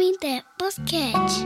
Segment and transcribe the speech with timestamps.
[0.00, 1.44] Pamité Podcast.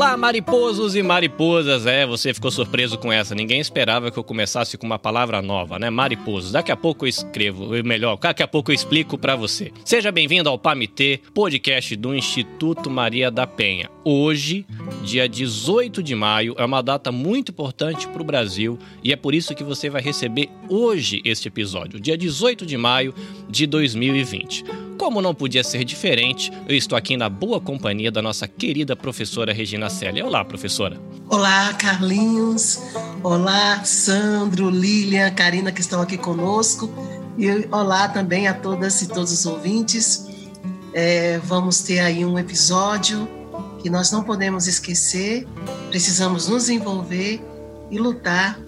[0.00, 1.84] Olá, mariposos e mariposas.
[1.84, 3.34] É, você ficou surpreso com essa.
[3.34, 5.90] Ninguém esperava que eu começasse com uma palavra nova, né?
[5.90, 6.52] Mariposos.
[6.52, 9.70] Daqui a pouco eu escrevo, melhor, daqui a pouco eu explico para você.
[9.84, 13.90] Seja bem-vindo ao Pamitê, podcast do Instituto Maria da Penha.
[14.02, 14.64] Hoje,
[15.04, 19.34] dia 18 de maio, é uma data muito importante para o Brasil e é por
[19.34, 23.14] isso que você vai receber hoje este episódio, dia 18 de maio
[23.50, 24.64] de 2020.
[25.00, 29.50] Como não podia ser diferente, eu estou aqui na boa companhia da nossa querida professora
[29.50, 30.26] Regina Célia.
[30.26, 31.00] Olá, professora.
[31.26, 32.78] Olá, Carlinhos.
[33.22, 36.90] Olá, Sandro, Lilian, Karina que estão aqui conosco.
[37.38, 40.28] E olá também a todas e todos os ouvintes.
[40.92, 43.26] É, vamos ter aí um episódio
[43.82, 45.48] que nós não podemos esquecer,
[45.88, 47.40] precisamos nos envolver
[47.90, 48.60] e lutar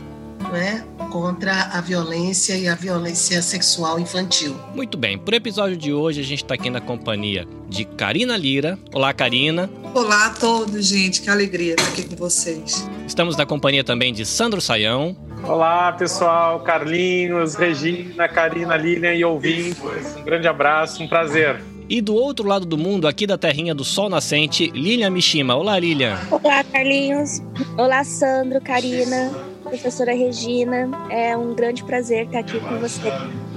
[0.50, 4.56] né, contra a violência e a violência sexual infantil.
[4.74, 8.36] Muito bem, para o episódio de hoje a gente está aqui na companhia de Karina
[8.36, 8.78] Lira.
[8.92, 9.70] Olá, Karina.
[9.94, 12.88] Olá a todos, gente, que alegria estar aqui com vocês.
[13.06, 15.16] Estamos na companhia também de Sandro Saião.
[15.44, 20.16] Olá, pessoal, Carlinhos, Regina, Karina, Lilian e ouvintes.
[20.16, 21.60] Um grande abraço, um prazer.
[21.88, 25.54] E do outro lado do mundo, aqui da terrinha do sol nascente, Lilian Mishima.
[25.56, 26.18] Olá, Lilian.
[26.30, 27.42] Olá, Carlinhos.
[27.76, 30.90] Olá, Sandro, Karina professora Regina.
[31.10, 33.08] É um grande prazer estar aqui com você.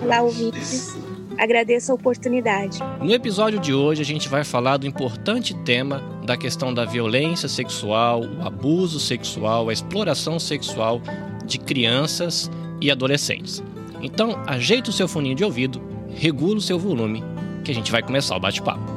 [0.02, 0.96] Olá, ouvintes.
[1.38, 2.80] Agradeço a oportunidade.
[3.02, 7.50] No episódio de hoje, a gente vai falar do importante tema da questão da violência
[7.50, 11.02] sexual, o abuso sexual, a exploração sexual
[11.44, 13.62] de crianças e adolescentes.
[14.02, 15.82] Então, ajeite o seu foninho de ouvido,
[16.16, 17.22] regula o seu volume,
[17.66, 18.96] que a gente vai começar o bate-papo.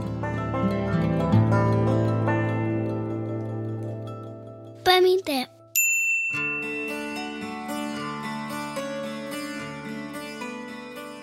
[4.84, 5.57] Pamité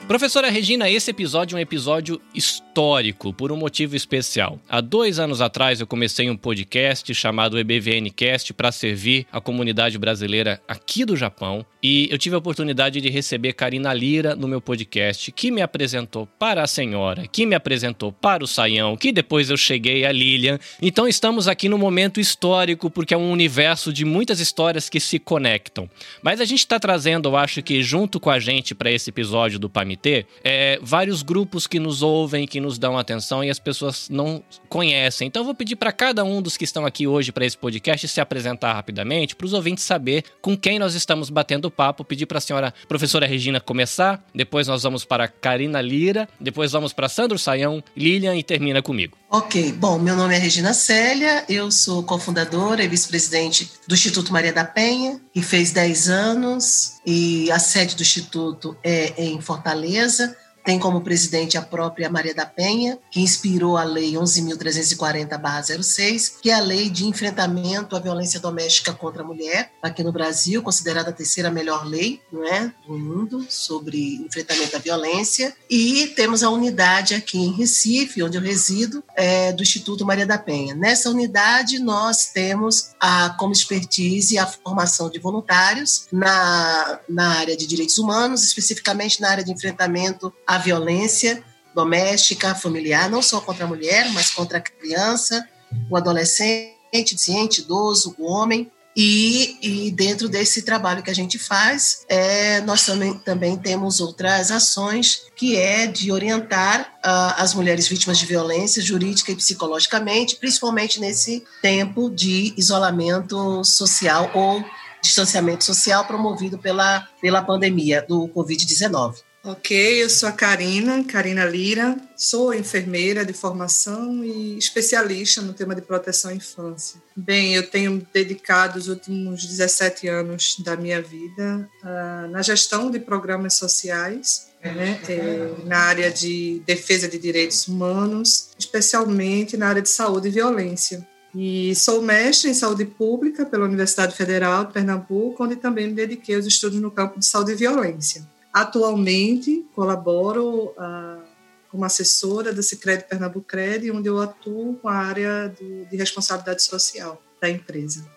[0.08, 4.60] Professora Regina, esse episódio é um episódio histórico por um motivo especial.
[4.70, 10.62] Há dois anos atrás eu comecei um podcast chamado EBVNcast para servir a comunidade brasileira
[10.68, 15.32] aqui do Japão e eu tive a oportunidade de receber Karina Lira no meu podcast,
[15.32, 19.58] que me apresentou para a senhora, que me apresentou para o Saião, que depois eu
[19.58, 20.60] cheguei a Lilian.
[20.80, 25.18] Então estamos aqui no momento histórico porque é um universo de muitas histórias que se
[25.18, 25.90] conectam.
[26.22, 29.58] Mas a gente está trazendo, eu acho que junto com a gente para esse episódio
[29.58, 33.60] do Pamit comitê, é, vários grupos que nos ouvem, que nos dão atenção e as
[33.60, 35.28] pessoas não conhecem.
[35.28, 38.08] Então eu vou pedir para cada um dos que estão aqui hoje para esse podcast
[38.08, 42.04] se apresentar rapidamente, para os ouvintes saber com quem nós estamos batendo papo.
[42.04, 46.94] Pedir para a senhora professora Regina começar, depois nós vamos para Karina Lira, depois vamos
[46.94, 49.18] para Sandro Saião, Lilian e termina comigo.
[49.38, 54.53] Ok, bom, meu nome é Regina Célia, eu sou cofundadora e vice-presidente do Instituto Maria
[54.53, 60.34] da Penha, que fez 10 anos, e a sede do Instituto é em Fortaleza
[60.66, 66.56] tem como presidente a própria Maria da Penha, que inspirou a Lei 11.340-06, que é
[66.56, 71.14] a lei de enfrentamento à violência doméstica contra a mulher, aqui no Brasil, considerada a
[71.14, 75.56] terceira melhor lei não é, do mundo sobre enfrentamento à violência.
[75.70, 80.40] E temos a unidade aqui em Recife, onde eu resido, é, do Instituto Maria da
[80.40, 80.74] Penha.
[80.74, 87.68] Nessa unidade, nós temos a, como expertise a formação de voluntários na, na área de
[87.68, 91.44] direitos humanos, especificamente na área de enfrentamento à a violência
[91.74, 95.46] doméstica, familiar, não só contra a mulher, mas contra a criança,
[95.90, 98.72] o adolescente, deficiente, idoso, o homem.
[98.98, 104.52] E, e, dentro desse trabalho que a gente faz, é, nós também, também temos outras
[104.52, 111.02] ações, que é de orientar uh, as mulheres vítimas de violência jurídica e psicologicamente, principalmente
[111.02, 114.64] nesse tempo de isolamento social ou
[115.02, 119.25] distanciamento social promovido pela, pela pandemia do Covid-19.
[119.48, 125.76] Ok, eu sou a Karina, Karina Lira, sou enfermeira de formação e especialista no tema
[125.76, 127.00] de proteção à infância.
[127.16, 133.00] Bem, eu tenho dedicado os últimos 17 anos da minha vida uh, na gestão de
[133.00, 139.90] programas sociais, né, é, na área de defesa de direitos humanos, especialmente na área de
[139.90, 141.08] saúde e violência.
[141.36, 146.36] E sou mestre em saúde pública pela Universidade Federal de Pernambuco, onde também me dediquei
[146.36, 148.26] aos estudos no campo de saúde e violência.
[148.55, 151.22] Atualmente, colaboro uh,
[151.69, 157.22] como assessora da Cicred Pernambucred, onde eu atuo com a área do, de responsabilidade social
[157.41, 158.09] da empresa.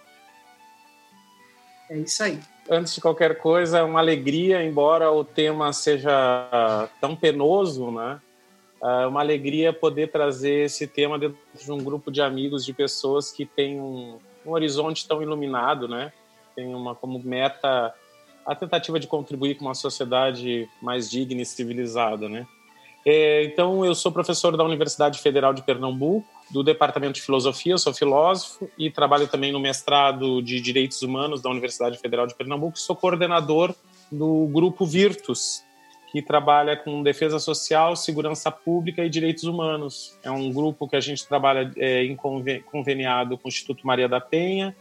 [1.91, 2.39] É isso aí.
[2.71, 8.21] Antes de qualquer coisa, é uma alegria, embora o tema seja tão penoso, né?
[8.81, 13.33] É uma alegria poder trazer esse tema dentro de um grupo de amigos, de pessoas
[13.33, 16.13] que têm um, um horizonte tão iluminado, né?
[16.55, 17.93] Tem uma como meta
[18.49, 22.47] a tentativa de contribuir com uma sociedade mais digna e civilizada, né?
[23.05, 27.79] É, então, eu sou professor da Universidade Federal de Pernambuco, do Departamento de Filosofia, eu
[27.79, 32.79] sou filósofo e trabalho também no mestrado de Direitos Humanos da Universidade Federal de Pernambuco.
[32.79, 33.75] Sou coordenador
[34.11, 35.63] do grupo Virtus,
[36.11, 40.19] que trabalha com defesa social, segurança pública e direitos humanos.
[40.23, 44.23] É um grupo que a gente trabalha é, em conveniado com o Instituto Maria da
[44.23, 44.75] Penha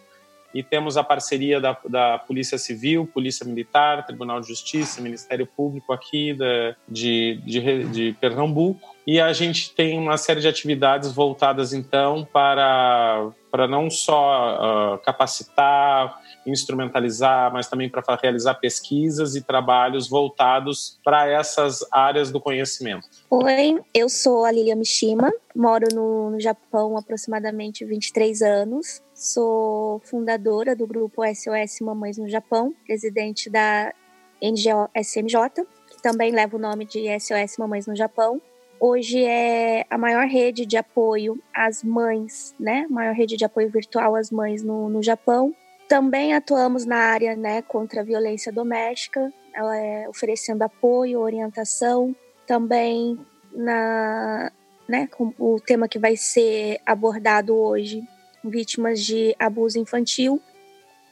[0.53, 5.93] e temos a parceria da, da Polícia Civil, Polícia Militar, Tribunal de Justiça, Ministério Público
[5.93, 8.95] aqui da, de, de, de Pernambuco.
[9.05, 14.97] E a gente tem uma série de atividades voltadas, então, para, para não só uh,
[14.97, 23.07] capacitar, instrumentalizar, mas também para realizar pesquisas e trabalhos voltados para essas áreas do conhecimento.
[23.29, 29.01] Oi, eu sou a Lilia Mishima, moro no, no Japão há aproximadamente 23 anos.
[29.17, 33.91] Sou fundadora do grupo SOS Mamães no Japão, presidente da
[34.39, 38.39] NGO SMJ, que também leva o nome de SOS Mamães no Japão.
[38.79, 42.85] Hoje é a maior rede de apoio às mães, né?
[42.91, 45.51] Maior rede de apoio virtual às mães no, no Japão.
[45.89, 52.15] Também atuamos na área né, contra a violência doméstica, é, oferecendo apoio, orientação.
[52.45, 53.17] Também
[53.51, 54.51] na,
[54.87, 58.07] né, com o tema que vai ser abordado hoje,
[58.49, 60.41] vítimas de abuso infantil,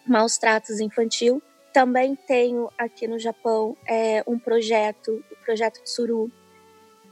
[0.06, 1.42] maus tratos infantil.
[1.74, 6.32] Também tenho aqui no Japão é, um projeto, o projeto Tsuru,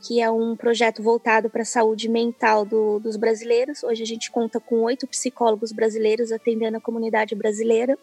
[0.06, 3.84] que é um projeto voltado para a saúde mental do, dos brasileiros.
[3.84, 7.98] Hoje a gente conta com oito psicólogos brasileiros atendendo a comunidade brasileira.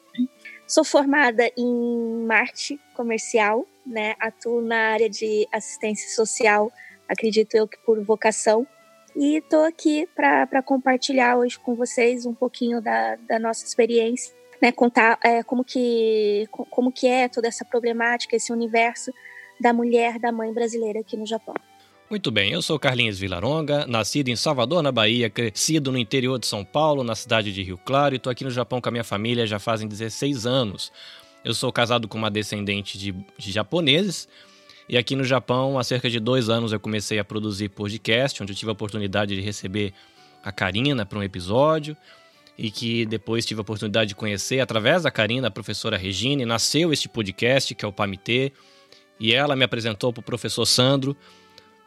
[0.67, 4.15] Sou formada em marketing comercial, né?
[4.19, 6.73] Atuo na área de assistência social,
[7.07, 8.67] acredito eu que por vocação.
[9.15, 14.71] E estou aqui para compartilhar hoje com vocês um pouquinho da, da nossa experiência, né?
[14.73, 19.13] Contar é, como, que, como que é toda essa problemática, esse universo
[19.61, 21.55] da mulher, da mãe brasileira aqui no Japão.
[22.11, 26.47] Muito bem, eu sou Carlinhos Vilaronga, nascido em Salvador, na Bahia, crescido no interior de
[26.47, 29.05] São Paulo, na cidade de Rio Claro, e estou aqui no Japão com a minha
[29.05, 30.91] família já fazem 16 anos.
[31.45, 34.29] Eu sou casado com uma descendente de, de japoneses,
[34.91, 38.51] e aqui no Japão, há cerca de dois anos, eu comecei a produzir podcast, onde
[38.51, 39.95] eu tive a oportunidade de receber
[40.43, 41.97] a Karina para um episódio,
[42.59, 46.93] e que depois tive a oportunidade de conhecer, através da Karina, a professora Regine, nasceu
[46.93, 48.53] este podcast, que é o PAMITê,
[49.21, 51.17] e ela me apresentou para o professor Sandro,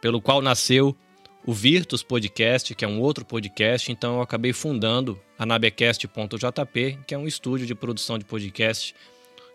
[0.00, 0.96] pelo qual nasceu
[1.44, 3.92] o Virtus Podcast, que é um outro podcast.
[3.92, 8.94] Então eu acabei fundando a nabecast.jp, que é um estúdio de produção de podcast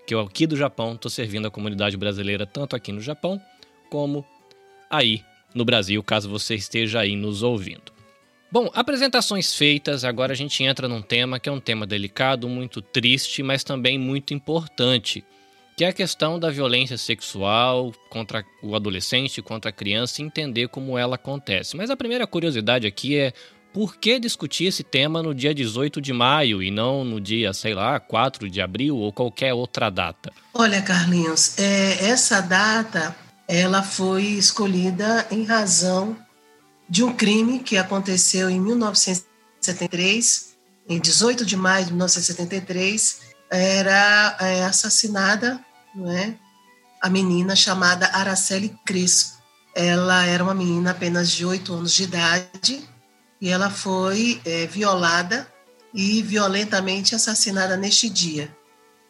[0.10, 3.40] que eu aqui do Japão estou servindo a comunidade brasileira tanto aqui no Japão
[3.92, 4.26] como
[4.90, 5.24] aí
[5.54, 7.94] no Brasil, caso você esteja aí nos ouvindo.
[8.52, 12.82] Bom, apresentações feitas, agora a gente entra num tema que é um tema delicado, muito
[12.82, 15.24] triste, mas também muito importante
[15.78, 20.98] que é a questão da violência sexual contra o adolescente, contra a criança, entender como
[20.98, 21.78] ela acontece.
[21.78, 23.32] Mas a primeira curiosidade aqui é
[23.74, 27.74] por que discutir esse tema no dia 18 de maio e não no dia, sei
[27.74, 30.32] lá, 4 de abril ou qualquer outra data?
[30.54, 33.16] Olha, Carlinhos, é, essa data
[33.48, 36.18] ela foi escolhida em razão
[36.88, 40.56] de um crime que aconteceu em 1973,
[40.88, 45.60] em 18 de maio de 1973, era é, assassinada
[45.96, 46.36] não é?
[47.02, 49.40] a menina chamada Araceli Crespo.
[49.76, 52.88] Ela era uma menina apenas de oito anos de idade
[53.42, 55.48] e ela foi é, violada
[55.94, 58.56] e violentamente assassinada neste dia.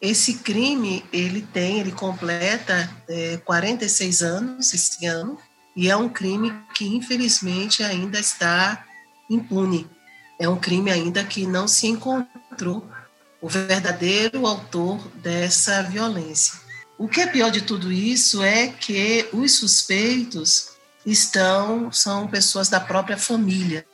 [0.00, 5.38] Esse crime ele tem, ele completa é, 46 anos esse ano
[5.76, 8.84] e é um crime que infelizmente ainda está
[9.28, 9.88] impune.
[10.38, 12.88] É um crime ainda que não se encontrou
[13.42, 16.58] o verdadeiro autor dessa violência.
[16.98, 20.70] O que é pior de tudo isso é que os suspeitos
[21.04, 23.86] estão são pessoas da própria família,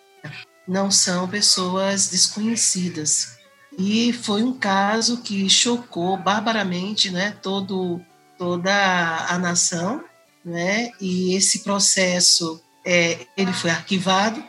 [0.66, 3.36] não são pessoas desconhecidas.
[3.78, 8.00] E foi um caso que chocou barbaramente, né, todo
[8.38, 8.72] toda
[9.28, 10.04] a nação,
[10.44, 10.90] né?
[11.00, 14.42] E esse processo é, ele foi arquivado.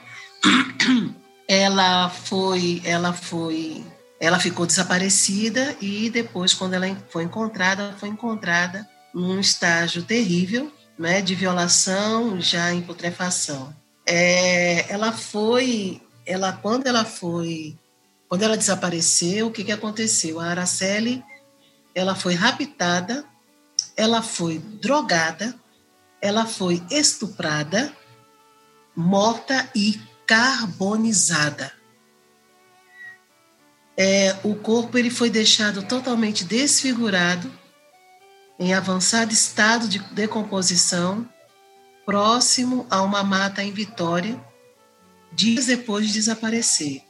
[1.49, 3.81] Ela foi ela foi
[4.19, 11.21] ela ficou desaparecida e depois, quando ela foi encontrada, foi encontrada num estágio terrível, né,
[11.21, 13.73] de violação já em putrefação.
[14.05, 17.77] É, ela foi, ela quando ela foi,
[18.27, 20.39] quando ela desapareceu, o que que aconteceu?
[20.39, 21.23] A Araceli,
[21.95, 23.25] ela foi raptada,
[23.95, 25.55] ela foi drogada,
[26.21, 27.91] ela foi estuprada,
[28.95, 31.77] morta e carbonizada
[33.97, 37.51] é, o corpo ele foi deixado totalmente desfigurado
[38.59, 41.27] em avançado estado de decomposição,
[42.05, 44.39] próximo a uma mata em Vitória,
[45.31, 47.03] dias depois de desaparecer.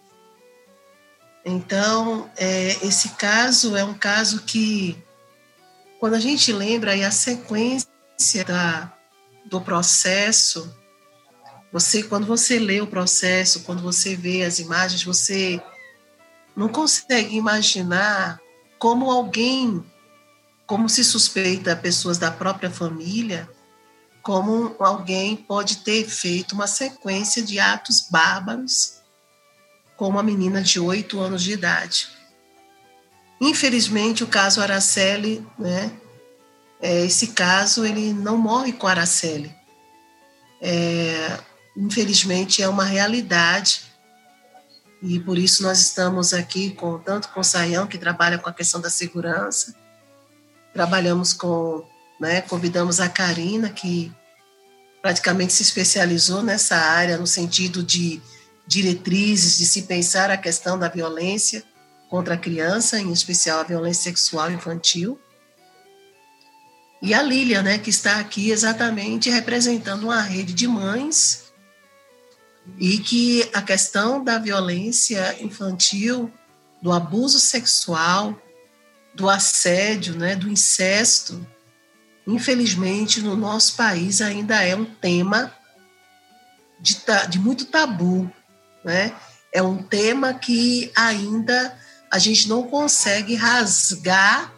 [1.46, 5.02] Então, é, esse caso é um caso que,
[6.00, 8.94] quando a gente lembra aí a sequência da,
[9.46, 10.76] do processo,
[11.72, 15.62] você, quando você lê o processo, quando você vê as imagens, você
[16.56, 18.40] não consegue imaginar
[18.80, 19.84] como alguém,
[20.66, 23.50] como se suspeita pessoas da própria família,
[24.28, 28.96] como alguém pode ter feito uma sequência de atos bárbaros
[29.96, 32.10] com uma menina de oito anos de idade.
[33.40, 35.94] Infelizmente, o caso Araceli, né,
[36.82, 39.50] é, esse caso, ele não morre com Araceli.
[40.62, 41.40] É,
[41.78, 43.84] infelizmente, é uma realidade
[45.02, 48.54] e por isso nós estamos aqui com tanto com o Saião, que trabalha com a
[48.54, 49.74] questão da segurança,
[50.74, 51.88] trabalhamos com,
[52.20, 54.12] né, convidamos a Karina, que
[55.02, 58.22] praticamente se especializou nessa área, no sentido de
[58.66, 61.64] diretrizes, de se pensar a questão da violência
[62.10, 65.20] contra a criança, em especial a violência sexual infantil.
[67.02, 71.48] E a Lília, né, que está aqui exatamente representando uma rede de mães
[72.78, 76.32] e que a questão da violência infantil,
[76.82, 78.40] do abuso sexual,
[79.14, 81.46] do assédio, né, do incesto,
[82.28, 85.54] infelizmente no nosso país ainda é um tema
[86.80, 86.98] de,
[87.30, 88.30] de muito tabu,
[88.84, 89.16] né?
[89.54, 91.76] É um tema que ainda
[92.12, 94.54] a gente não consegue rasgar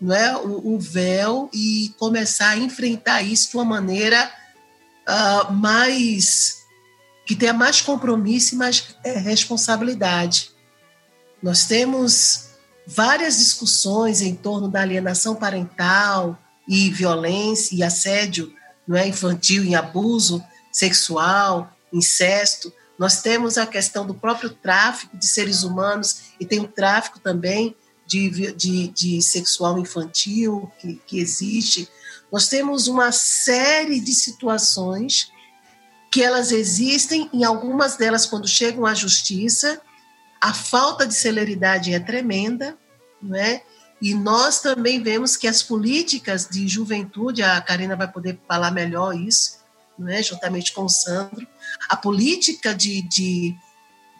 [0.00, 4.30] né, o, o véu e começar a enfrentar isso de uma maneira
[5.08, 6.64] uh, mais
[7.24, 10.50] que tenha mais compromisso e mais é, responsabilidade.
[11.42, 12.50] Nós temos
[12.86, 18.52] várias discussões em torno da alienação parental e violência e assédio
[18.86, 22.72] não é, infantil e abuso sexual, incesto.
[22.98, 27.74] Nós temos a questão do próprio tráfico de seres humanos e tem o tráfico também
[28.06, 31.88] de, de, de sexual infantil que, que existe.
[32.30, 35.32] Nós temos uma série de situações
[36.10, 39.80] que elas existem, em algumas delas, quando chegam à justiça,
[40.40, 42.78] a falta de celeridade é tremenda,
[43.20, 43.64] não é?
[44.04, 49.18] E nós também vemos que as políticas de juventude, a Karina vai poder falar melhor
[49.18, 49.60] isso,
[49.98, 50.22] não é?
[50.22, 51.46] juntamente com o Sandro,
[51.88, 53.56] a política de, de,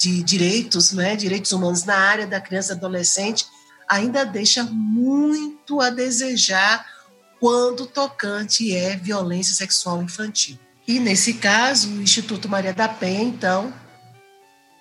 [0.01, 1.15] de direitos, não é?
[1.15, 3.45] direitos humanos na área da criança e adolescente,
[3.87, 6.87] ainda deixa muito a desejar
[7.39, 10.59] quando tocante é violência sexual infantil.
[10.89, 13.71] E, nesse caso, o Instituto Maria da Penha, então,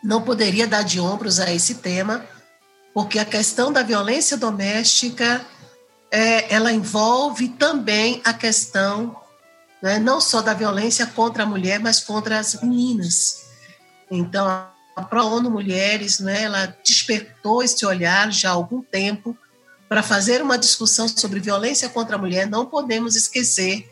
[0.02, 2.26] não poderia dar de ombros a esse tema,
[2.94, 5.46] porque a questão da violência doméstica
[6.12, 9.20] é, ela envolve também a questão
[9.82, 13.44] né, não só da violência contra a mulher, mas contra as meninas.
[14.10, 19.38] Então, a ProONU Mulheres, né, ela despertou esse olhar já há algum tempo
[19.90, 22.48] para fazer uma discussão sobre violência contra a mulher.
[22.48, 23.90] Não podemos esquecer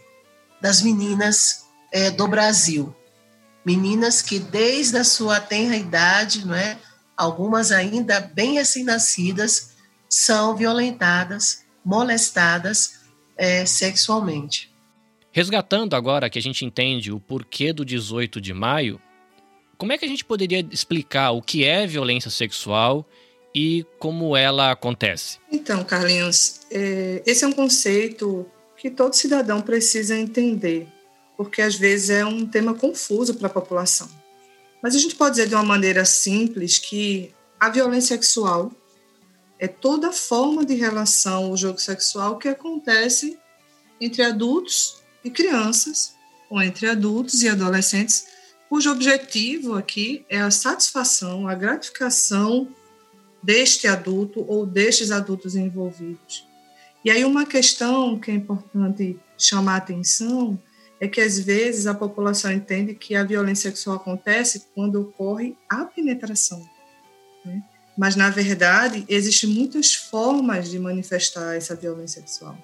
[0.62, 2.96] das meninas é, do Brasil.
[3.65, 6.77] Meninas que desde a sua tenra idade, não é,
[7.21, 9.75] algumas ainda bem recém-nascidas,
[10.09, 13.01] são violentadas, molestadas
[13.37, 14.71] é, sexualmente.
[15.31, 19.01] Resgatando agora que a gente entende o porquê do 18 de maio,
[19.77, 23.07] como é que a gente poderia explicar o que é violência sexual
[23.55, 25.39] e como ela acontece?
[25.51, 28.45] Então, Carlinhos, é, esse é um conceito
[28.77, 30.87] que todo cidadão precisa entender
[31.43, 34.07] porque às vezes é um tema confuso para a população.
[34.81, 38.71] Mas a gente pode dizer de uma maneira simples que a violência sexual
[39.59, 43.38] é toda forma de relação ou jogo sexual que acontece
[44.00, 46.15] entre adultos e crianças,
[46.50, 48.25] ou entre adultos e adolescentes,
[48.67, 52.67] cujo objetivo aqui é a satisfação, a gratificação
[53.43, 56.47] deste adulto ou destes adultos envolvidos.
[57.05, 60.59] E aí uma questão que é importante chamar a atenção
[61.01, 65.84] é que às vezes a população entende que a violência sexual acontece quando ocorre a
[65.84, 66.63] penetração.
[67.43, 67.63] Né?
[67.98, 72.55] Mas, na verdade, existem muitas formas de manifestar essa violência sexual,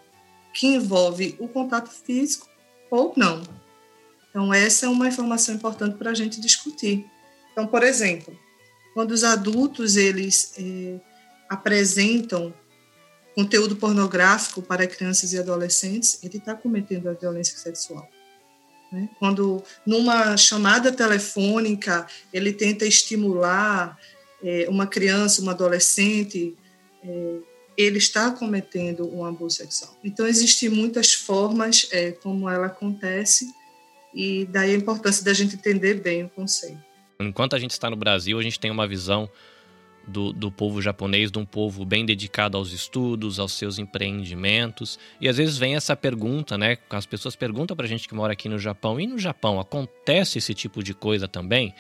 [0.54, 2.48] que envolve o contato físico
[2.92, 3.42] ou não.
[4.30, 7.08] Então, essa é uma informação importante para a gente discutir.
[7.52, 8.38] Então, por exemplo,
[8.94, 11.00] quando os adultos eles eh,
[11.50, 12.54] apresentam
[13.34, 18.08] conteúdo pornográfico para crianças e adolescentes, ele está cometendo a violência sexual.
[18.92, 19.10] Né?
[19.20, 23.98] Quando, numa chamada telefônica, ele tenta estimular
[24.44, 26.56] é, uma criança, uma adolescente,
[27.04, 27.36] é,
[27.78, 29.96] ele está cometendo um abuso sexual.
[30.04, 33.46] Então, existem muitas formas é, como ela acontece,
[34.14, 36.82] e daí a importância da gente entender bem o conceito.
[37.20, 39.30] Enquanto a gente está no Brasil, a gente tem uma visão
[40.08, 44.98] do, do povo japonês, de um povo bem dedicado aos estudos, aos seus empreendimentos.
[45.20, 46.78] E às vezes vem essa pergunta, né?
[46.90, 50.54] As pessoas perguntam pra gente que mora aqui no Japão: e no Japão acontece esse
[50.54, 51.74] tipo de coisa também?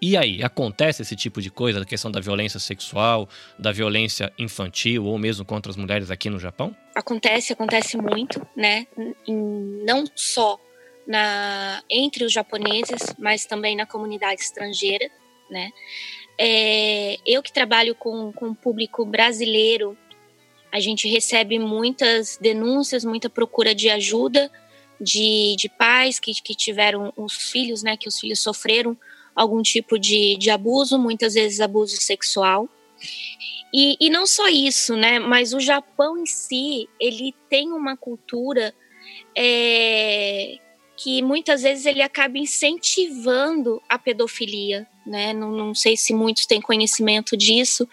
[0.00, 3.28] E aí, acontece esse tipo de coisa, a questão da violência sexual,
[3.58, 6.76] da violência infantil ou mesmo contra as mulheres aqui no Japão?
[6.94, 8.86] Acontece, acontece muito, né?
[9.26, 10.60] Não só
[11.06, 15.08] na entre os japoneses, mas também na comunidade estrangeira,
[15.50, 15.70] né?
[16.38, 19.96] É, eu que trabalho com, com o público brasileiro,
[20.70, 24.50] a gente recebe muitas denúncias, muita procura de ajuda
[25.00, 27.96] de, de pais que, que tiveram os filhos, né?
[27.96, 28.96] Que os filhos sofreram
[29.34, 32.68] algum tipo de, de abuso, muitas vezes abuso sexual.
[33.72, 35.18] E, e não só isso, né?
[35.18, 38.74] Mas o Japão em si, ele tem uma cultura
[39.36, 40.58] é,
[40.96, 45.32] que muitas vezes ele acaba incentivando a pedofilia, né?
[45.34, 47.86] Não, não, sei se muitos têm conhecimento disso,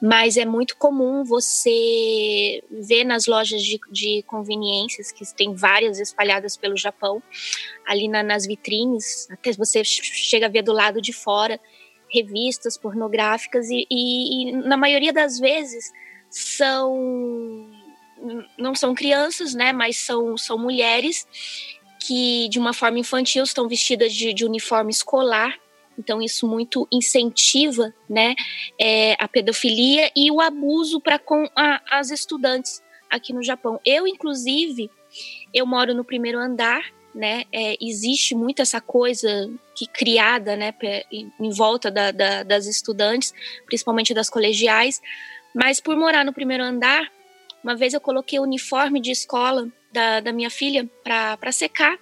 [0.00, 6.56] mas é muito comum você ver nas lojas de, de conveniências, que tem várias espalhadas
[6.56, 7.22] pelo Japão,
[7.86, 11.58] ali na, nas vitrines, até você chega a ver do lado de fora
[12.12, 15.90] revistas pornográficas e, e, e na maioria das vezes
[16.28, 17.70] são
[18.56, 21.26] não são crianças, né, mas são, são mulheres
[22.04, 25.56] que de uma forma infantil estão vestidas de, de uniforme escolar
[25.98, 28.34] então isso muito incentiva, né,
[28.80, 33.80] é, a pedofilia e o abuso para com a, as estudantes aqui no Japão.
[33.84, 34.90] Eu inclusive
[35.52, 36.82] eu moro no primeiro andar,
[37.14, 37.44] né?
[37.52, 40.74] É, existe muito essa coisa que criada, né,
[41.12, 43.34] em volta da, da, das estudantes,
[43.66, 45.02] principalmente das colegiais.
[45.54, 47.12] Mas por morar no primeiro andar,
[47.62, 51.98] uma vez eu coloquei o uniforme de escola da, da minha filha para secar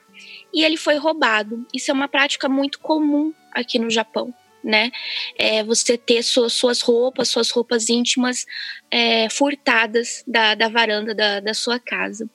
[0.52, 1.66] e ele foi roubado.
[1.74, 4.34] Isso é uma prática muito comum aqui no Japão.
[4.62, 4.90] Né?
[5.38, 8.44] É, você ter suas, suas roupas, suas roupas íntimas
[8.90, 12.28] é, furtadas da, da varanda da, da sua casa.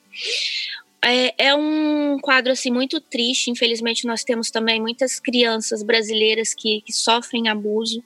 [1.04, 3.48] É, é, um quadro assim muito triste.
[3.48, 8.02] Infelizmente, nós temos também muitas crianças brasileiras que, que sofrem abuso.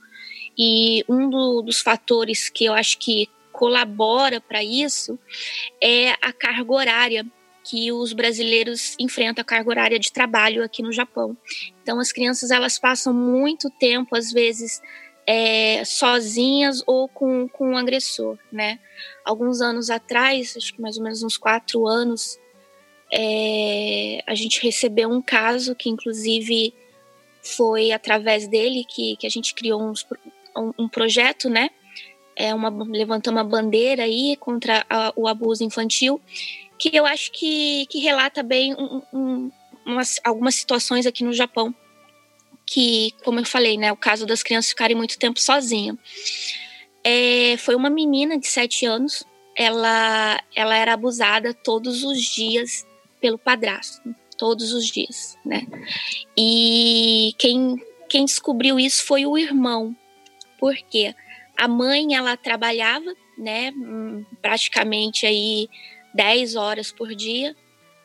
[0.59, 5.19] E um do, dos fatores que eu acho que colabora para isso
[5.83, 7.27] é a carga horária
[7.71, 11.37] que os brasileiros enfrentam a carga horária de trabalho aqui no Japão.
[11.81, 14.83] Então, as crianças elas passam muito tempo, às vezes,
[15.25, 18.81] é, sozinhas ou com, com um agressor, né?
[19.25, 22.41] Alguns anos atrás, acho que mais ou menos uns quatro anos,
[23.13, 26.75] é, a gente recebeu um caso que, inclusive,
[27.41, 30.05] foi através dele que, que a gente criou uns,
[30.57, 31.71] um, um projeto, né?
[32.35, 36.21] É uma, levantou uma bandeira aí contra a, o abuso infantil
[36.81, 39.53] que eu acho que, que relata bem um, um,
[39.85, 41.75] umas, algumas situações aqui no Japão,
[42.65, 45.97] que, como eu falei, né, o caso das crianças ficarem muito tempo sozinhas.
[47.05, 52.87] É, foi uma menina de sete anos, ela, ela era abusada todos os dias
[53.21, 55.67] pelo padrasto, todos os dias, né?
[56.37, 57.77] E quem,
[58.09, 59.95] quem descobriu isso foi o irmão,
[60.59, 61.15] porque
[61.59, 65.69] a mãe ela trabalhava, né, hum, praticamente aí
[66.15, 67.55] 10 horas por dia.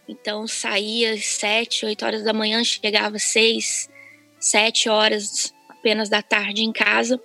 [0.08, 3.90] Então saía às 7, 8 horas da manhã, chegava às 6,
[4.40, 7.20] 7 horas apenas da tarde em casa.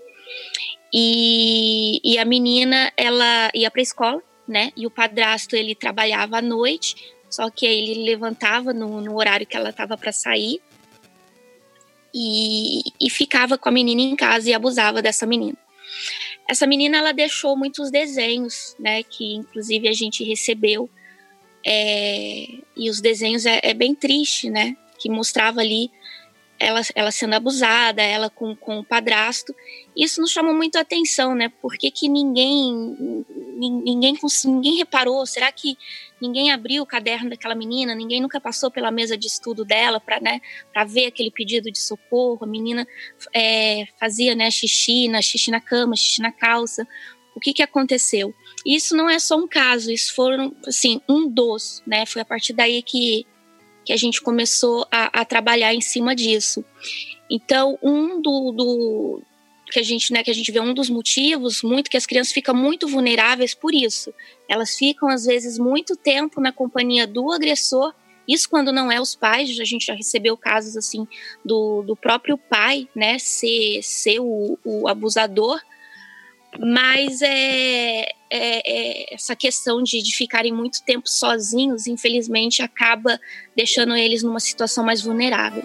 [0.93, 4.73] E, e a menina, ela ia para a escola, né?
[4.77, 6.97] E o padrasto, ele trabalhava à noite,
[7.29, 10.61] só que aí ele levantava no, no horário que ela estava para sair
[12.15, 15.57] e, e ficava com a menina em casa e abusava dessa menina.
[16.51, 20.91] Essa menina ela deixou muitos desenhos, né, que inclusive a gente recebeu.
[21.65, 25.93] É, e os desenhos é, é, bem triste, né, que mostrava ali
[26.59, 29.55] ela, ela sendo abusada, ela com, com o padrasto.
[29.97, 31.51] Isso nos chamou muito a atenção, né?
[31.63, 33.25] Por que, que ninguém,
[33.57, 35.25] ninguém, ninguém reparou?
[35.27, 35.79] Será que
[36.21, 37.95] ninguém abriu o caderno daquela menina?
[37.95, 40.41] Ninguém nunca passou pela mesa de estudo dela para né,
[40.87, 42.39] ver aquele pedido de socorro?
[42.43, 42.87] A menina
[43.35, 46.87] é, fazia né, xixi, na, xixi na cama, xixi na calça.
[47.35, 48.35] O que, que aconteceu?
[48.67, 52.05] Isso não é só um caso, isso foram, assim, um dos, né?
[52.05, 53.27] Foi a partir daí que
[53.85, 56.65] que a gente começou a, a trabalhar em cima disso.
[57.31, 59.23] Então, um do, do,
[59.71, 62.33] que a gente, né, que a gente vê um dos motivos muito que as crianças
[62.33, 64.13] ficam muito vulneráveis por isso.
[64.49, 67.95] Elas ficam às vezes muito tempo na companhia do agressor.
[68.29, 71.07] Isso quando não é os pais, a gente já recebeu casos assim
[71.45, 75.61] do, do próprio pai, né, ser, ser o, o abusador,
[76.59, 83.21] Mas é, é, é, essa questão de, de ficarem muito tempo sozinhos, infelizmente, acaba
[83.57, 85.65] deixando eles numa situação mais vulnerável.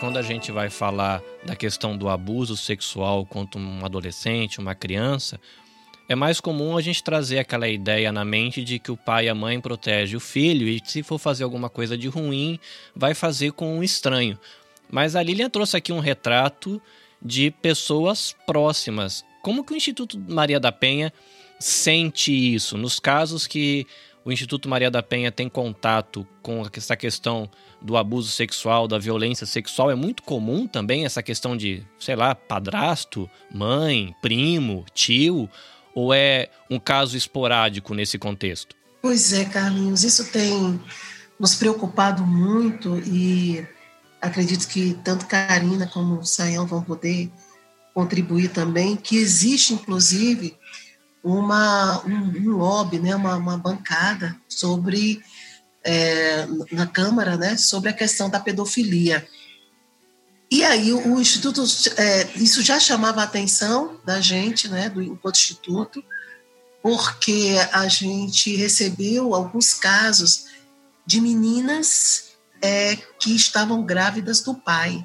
[0.00, 5.38] Quando a gente vai falar da questão do abuso sexual contra um adolescente, uma criança,
[6.08, 9.28] é mais comum a gente trazer aquela ideia na mente de que o pai e
[9.28, 12.58] a mãe protegem o filho e se for fazer alguma coisa de ruim,
[12.96, 14.38] vai fazer com um estranho.
[14.90, 16.80] Mas a Lilian trouxe aqui um retrato
[17.20, 19.24] de pessoas próximas.
[19.42, 21.12] Como que o Instituto Maria da Penha
[21.60, 22.78] sente isso?
[22.78, 23.86] Nos casos que
[24.24, 27.50] o Instituto Maria da Penha tem contato com essa questão
[27.82, 32.34] do abuso sexual, da violência sexual, é muito comum também essa questão de, sei lá,
[32.34, 35.48] padrasto, mãe, primo, tio,
[35.94, 38.74] ou é um caso esporádico nesse contexto?
[39.00, 40.80] Pois é, Carlinhos, isso tem
[41.38, 43.66] nos preocupado muito e
[44.20, 47.30] acredito que tanto Karina como o Sayão vão poder
[47.92, 50.56] contribuir também, que existe inclusive
[51.22, 55.20] uma, um, um lobby, né, uma, uma bancada sobre
[55.84, 59.26] é, na Câmara, né, sobre a questão da pedofilia.
[60.50, 61.64] E aí o, Instituto,
[61.96, 66.04] é, isso já chamava a atenção da gente, né, do enquanto Instituto,
[66.82, 70.46] porque a gente recebeu alguns casos
[71.06, 75.04] de meninas é, que estavam grávidas do pai.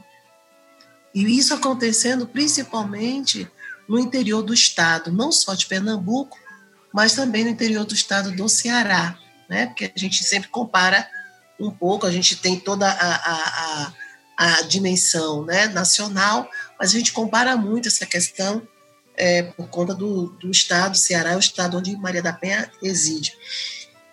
[1.13, 3.49] E isso acontecendo principalmente
[3.87, 6.37] no interior do estado, não só de Pernambuco,
[6.93, 9.17] mas também no interior do estado do Ceará,
[9.49, 9.67] né?
[9.67, 11.07] Porque a gente sempre compara
[11.59, 13.93] um pouco, a gente tem toda a, a,
[14.37, 18.61] a, a dimensão né, nacional, mas a gente compara muito essa questão
[19.17, 23.33] é, por conta do, do estado, Ceará é o estado onde Maria da Penha reside.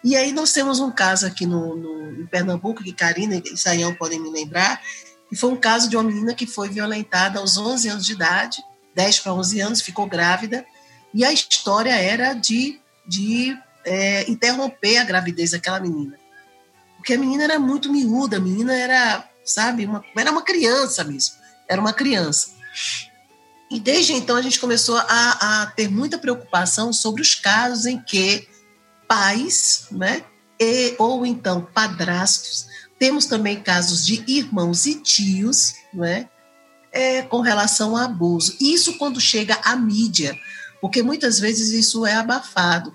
[0.02, 3.94] E aí nós temos um caso aqui no, no, em Pernambuco, que Karina e Sayão
[3.94, 4.80] podem me lembrar,
[5.28, 8.62] que foi um caso de uma menina que foi violentada aos 11 anos de idade,
[8.94, 10.64] 10 para 11 anos, ficou grávida,
[11.12, 16.18] e a história era de, de é, interromper a gravidez daquela menina.
[16.96, 21.34] Porque a menina era muito miúda, a menina era, sabe, uma, era uma criança mesmo,
[21.68, 22.54] era uma criança.
[23.70, 28.00] E desde então a gente começou a, a ter muita preocupação sobre os casos em
[28.00, 28.48] que
[29.06, 30.24] pais, né,
[30.60, 32.66] e, ou então padrastos,
[32.98, 36.28] temos também casos de irmãos e tios, né,
[36.92, 38.56] é, com relação ao abuso.
[38.60, 40.38] Isso quando chega à mídia,
[40.80, 42.94] porque muitas vezes isso é abafado.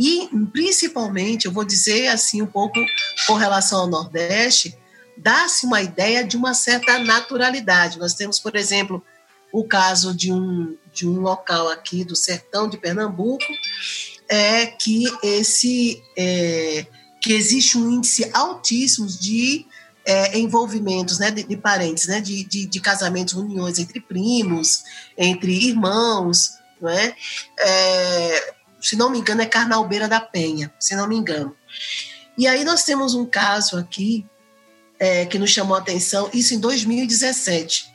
[0.00, 2.80] E, principalmente, eu vou dizer assim um pouco
[3.26, 4.74] com relação ao Nordeste,
[5.14, 7.98] dá-se uma ideia de uma certa naturalidade.
[7.98, 9.04] Nós temos, por exemplo,
[9.52, 13.44] o caso de um, de um local aqui do sertão de Pernambuco,
[14.26, 16.86] é que esse é,
[17.20, 19.66] que existe um índice altíssimo de
[20.06, 24.82] é, envolvimentos né, de, de, parentes, né, de, de, de, casamentos, uniões entre primos,
[25.18, 27.14] entre irmãos, não é?
[27.58, 28.54] é?
[28.80, 31.54] Se não me engano, é Carnalbeira da Penha, se não me engano.
[32.36, 34.26] E aí nós temos um caso aqui
[34.98, 37.90] é, que nos chamou a atenção, isso em 2017.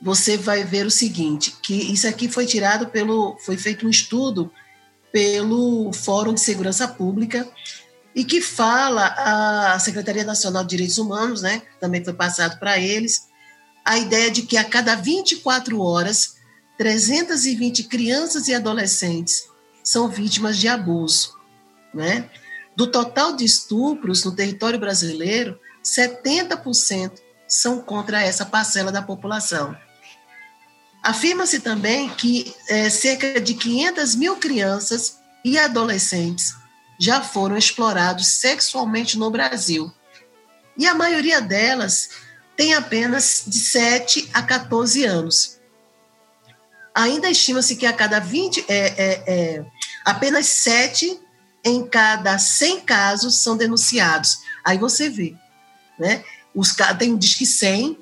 [0.00, 4.52] Você vai ver o seguinte, que isso aqui foi tirado pelo, foi feito um estudo
[5.10, 7.48] pelo Fórum de Segurança Pública
[8.14, 9.06] e que fala
[9.72, 13.28] a Secretaria Nacional de Direitos Humanos, né, também foi passado para eles,
[13.84, 16.34] a ideia de que a cada 24 horas,
[16.76, 19.44] 320 crianças e adolescentes
[19.86, 21.38] são vítimas de abuso.
[21.94, 22.28] Né?
[22.74, 27.12] Do total de estupros no território brasileiro, 70%
[27.46, 29.76] são contra essa parcela da população.
[31.02, 36.52] Afirma-se também que é, cerca de 500 mil crianças e adolescentes
[36.98, 39.92] já foram explorados sexualmente no Brasil.
[40.76, 42.10] E a maioria delas
[42.56, 45.56] tem apenas de 7 a 14 anos.
[46.96, 49.66] Ainda estima-se que a cada 20, é, é, é,
[50.06, 51.20] apenas 7
[51.64, 54.38] em cada 100 casos são denunciados.
[54.64, 55.34] Aí você vê,
[55.98, 56.22] né?
[56.54, 57.98] Os, tem o Disque 100,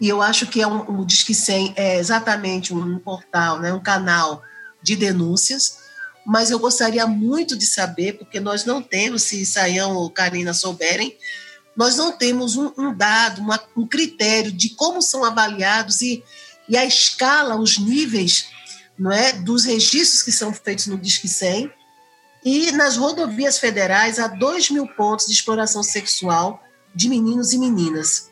[0.00, 3.82] e eu acho que é um, o Disque 100 é exatamente um portal, né, um
[3.82, 4.42] canal
[4.82, 5.78] de denúncias,
[6.26, 11.16] mas eu gostaria muito de saber, porque nós não temos, se Saião ou Karina souberem,
[11.76, 16.22] nós não temos um, um dado, uma, um critério de como são avaliados e,
[16.68, 18.48] e a escala, os níveis
[18.98, 21.70] não é, dos registros que são feitos no Disque 100.
[22.44, 26.62] E nas rodovias federais, há 2 mil pontos de exploração sexual
[26.94, 28.30] de meninos e meninas.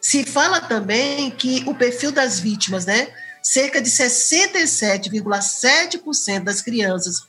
[0.00, 3.12] Se fala também que o perfil das vítimas, né?
[3.42, 7.26] Cerca de 67,7% das crianças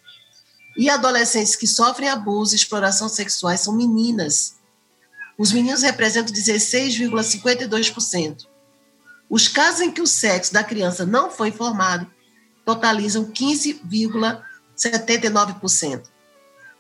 [0.78, 4.56] e adolescentes que sofrem abuso e exploração sexuais são meninas.
[5.38, 8.46] Os meninos representam 16,52%.
[9.30, 12.10] Os casos em que o sexo da criança não foi informado
[12.65, 16.04] totalizam 15,79%.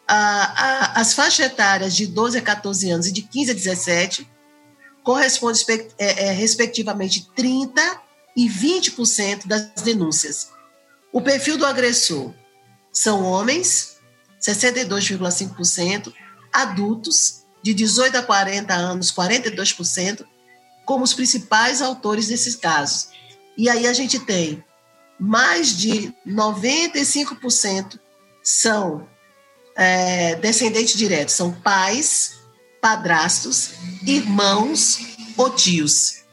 [0.07, 4.27] as faixas etárias de 12 a 14 anos e de 15 a 17
[5.03, 7.99] correspondem, é, é, respectivamente, 30%
[8.35, 10.49] e 20% das denúncias.
[11.13, 12.33] O perfil do agressor
[12.91, 13.97] são homens,
[14.41, 16.11] 62,5%,
[16.51, 20.25] adultos, de 18 a 40 anos, 42%,
[20.85, 23.09] como os principais autores desses casos.
[23.57, 24.63] E aí a gente tem
[25.19, 27.99] mais de 95%
[28.43, 29.07] são
[29.75, 32.39] é, descendentes diretos, são pais,
[32.81, 33.71] padrastos,
[34.05, 34.99] irmãos
[35.37, 36.23] ou tios.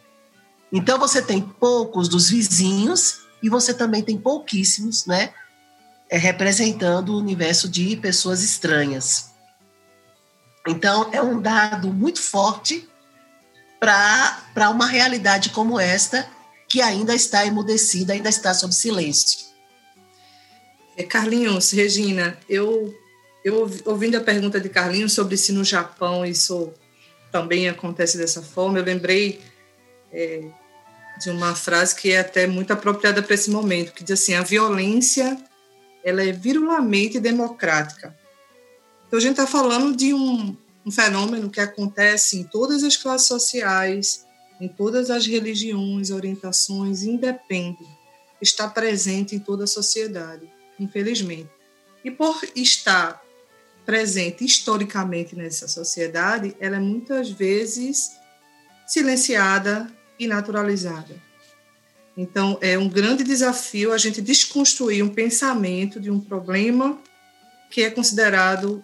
[0.73, 5.33] Então você tem poucos dos vizinhos e você também tem pouquíssimos, né,
[6.11, 9.33] é, representando o universo de pessoas estranhas.
[10.67, 12.89] Então é um dado muito forte
[13.81, 16.29] para uma realidade como esta
[16.73, 19.41] que ainda está emudecida, ainda está sob silêncio.
[20.97, 22.99] É, Carlinhos, Regina, eu,
[23.45, 26.73] eu ouvindo a pergunta de Carlinhos sobre se no Japão isso
[27.31, 29.43] também acontece dessa forma, eu lembrei
[30.11, 30.49] é,
[31.21, 34.43] de uma frase que é até muito apropriada para esse momento, que diz assim, a
[34.43, 35.37] violência
[36.03, 38.17] ela é virulamente democrática.
[39.07, 40.57] Então a gente está falando de um,
[40.87, 44.25] um fenômeno que acontece em todas as classes sociais,
[44.63, 47.85] em todas as religiões, orientações, independe,
[48.41, 50.49] está presente em toda a sociedade,
[50.79, 51.51] infelizmente.
[52.05, 53.21] E por estar
[53.85, 58.13] presente historicamente nessa sociedade, ela é muitas vezes
[58.87, 61.21] silenciada e naturalizada.
[62.17, 67.01] Então, é um grande desafio a gente desconstruir um pensamento de um problema
[67.69, 68.81] que é considerado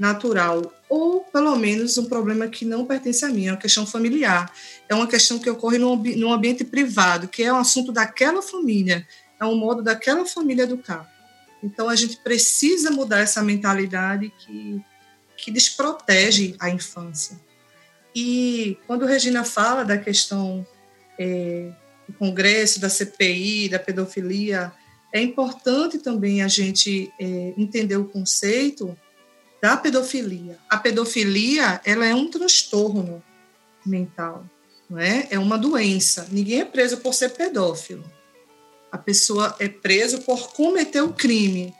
[0.00, 4.52] natural ou pelo menos um problema que não pertence a mim, é uma questão familiar,
[4.88, 9.06] é uma questão que ocorre num, ambiente privado, que é um assunto daquela família,
[9.38, 11.08] é um modo daquela família educar.
[11.62, 14.82] Então a gente precisa mudar essa mentalidade que,
[15.36, 17.38] que desprotege a infância.
[18.12, 20.66] E quando Regina fala da questão
[21.18, 21.70] é,
[22.08, 24.72] do Congresso, da CPI, da pedofilia,
[25.12, 28.96] é importante também a gente é, entender o conceito
[29.62, 30.58] da pedofilia.
[30.68, 33.22] A pedofilia ela é um transtorno
[33.84, 34.44] mental,
[34.88, 35.28] não é?
[35.30, 36.26] É uma doença.
[36.30, 38.04] Ninguém é preso por ser pedófilo.
[38.90, 41.74] A pessoa é preso por cometer o crime,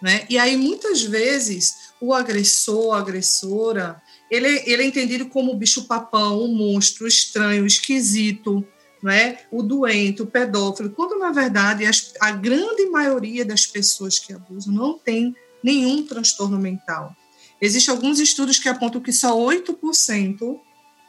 [0.00, 0.24] né?
[0.28, 5.84] E aí muitas vezes o agressor, a agressora, ele, ele é entendido como o bicho
[5.84, 8.66] papão, o monstro, o estranho, o esquisito,
[9.02, 9.38] né?
[9.50, 11.84] o doente, o pedófilo, quando na verdade
[12.20, 17.14] a grande maioria das pessoas que abusam não tem nenhum transtorno mental.
[17.62, 20.60] Existem alguns estudos que apontam que só 8%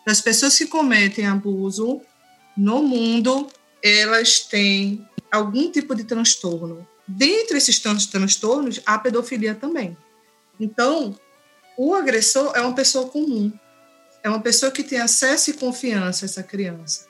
[0.06, 2.00] das pessoas que cometem abuso
[2.56, 3.50] no mundo,
[3.82, 6.88] elas têm algum tipo de transtorno.
[7.08, 9.98] Dentre esses tantos transtornos, a pedofilia também.
[10.60, 11.18] Então,
[11.76, 13.52] o agressor é uma pessoa comum,
[14.24, 17.08] é uma pessoa que tem acesso e confiança a essa criança.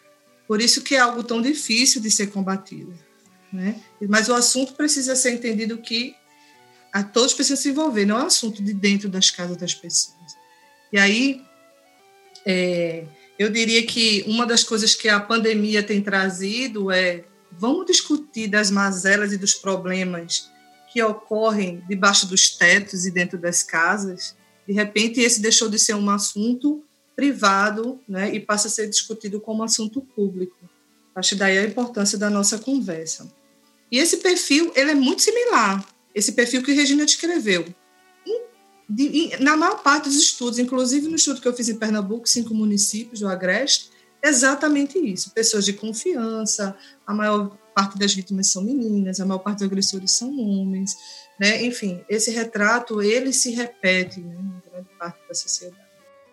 [0.48, 2.98] Por isso que é algo tão difícil de ser combatido.
[3.52, 3.82] Né?
[4.08, 6.16] Mas o assunto precisa ser entendido que
[6.94, 10.38] a todos precisam se envolver, não é um assunto de dentro das casas das pessoas.
[10.92, 11.42] E aí,
[12.46, 13.06] é,
[13.40, 18.70] eu diria que uma das coisas que a pandemia tem trazido é vamos discutir das
[18.70, 20.52] mazelas e dos problemas
[20.92, 24.36] que ocorrem debaixo dos tetos e dentro das casas.
[24.68, 26.84] De repente, esse deixou de ser um assunto
[27.16, 30.70] privado né, e passa a ser discutido como assunto público.
[31.16, 33.32] Acho daí a importância da nossa conversa.
[33.92, 37.66] E esse perfil ele é muito similar esse perfil que Regina descreveu.
[39.40, 43.22] na maior parte dos estudos, inclusive no estudo que eu fiz em Pernambuco, cinco municípios
[43.22, 43.90] do Agreste,
[44.24, 45.32] exatamente isso.
[45.32, 50.12] Pessoas de confiança, a maior parte das vítimas são meninas, a maior parte dos agressores
[50.12, 50.96] são homens,
[51.40, 51.64] né?
[51.66, 55.84] Enfim, esse retrato, ele se repete né, em grande parte da sociedade.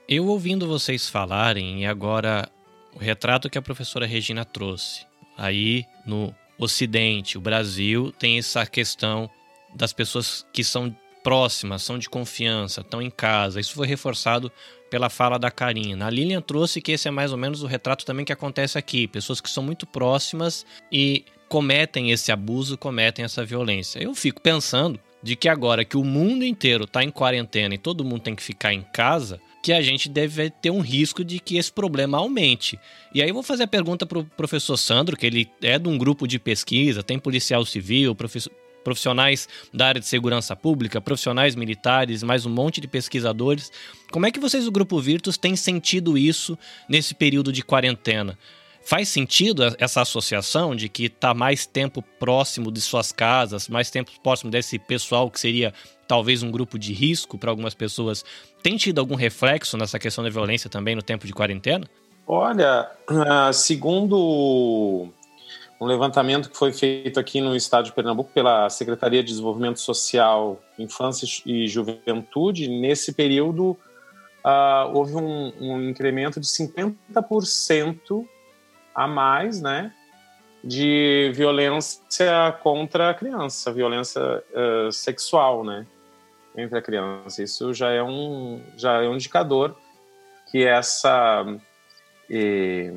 [0.06, 2.50] Eu ouvindo vocês falarem, e agora
[2.94, 9.30] o retrato que a professora Regina trouxe, aí no Ocidente, o Brasil, tem essa questão
[9.74, 13.60] das pessoas que são próximas, são de confiança, estão em casa.
[13.60, 14.50] Isso foi reforçado
[14.90, 16.06] pela fala da Karina.
[16.06, 19.06] A Lilian trouxe que esse é mais ou menos o retrato também que acontece aqui.
[19.06, 24.02] Pessoas que são muito próximas e cometem esse abuso, cometem essa violência.
[24.02, 28.04] Eu fico pensando de que agora que o mundo inteiro está em quarentena e todo
[28.04, 31.58] mundo tem que ficar em casa, que a gente deve ter um risco de que
[31.58, 32.78] esse problema aumente.
[33.14, 35.88] E aí eu vou fazer a pergunta para o professor Sandro, que ele é de
[35.88, 38.14] um grupo de pesquisa, tem policial civil,
[38.82, 43.70] profissionais da área de segurança pública, profissionais militares, mais um monte de pesquisadores.
[44.10, 48.38] Como é que vocês, o Grupo Virtus, têm sentido isso nesse período de quarentena?
[48.82, 54.10] Faz sentido essa associação de que está mais tempo próximo de suas casas, mais tempo
[54.22, 55.72] próximo desse pessoal que seria
[56.08, 58.24] talvez um grupo de risco para algumas pessoas?
[58.62, 61.86] Tem tido algum reflexo nessa questão da violência também no tempo de quarentena?
[62.26, 65.08] Olha, ah, segundo
[65.80, 70.60] um levantamento que foi feito aqui no estado de Pernambuco pela Secretaria de Desenvolvimento Social,
[70.78, 73.78] Infância e Juventude, nesse período
[74.44, 78.26] uh, houve um, um, incremento de 50%
[78.94, 79.92] a mais, né,
[80.62, 85.86] de violência contra a criança, violência uh, sexual, né,
[86.54, 87.42] entre a criança.
[87.42, 89.74] Isso já é um já é um indicador
[90.50, 91.46] que essa
[92.28, 92.92] e,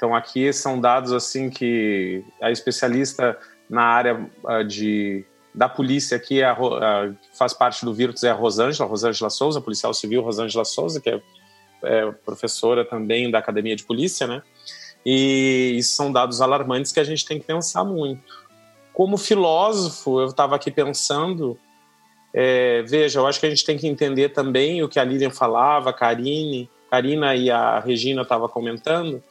[0.00, 6.40] então aqui são dados assim que a especialista na área uh, de da polícia aqui
[6.40, 10.64] é a, a, faz parte do Virtus é a Rosângela, Rosângela Souza, policial civil Rosângela
[10.64, 11.20] Souza, que é,
[11.82, 14.42] é professora também da Academia de Polícia, né?
[15.04, 18.22] E são dados alarmantes que a gente tem que pensar muito.
[18.94, 21.58] Como filósofo, eu estava aqui pensando,
[22.32, 25.30] é, veja, eu acho que a gente tem que entender também o que a Lilian
[25.30, 29.22] falava, a Karine, Karina e a Regina estavam comentando,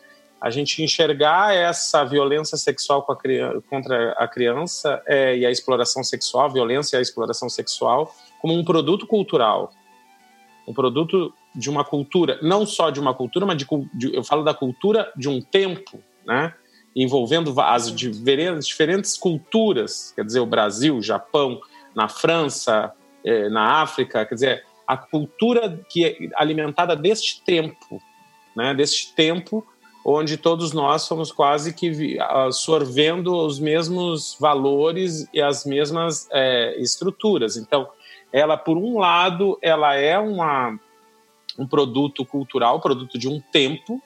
[0.42, 6.04] a gente enxergar essa violência sexual a criança, contra a criança é, e a exploração
[6.04, 9.72] sexual, a violência e a exploração sexual, como um produto cultural,
[10.68, 14.44] um produto de uma cultura, não só de uma cultura, mas de, de, eu falo
[14.44, 16.54] da cultura de um tempo, né?
[16.96, 21.60] envolvendo as diferentes, diferentes culturas, quer dizer, o Brasil, o Japão,
[21.96, 28.02] na França, eh, na África, quer dizer, a cultura que é alimentada deste tempo,
[28.56, 28.74] né?
[28.74, 29.66] deste tempo
[30.06, 37.58] onde todos nós somos quase que absorvendo os mesmos valores e as mesmas é, estruturas.
[37.58, 37.88] Então,
[38.32, 40.80] ela, por um lado, ela é uma
[41.58, 44.02] um produto cultural, produto de um tempo,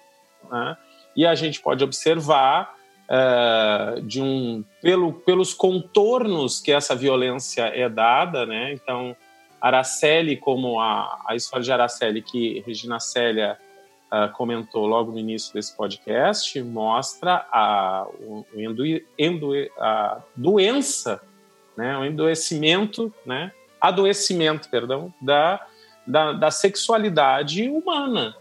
[0.49, 0.75] né?
[1.15, 2.75] e a gente pode observar
[3.07, 8.73] uh, de um pelo, pelos contornos que essa violência é dada, né?
[8.73, 9.15] Então,
[9.61, 13.57] Araceli, como a, a história de Araceli que Regina Célia
[14.13, 18.83] uh, comentou logo no início desse podcast, mostra a, o, endo,
[19.17, 21.21] endo, a doença,
[21.75, 21.97] né?
[21.97, 23.51] o endoecimento, né?
[23.81, 25.65] adoecimento, perdão, da
[26.05, 28.35] da, da sexualidade humana.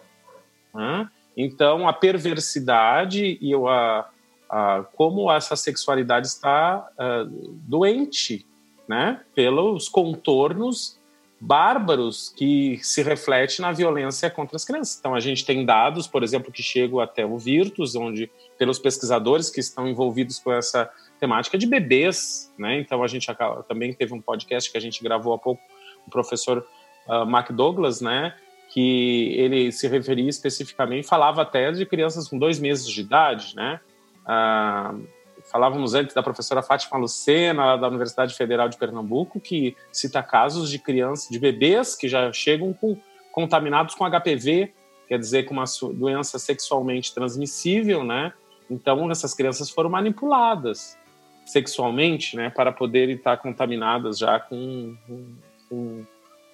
[0.75, 1.09] Né?
[1.37, 4.07] Então, a perversidade e a,
[4.51, 7.25] a, como essa sexualidade está uh,
[7.67, 8.47] doente,
[8.87, 9.21] né?
[9.35, 11.01] pelos contornos
[11.45, 14.97] bárbaros que se reflete na violência contra as crianças.
[14.97, 19.51] Então, a gente tem dados, por exemplo, que chegam até o Virtus, onde, pelos pesquisadores
[19.51, 22.79] que estão envolvidos com essa temática de bebês, né?
[22.79, 23.27] Então, a gente
[23.67, 25.61] também teve um podcast que a gente gravou há pouco,
[26.07, 26.65] o professor
[27.09, 28.37] uh, McDouglas, né?
[28.73, 33.81] Que ele se referia especificamente, falava até de crianças com dois meses de idade, né?
[34.25, 35.05] Uh,
[35.53, 40.79] falávamos antes da professora Fátima Lucena, da Universidade Federal de Pernambuco, que cita casos de
[40.79, 42.97] crianças, de bebês que já chegam com,
[43.31, 44.73] contaminados com HPV,
[45.07, 48.33] quer dizer, com uma doença sexualmente transmissível, né?
[48.71, 50.97] Então, essas crianças foram manipuladas
[51.45, 55.35] sexualmente, né, para poderem estar contaminadas já com, com,
[55.69, 56.07] com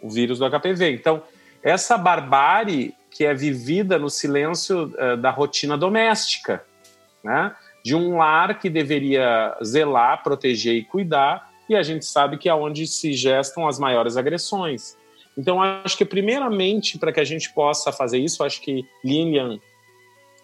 [0.03, 0.93] o vírus do HPV.
[0.93, 1.23] Então,
[1.63, 6.65] essa barbárie que é vivida no silêncio uh, da rotina doméstica,
[7.23, 7.55] né?
[7.89, 12.55] De um lar que deveria zelar, proteger e cuidar, e a gente sabe que é
[12.55, 14.95] onde se gestam as maiores agressões.
[15.39, 19.59] Então, acho que, primeiramente, para que a gente possa fazer isso, acho que Lilian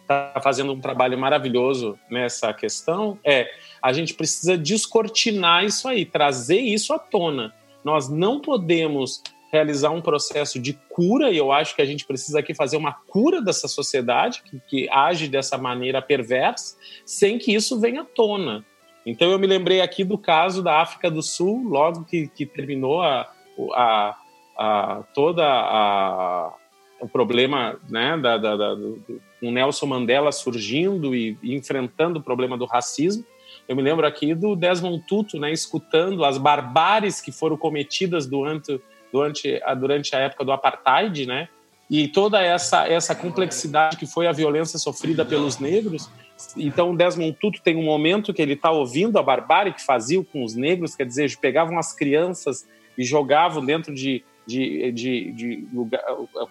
[0.01, 3.51] está fazendo um trabalho maravilhoso nessa questão, é
[3.83, 7.53] a gente precisa descortinar isso aí, trazer isso à tona.
[7.85, 9.23] Nós não podemos
[9.55, 12.93] realizar um processo de cura, e eu acho que a gente precisa aqui fazer uma
[12.93, 18.65] cura dessa sociedade que, que age dessa maneira perversa, sem que isso venha à tona.
[19.07, 23.01] Então eu me lembrei aqui do caso da África do Sul, logo que, que terminou
[23.01, 23.31] a,
[23.75, 24.17] a,
[24.59, 26.53] a toda a,
[27.01, 29.03] o problema né, da, da, da, do,
[29.41, 33.25] do Nelson Mandela surgindo e, e, enfrentando o problema do racismo.
[33.69, 38.81] Eu me lembro aqui do Desmond Tutu, né, escutando as barbáries que foram cometidas durante
[39.15, 41.49] durante a, durante a época do apartheid, né?
[41.89, 46.11] E toda essa, essa complexidade que foi a violência sofrida pelos negros.
[46.57, 50.43] Então, Desmond Tutu tem um momento que ele está ouvindo a barbárie que faziam com
[50.43, 52.67] os negros, quer dizer, pegavam as crianças
[52.99, 56.03] e jogavam dentro de, de, de, de lugar,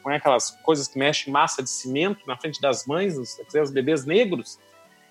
[0.01, 4.57] com aquelas coisas que mexem massa de cimento na frente das mães, os bebês negros.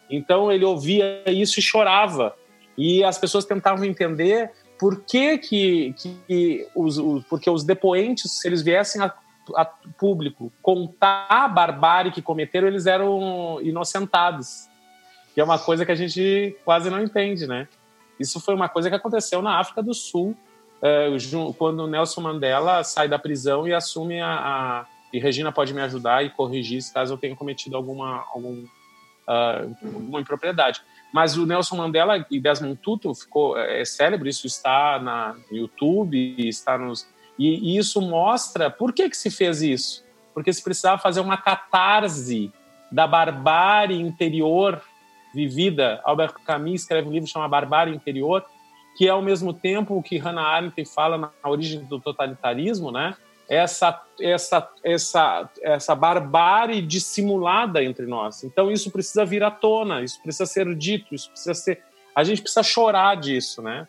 [0.09, 2.34] Então, ele ouvia isso e chorava.
[2.78, 4.50] E as pessoas tentavam entender
[4.82, 5.94] por que, que,
[6.26, 9.14] que os, os, porque os depoentes, se eles viessem a
[9.56, 14.68] a público contar a barbárie que cometeram, eles eram inocentados.
[15.34, 17.66] Que é uma coisa que a gente quase não entende, né?
[18.20, 20.36] Isso foi uma coisa que aconteceu na África do Sul,
[20.80, 21.08] é,
[21.58, 26.24] quando Nelson Mandela sai da prisão e assume a, a, E Regina pode me ajudar
[26.24, 30.82] e corrigir se caso eu tenha cometido alguma, algum, uh, alguma impropriedade.
[31.12, 35.56] Mas o Nelson Mandela e Desmond Tutu ficou é, é célebre, isso está na, no
[35.56, 37.06] YouTube, está nos
[37.38, 40.04] e, e, isso mostra por que, que se fez isso.
[40.34, 42.52] Porque se precisava fazer uma catarse
[42.90, 44.80] da barbárie interior
[45.34, 46.00] vivida.
[46.04, 48.44] Albert Camus escreve um livro chamado Barbárie Interior,
[48.96, 53.16] que é ao mesmo tempo o que Hannah Arendt fala na origem do totalitarismo, né?
[53.55, 58.44] Essa, essa, essa, essa barbárie dissimulada entre nós.
[58.44, 61.82] Então isso precisa vir à tona, isso precisa ser dito, isso precisa ser.
[62.14, 63.86] A gente precisa chorar disso, né?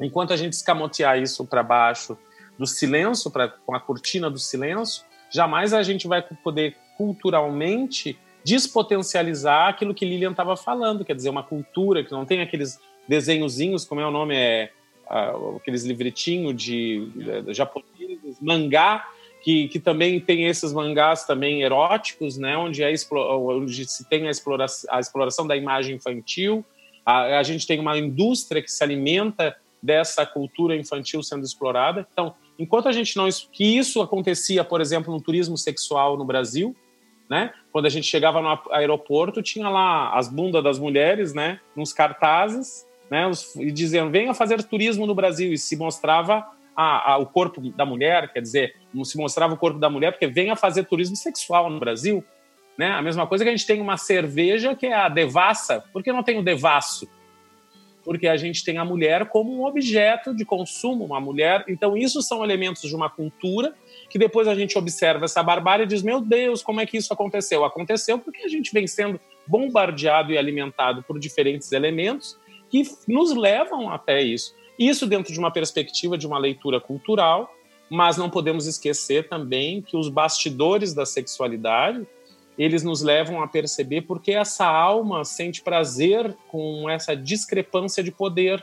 [0.00, 2.18] Enquanto a gente escamotear isso para baixo
[2.58, 9.68] do silêncio, pra, com a cortina do silêncio, jamais a gente vai poder culturalmente despotencializar
[9.68, 14.00] aquilo que Lilian estava falando, quer dizer, uma cultura que não tem aqueles desenhozinhos, como
[14.00, 14.70] é o nome, é
[15.08, 17.42] uh, aqueles livretinhos de, de,
[18.40, 19.04] mangá,
[19.42, 24.30] que, que também tem esses mangás também eróticos, né, onde, é, onde se tem a
[24.30, 26.64] exploração, a exploração da imagem infantil,
[27.04, 32.06] a, a gente tem uma indústria que se alimenta dessa cultura infantil sendo explorada.
[32.12, 36.76] Então, enquanto a gente não que isso acontecia, por exemplo, no turismo sexual no Brasil,
[37.28, 37.52] né?
[37.72, 41.58] Quando a gente chegava no aeroporto, tinha lá as bundas das mulheres, né?
[41.74, 43.30] Nos cartazes, né?
[43.56, 45.52] E dizendo, venha fazer turismo no Brasil.
[45.52, 46.46] E se mostrava
[46.76, 50.26] a, a, o corpo da mulher, quer dizer, se mostrava o corpo da mulher, porque
[50.26, 52.24] venha fazer turismo sexual no Brasil.
[52.78, 52.90] Né?
[52.90, 55.84] A mesma coisa que a gente tem uma cerveja que é a devassa.
[55.92, 57.08] Por que não tem o devasso?
[58.04, 61.64] porque a gente tem a mulher como um objeto de consumo, uma mulher.
[61.68, 63.74] Então, isso são elementos de uma cultura
[64.10, 67.12] que depois a gente observa essa barbárie e diz: meu Deus, como é que isso
[67.12, 67.64] aconteceu?
[67.64, 72.38] Aconteceu porque a gente vem sendo bombardeado e alimentado por diferentes elementos
[72.70, 74.54] que nos levam até isso.
[74.88, 77.54] Isso dentro de uma perspectiva de uma leitura cultural,
[77.88, 82.04] mas não podemos esquecer também que os bastidores da sexualidade
[82.58, 88.62] eles nos levam a perceber porque essa alma sente prazer com essa discrepância de poder,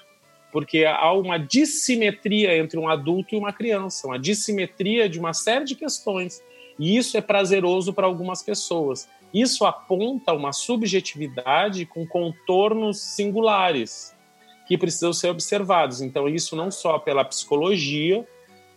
[0.52, 5.64] porque há uma dissimetria entre um adulto e uma criança, uma dissimetria de uma série
[5.64, 6.44] de questões.
[6.78, 9.08] E isso é prazeroso para algumas pessoas.
[9.34, 14.19] Isso aponta uma subjetividade com contornos singulares
[14.70, 16.00] que precisam ser observados.
[16.00, 18.24] Então, isso não só pela psicologia,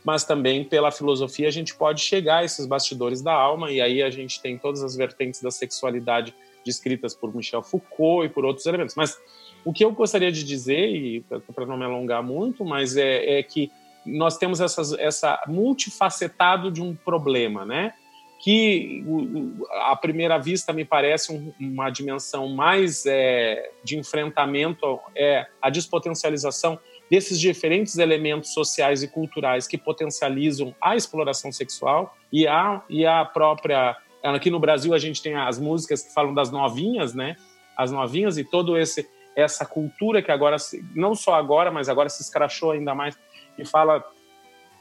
[0.03, 4.03] mas também pela filosofia a gente pode chegar a esses bastidores da alma e aí
[4.03, 6.34] a gente tem todas as vertentes da sexualidade
[6.64, 8.95] descritas por Michel Foucault e por outros elementos.
[8.95, 9.18] Mas
[9.66, 11.20] o que eu gostaria de dizer, e
[11.55, 13.70] para não me alongar muito, mas é, é que
[14.07, 17.93] nós temos essas, essa multifacetado de um problema, né?
[18.43, 19.05] Que
[19.84, 26.78] à primeira vista me parece um, uma dimensão mais é, de enfrentamento é a despotencialização
[27.09, 33.24] desses diferentes elementos sociais e culturais que potencializam a exploração sexual e a, e a
[33.24, 33.97] própria.
[34.22, 37.36] Aqui no Brasil a gente tem as músicas que falam das novinhas, né?
[37.76, 40.57] As novinhas e todo esse essa cultura que agora
[40.95, 43.18] não só agora, mas agora se escrachou ainda mais
[43.57, 44.05] e fala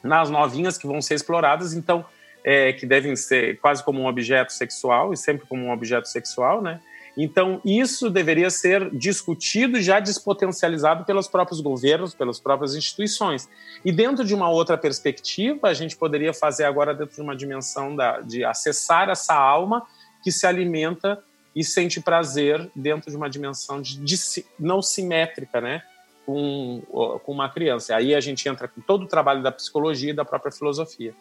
[0.03, 2.05] nas novinhas que vão ser exploradas, então
[2.43, 6.61] é, que devem ser quase como um objeto sexual e sempre como um objeto sexual,
[6.61, 6.79] né?
[7.17, 13.49] Então, isso deveria ser discutido já despotencializado pelos próprios governos, pelas próprias instituições.
[13.83, 17.95] E dentro de uma outra perspectiva, a gente poderia fazer agora dentro de uma dimensão
[17.95, 19.85] da, de acessar essa alma
[20.23, 21.21] que se alimenta
[21.53, 25.83] e sente prazer dentro de uma dimensão de, de não simétrica, né?
[26.25, 26.81] Com,
[27.25, 27.95] com uma criança.
[27.95, 31.13] Aí a gente entra com todo o trabalho da psicologia e da própria filosofia.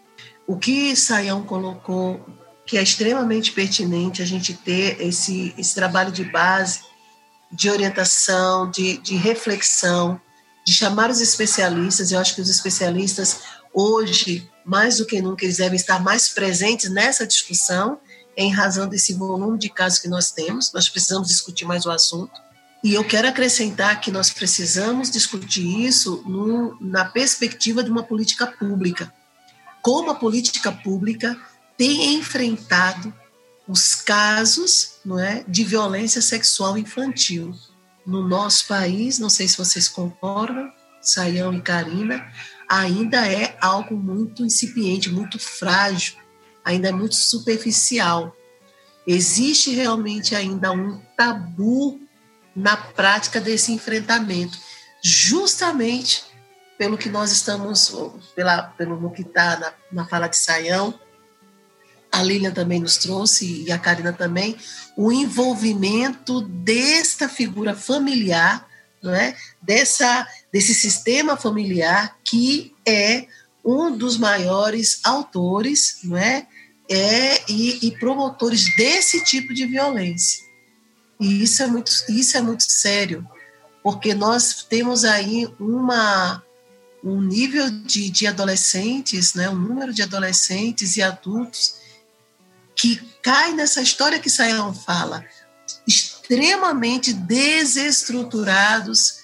[0.46, 2.20] O que Sayão colocou
[2.70, 6.82] que é extremamente pertinente a gente ter esse, esse trabalho de base,
[7.50, 10.20] de orientação, de, de reflexão,
[10.64, 12.12] de chamar os especialistas.
[12.12, 13.40] Eu acho que os especialistas,
[13.74, 17.98] hoje, mais do que nunca, eles devem estar mais presentes nessa discussão,
[18.36, 20.72] em razão desse volume de casos que nós temos.
[20.72, 22.40] Nós precisamos discutir mais o assunto.
[22.82, 28.46] E eu quero acrescentar que nós precisamos discutir isso no, na perspectiva de uma política
[28.46, 29.12] pública.
[29.82, 31.38] Como a política pública
[31.76, 33.12] tem enfrentado
[33.68, 37.54] os casos não é, de violência sexual infantil.
[38.04, 42.26] No nosso país, não sei se vocês concordam, Saião e Karina,
[42.68, 46.16] ainda é algo muito incipiente, muito frágil,
[46.64, 48.34] ainda é muito superficial.
[49.06, 52.00] Existe realmente ainda um tabu
[52.54, 54.58] na prática desse enfrentamento,
[55.02, 56.24] justamente
[56.76, 57.92] pelo que nós estamos,
[58.34, 60.98] pela, pelo que está na, na fala de Saião,
[62.10, 64.56] a Lilian também nos trouxe, e a Karina também,
[64.96, 68.66] o envolvimento desta figura familiar,
[69.02, 69.36] não é?
[69.62, 73.26] Dessa, desse sistema familiar que é
[73.64, 76.46] um dos maiores autores não é?
[76.90, 80.49] É, e, e promotores desse tipo de violência.
[81.20, 83.24] E isso é muito, isso é muito sério,
[83.82, 86.42] porque nós temos aí uma,
[87.04, 91.74] um nível de, de adolescentes, né, um número de adolescentes e adultos
[92.74, 95.22] que cai nessa história que Sayão fala,
[95.86, 99.20] extremamente desestruturados,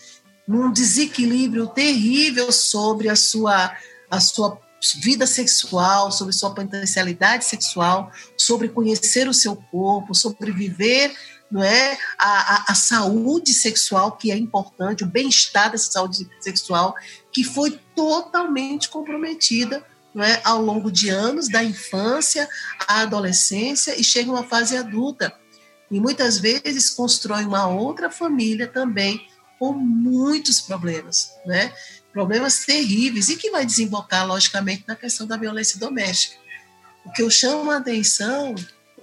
[0.46, 3.74] num desequilíbrio terrível sobre a sua,
[4.10, 4.60] a sua
[5.02, 11.12] vida sexual, sobre sua potencialidade sexual, sobre conhecer o seu corpo, sobre viver
[11.50, 16.94] não é a, a, a, saúde sexual que é importante, o bem-estar dessa saúde sexual
[17.32, 19.84] que foi totalmente comprometida
[20.16, 22.48] não é, ao longo de anos, da infância
[22.88, 25.32] à adolescência e chega uma fase adulta.
[25.90, 29.28] E muitas vezes constrói uma outra família também
[29.58, 31.70] com muitos problemas, né?
[32.14, 36.36] Problemas terríveis e que vai desembocar, logicamente, na questão da violência doméstica.
[37.04, 38.54] O que eu chamo a atenção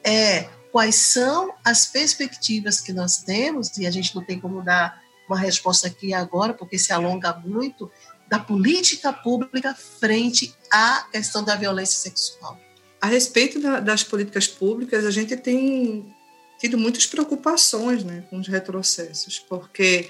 [0.03, 5.03] é quais são as perspectivas que nós temos, e a gente não tem como dar
[5.29, 7.91] uma resposta aqui agora, porque se alonga muito,
[8.27, 12.59] da política pública frente à questão da violência sexual.
[12.99, 16.11] A respeito da, das políticas públicas, a gente tem
[16.59, 20.09] tido muitas preocupações né, com os retrocessos, porque,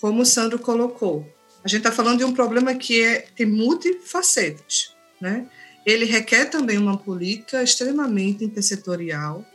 [0.00, 1.24] como o Sandro colocou,
[1.62, 4.96] a gente está falando de um problema que é, tem multifacetas.
[5.20, 5.46] Né?
[5.86, 9.46] Ele requer também uma política extremamente intersetorial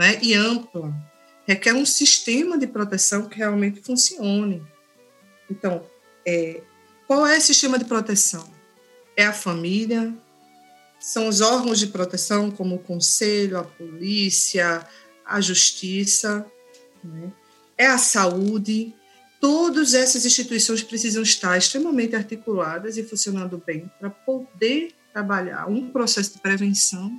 [0.00, 0.94] né, e ampla.
[1.46, 4.66] Requer um sistema de proteção que realmente funcione.
[5.50, 5.84] Então,
[6.26, 6.62] é,
[7.06, 8.50] qual é o sistema de proteção?
[9.14, 10.14] É a família,
[10.98, 14.86] são os órgãos de proteção, como o conselho, a polícia,
[15.26, 16.46] a justiça,
[17.04, 17.30] né?
[17.76, 18.94] é a saúde.
[19.38, 26.32] Todas essas instituições precisam estar extremamente articuladas e funcionando bem para poder trabalhar um processo
[26.32, 27.12] de prevenção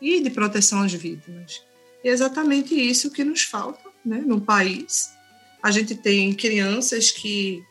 [0.00, 1.62] e de proteção às vítimas.
[2.04, 5.10] E é exatamente isso que nos falta né, no país.
[5.62, 7.64] A gente tem crianças que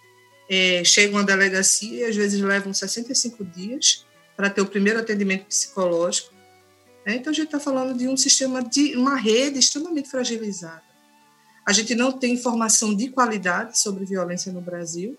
[0.49, 4.05] é, chegam à delegacia e às vezes levam 65 dias
[4.36, 6.34] para ter o primeiro atendimento psicológico.
[7.05, 7.15] Né?
[7.15, 10.84] Então, a gente está falando de um sistema, de uma rede extremamente fragilizada.
[11.65, 15.17] A gente não tem informação de qualidade sobre violência no Brasil.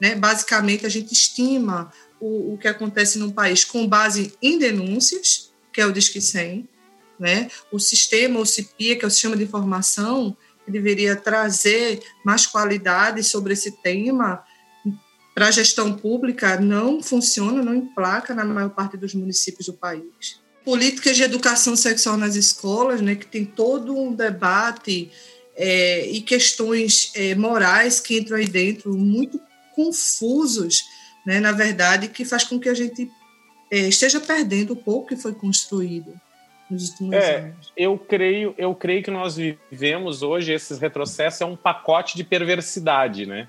[0.00, 0.14] Né?
[0.14, 5.80] Basicamente, a gente estima o, o que acontece no país com base em denúncias, que
[5.80, 6.68] é o Disque 100.
[7.18, 7.50] Né?
[7.72, 10.36] O sistema, o CIPIA, que é o Sistema de Informação,
[10.70, 14.44] deveria trazer mais qualidade sobre esse tema,
[15.34, 20.40] para a gestão pública não funciona, não emplaca na maior parte dos municípios do país.
[20.64, 25.10] Políticas de educação sexual nas escolas, né, que tem todo um debate
[25.56, 29.40] é, e questões é, morais que entram aí dentro, muito
[29.74, 30.82] confusos,
[31.24, 33.08] né, na verdade, que faz com que a gente
[33.70, 36.20] é, esteja perdendo o pouco que foi construído
[36.70, 37.72] nos últimos é, anos.
[37.76, 43.26] Eu creio, eu creio que nós vivemos hoje esses retrocessos é um pacote de perversidade,
[43.26, 43.48] né?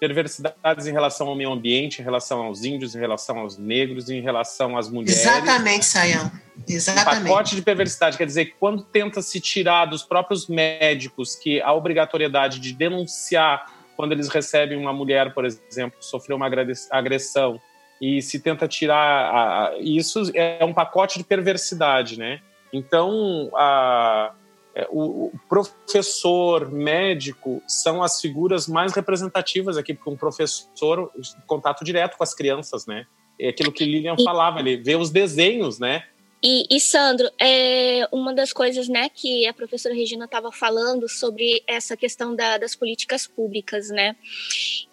[0.00, 4.22] perversidades em relação ao meio ambiente, em relação aos índios, em relação aos negros, em
[4.22, 5.20] relação às mulheres.
[5.20, 6.32] Exatamente, Sayão.
[6.66, 7.20] Exatamente.
[7.20, 11.60] Um pacote de perversidade quer dizer que quando tenta se tirar dos próprios médicos que
[11.60, 16.48] a obrigatoriedade de denunciar quando eles recebem uma mulher, por exemplo, que sofreu uma
[16.90, 17.60] agressão,
[18.00, 22.40] e se tenta tirar a, isso é um pacote de perversidade, né?
[22.72, 24.32] Então, a,
[24.74, 31.10] é, o, professor, médico são as figuras mais representativas aqui, porque um professor
[31.46, 33.06] contato direto com as crianças, né?
[33.38, 36.04] É aquilo que Lilian falava, ele vê os desenhos, né?
[36.42, 41.62] E, e, Sandro, é uma das coisas né, que a professora Regina estava falando sobre
[41.66, 44.16] essa questão da, das políticas públicas, né?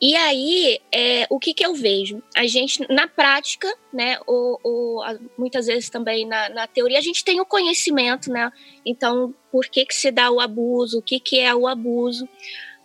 [0.02, 2.22] E aí, é, o que, que eu vejo?
[2.36, 5.02] A gente, na prática, né, ou, ou
[5.38, 8.52] muitas vezes também na, na, teoria, a gente tem o conhecimento, né?
[8.86, 12.28] Então, por que, que se dá o abuso, o que, que é o abuso,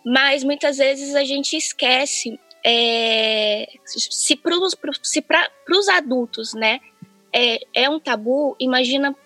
[0.06, 6.78] mas muitas vezes a gente esquece é, se para os adultos, né?
[7.32, 9.16] É, é um tabu, imagina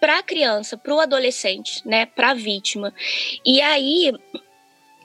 [0.00, 2.92] para a criança, para o adolescente, né, para a vítima.
[3.44, 4.12] E aí,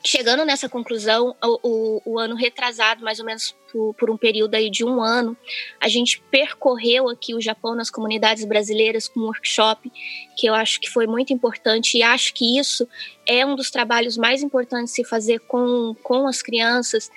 [0.05, 4.55] chegando nessa conclusão, o, o, o, ano retrasado, mais ou menos por, por, um período
[4.55, 5.37] aí de um ano,
[5.79, 9.91] a gente percorreu aqui o Japão nas comunidades brasileiras com um workshop
[10.37, 12.87] que eu acho que foi muito importante e acho que isso
[13.25, 17.09] é um dos trabalhos mais importantes se fazer com, com as crianças,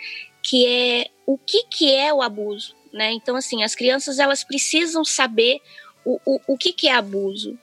[0.43, 3.13] que é o que, que é o abuso, né?
[3.13, 5.61] Então, assim, as crianças elas precisam saber
[6.05, 7.59] o, o, o que, que é abuso,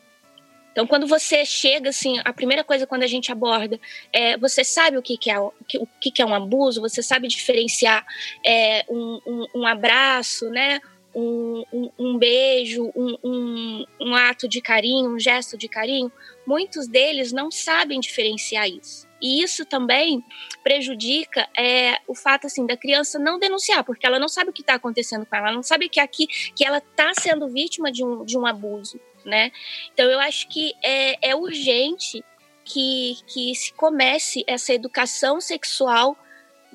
[0.71, 3.79] Então, quando você chega, assim, a primeira coisa quando a gente aborda
[4.11, 5.53] é você sabe o que, que, é, o
[5.99, 8.05] que, que é um abuso, você sabe diferenciar
[8.45, 10.79] é, um, um, um abraço, né?
[11.13, 16.09] Um, um, um, beijo, um, um, um, ato de carinho, um gesto de carinho,
[16.47, 19.11] muitos deles não sabem diferenciar isso.
[19.22, 20.24] E isso também
[20.63, 24.61] prejudica é, o fato assim da criança não denunciar, porque ela não sabe o que
[24.61, 28.03] está acontecendo com ela, ela não sabe que aqui que ela está sendo vítima de
[28.03, 29.51] um, de um abuso, né?
[29.93, 32.24] Então eu acho que é, é urgente
[32.63, 36.17] que, que se comece essa educação sexual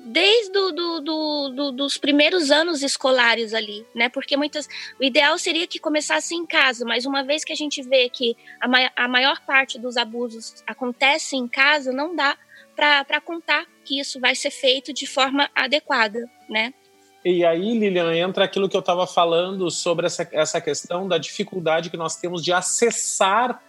[0.07, 4.09] desde do, do, do, do, dos primeiros anos escolares ali, né?
[4.09, 4.67] Porque muitas,
[4.99, 8.35] o ideal seria que começasse em casa, mas uma vez que a gente vê que
[8.59, 12.37] a, a maior parte dos abusos acontece em casa, não dá
[12.75, 16.73] para contar que isso vai ser feito de forma adequada, né?
[17.25, 21.89] E aí, Lilian, entra aquilo que eu estava falando sobre essa, essa questão da dificuldade
[21.89, 23.61] que nós temos de acessar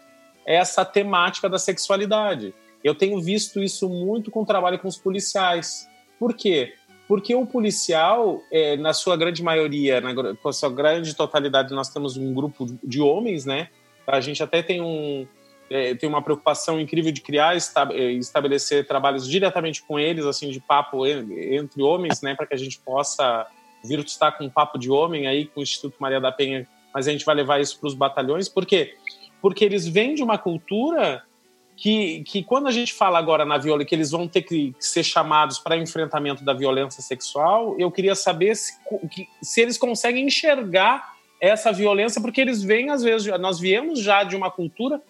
[0.47, 2.55] essa temática da sexualidade.
[2.84, 5.89] Eu tenho visto isso muito com o trabalho com os policiais
[6.19, 6.75] por quê?
[7.07, 12.35] Porque o policial, é, na sua grande maioria, na sua grande totalidade, nós temos um
[12.35, 13.69] grupo de homens, né?
[14.07, 15.27] A gente até tem um,
[15.71, 20.61] é, tem uma preocupação incrível de criar é, estabelecer trabalhos diretamente com eles assim de
[20.61, 23.47] papo entre homens né para que a gente possa
[23.85, 27.07] vir estar com um papo de homem aí com o Instituto Maria da Penha mas
[27.07, 28.95] a gente vai levar isso para os batalhões por quê
[29.43, 31.23] porque eles vêm de uma cultura
[31.81, 35.05] que, que quando a gente fala agora na violência, que eles vão ter que ser
[35.05, 38.74] chamados para enfrentamento da violência sexual, eu queria saber se,
[39.41, 44.35] se eles conseguem enxergar essa violência, porque eles vêm, às vezes, nós viemos já de
[44.35, 45.01] uma cultura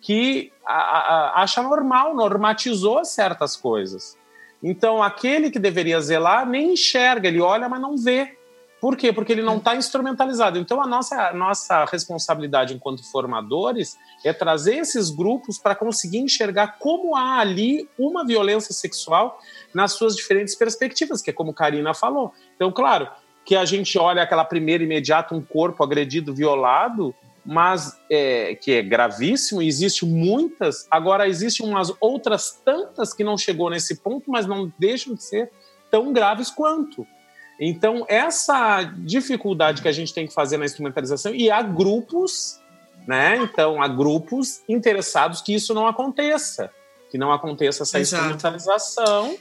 [0.00, 4.16] que a, a, acha normal, normatizou certas coisas.
[4.62, 8.38] Então, aquele que deveria zelar nem enxerga, ele olha, mas não vê.
[8.82, 9.12] Por quê?
[9.12, 10.58] Porque ele não está instrumentalizado.
[10.58, 16.78] Então, a nossa, a nossa responsabilidade enquanto formadores é trazer esses grupos para conseguir enxergar
[16.80, 19.38] como há ali uma violência sexual
[19.72, 22.34] nas suas diferentes perspectivas, que é como Karina falou.
[22.56, 23.08] Então, claro,
[23.44, 27.14] que a gente olha aquela primeira imediata, um corpo agredido, violado,
[27.46, 33.38] mas é, que é gravíssimo, e existe muitas, agora existem umas outras tantas que não
[33.38, 35.52] chegou nesse ponto, mas não deixam de ser
[35.88, 37.06] tão graves quanto.
[37.64, 42.60] Então, essa dificuldade que a gente tem que fazer na instrumentalização, e há grupos,
[43.06, 43.36] né?
[43.36, 46.72] Então, há grupos interessados que isso não aconteça,
[47.08, 48.24] que não aconteça essa Exato.
[48.24, 49.36] instrumentalização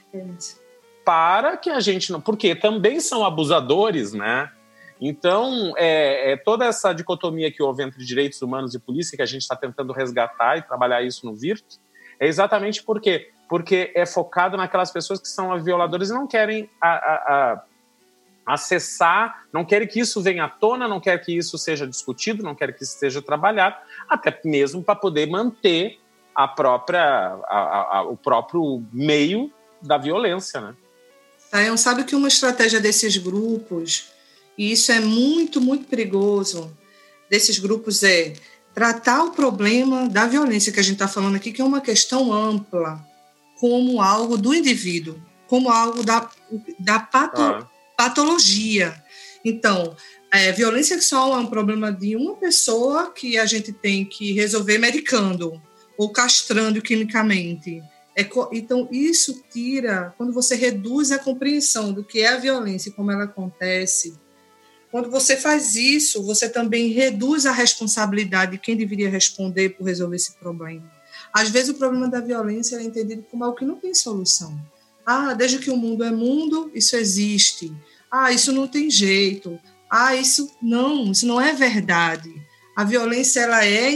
[1.03, 2.21] para que a gente não.
[2.21, 4.51] Porque também são abusadores, né?
[5.01, 9.25] Então, é, é, toda essa dicotomia que houve entre direitos humanos e polícia, que a
[9.25, 11.65] gente está tentando resgatar e trabalhar isso no VIRT,
[12.19, 13.31] é exatamente por quê?
[13.49, 17.63] Porque é focado naquelas pessoas que são violadores e não querem a, a, a
[18.45, 22.55] acessar, não querem que isso venha à tona, não querem que isso seja discutido, não
[22.55, 23.75] querem que isso seja trabalhado,
[24.09, 25.99] até mesmo para poder manter
[26.33, 27.01] a própria,
[27.47, 30.75] a, a, o próprio meio da violência, né?
[31.49, 34.11] Tayon, sabe que uma estratégia desses grupos,
[34.57, 36.75] e isso é muito, muito perigoso,
[37.29, 38.33] desses grupos é
[38.73, 42.31] tratar o problema da violência que a gente está falando aqui, que é uma questão
[42.31, 43.05] ampla,
[43.59, 46.29] como algo do indivíduo, como algo da,
[46.79, 47.70] da pato, ah
[48.01, 48.95] patologia.
[49.45, 49.95] Então,
[50.31, 54.79] é, violência sexual é um problema de uma pessoa que a gente tem que resolver
[54.79, 55.61] medicando
[55.95, 57.79] ou castrando quimicamente.
[58.17, 62.91] É, então, isso tira, quando você reduz a compreensão do que é a violência e
[62.91, 64.15] como ela acontece,
[64.89, 70.15] quando você faz isso, você também reduz a responsabilidade de quem deveria responder por resolver
[70.15, 70.91] esse problema.
[71.31, 74.59] Às vezes, o problema da violência é entendido como algo que não tem solução.
[75.05, 77.71] Ah, desde que o mundo é mundo, isso existe
[78.11, 79.59] ah, isso não tem jeito,
[79.89, 82.29] ah, isso não, isso não é verdade.
[82.75, 83.91] A violência ela é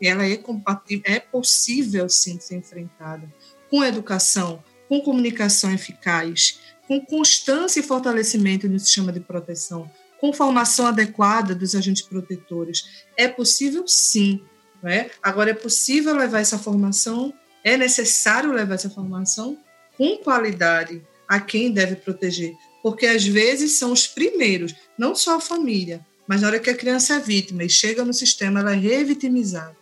[0.00, 3.32] ela é compatível, é possível sim ser enfrentada
[3.70, 10.86] com educação, com comunicação eficaz, com constância e fortalecimento no sistema de proteção, com formação
[10.86, 13.04] adequada dos agentes protetores.
[13.16, 14.42] É possível sim,
[14.84, 15.10] é?
[15.22, 17.32] Agora é possível levar essa formação,
[17.64, 19.56] é necessário levar essa formação
[19.96, 25.40] com qualidade a quem deve proteger, porque às vezes são os primeiros, não só a
[25.40, 28.76] família, mas na hora que a criança é vítima e chega no sistema, ela é
[28.76, 29.76] revitimizada.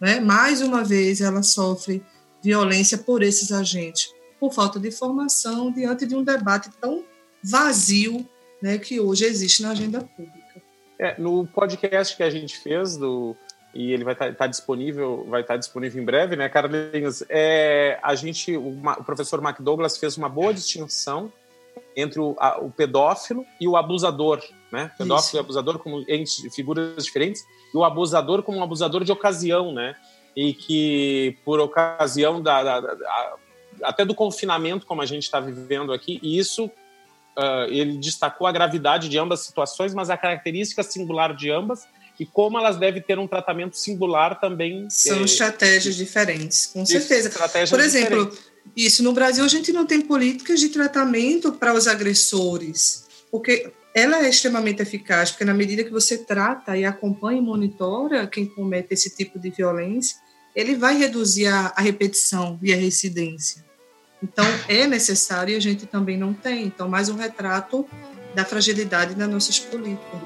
[0.00, 0.20] Né?
[0.20, 2.02] Mais uma vez, ela sofre
[2.42, 7.04] violência por esses agentes, por falta de formação diante de um debate tão
[7.42, 8.26] vazio
[8.62, 10.62] né, que hoje existe na agenda pública.
[10.98, 13.36] É, no podcast que a gente fez do
[13.74, 17.22] e ele vai estar tá, tá disponível, vai estar tá disponível em breve, né, Carlinhos?
[17.28, 21.30] É, a gente, o, o professor Mac Douglas fez uma boa distinção
[21.98, 24.40] entre o, a, o pedófilo e o abusador,
[24.70, 24.92] né?
[24.96, 25.36] Pedófilo Isso.
[25.36, 26.04] e abusador como
[26.54, 27.44] figuras diferentes
[27.74, 29.96] e o abusador como um abusador de ocasião, né?
[30.36, 33.36] E que por ocasião da, da, da
[33.82, 38.52] até do confinamento como a gente está vivendo aqui, e isso uh, ele destacou a
[38.52, 41.88] gravidade de ambas situações, mas a característica singular de ambas
[42.18, 44.88] e como elas devem ter um tratamento singular também.
[44.90, 47.30] São é, estratégias diferentes, com certeza.
[47.70, 48.57] Por exemplo, diferentes.
[48.76, 54.24] Isso no Brasil a gente não tem políticas de tratamento para os agressores, porque ela
[54.24, 58.94] é extremamente eficaz, porque na medida que você trata e acompanha e monitora quem comete
[58.94, 60.16] esse tipo de violência,
[60.54, 63.64] ele vai reduzir a, a repetição e a recidência.
[64.22, 66.64] Então, é necessário e a gente também não tem.
[66.64, 67.86] Então, mais um retrato
[68.34, 70.20] da fragilidade das nossas políticas.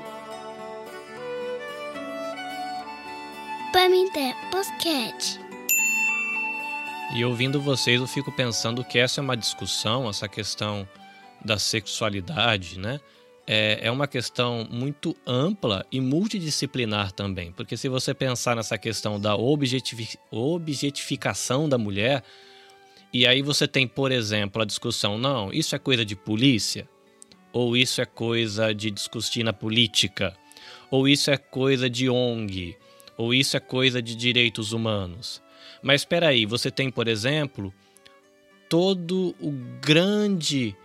[3.72, 5.40] Pamité Podcast.
[7.14, 10.88] E ouvindo vocês, eu fico pensando que essa é uma discussão, essa questão
[11.44, 12.98] da sexualidade, né?
[13.46, 17.52] É, é uma questão muito ampla e multidisciplinar também.
[17.52, 22.24] Porque se você pensar nessa questão da objetificação da mulher,
[23.12, 26.88] e aí você tem, por exemplo, a discussão: não, isso é coisa de polícia,
[27.52, 30.34] ou isso é coisa de discutir na política,
[30.90, 32.74] ou isso é coisa de ONG,
[33.18, 35.41] ou isso é coisa de direitos humanos.
[35.82, 37.72] Mas espera aí, você tem, por exemplo,
[38.68, 40.76] todo o grande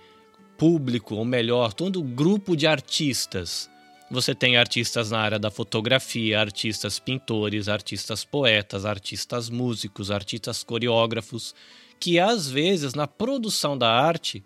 [0.57, 3.69] público, ou melhor, todo o grupo de artistas.
[4.09, 11.53] Você tem artistas na área da fotografia, artistas pintores, artistas poetas, artistas músicos, artistas coreógrafos,
[11.99, 14.43] que às vezes na produção da arte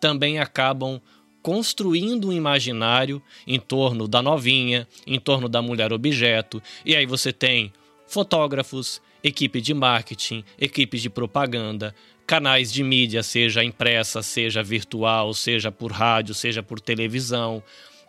[0.00, 1.00] também acabam
[1.42, 6.62] construindo um imaginário em torno da novinha, em torno da mulher objeto.
[6.84, 7.72] E aí você tem
[8.06, 11.94] fotógrafos, equipe de marketing, equipes de propaganda,
[12.26, 17.62] canais de mídia, seja impressa, seja virtual, seja por rádio, seja por televisão.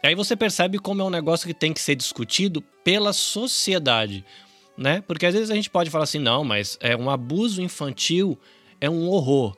[0.03, 4.26] Aí você percebe como é um negócio que tem que ser discutido pela sociedade,
[4.78, 5.01] né?
[5.07, 8.38] Porque às vezes a gente pode falar assim, não, mas é um abuso infantil,
[8.80, 9.55] é um horror.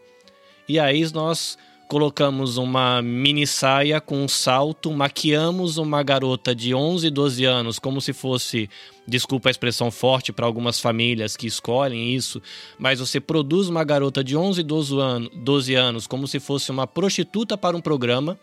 [0.67, 1.57] E aí nós
[1.91, 7.99] colocamos uma mini saia com um salto, maquiamos uma garota de 11, 12 anos como
[7.99, 8.69] se fosse,
[9.05, 12.41] desculpa a expressão forte para algumas famílias que escolhem isso,
[12.79, 16.87] mas você produz uma garota de 11, 12 anos, 12 anos como se fosse uma
[16.87, 18.39] prostituta para um programa,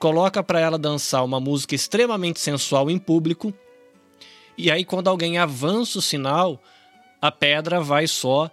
[0.00, 3.54] coloca para ela dançar uma música extremamente sensual em público,
[4.56, 6.60] e aí quando alguém avança o sinal,
[7.22, 8.50] a pedra vai só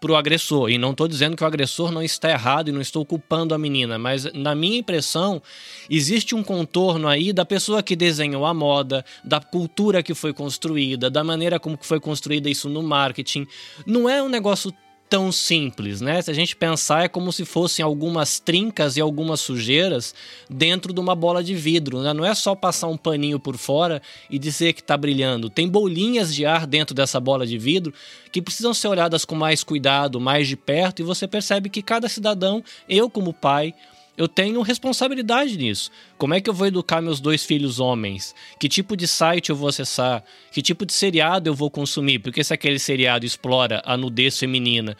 [0.00, 0.70] para o agressor.
[0.70, 3.58] E não estou dizendo que o agressor não está errado e não estou culpando a
[3.58, 5.42] menina, mas na minha impressão,
[5.88, 11.10] existe um contorno aí da pessoa que desenhou a moda, da cultura que foi construída,
[11.10, 13.46] da maneira como foi construída isso no marketing.
[13.86, 14.72] Não é um negócio
[15.10, 16.22] tão simples, né?
[16.22, 20.14] Se a gente pensar, é como se fossem algumas trincas e algumas sujeiras
[20.48, 22.14] dentro de uma bola de vidro, né?
[22.14, 24.00] Não é só passar um paninho por fora
[24.30, 25.50] e dizer que está brilhando.
[25.50, 27.92] Tem bolinhas de ar dentro dessa bola de vidro
[28.30, 32.08] que precisam ser olhadas com mais cuidado, mais de perto, e você percebe que cada
[32.08, 33.74] cidadão, eu como pai,
[34.20, 35.90] eu tenho responsabilidade nisso.
[36.18, 38.34] Como é que eu vou educar meus dois filhos homens?
[38.58, 40.22] Que tipo de site eu vou acessar?
[40.52, 42.18] Que tipo de seriado eu vou consumir?
[42.18, 44.94] Porque se aquele seriado explora a nudez feminina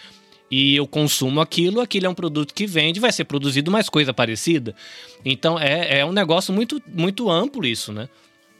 [0.50, 4.14] e eu consumo aquilo, aquilo é um produto que vende, vai ser produzido mais coisa
[4.14, 4.74] parecida.
[5.22, 8.08] Então é, é um negócio muito, muito amplo isso, né?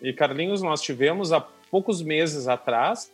[0.03, 3.11] E Carlinhos, nós tivemos há poucos meses atrás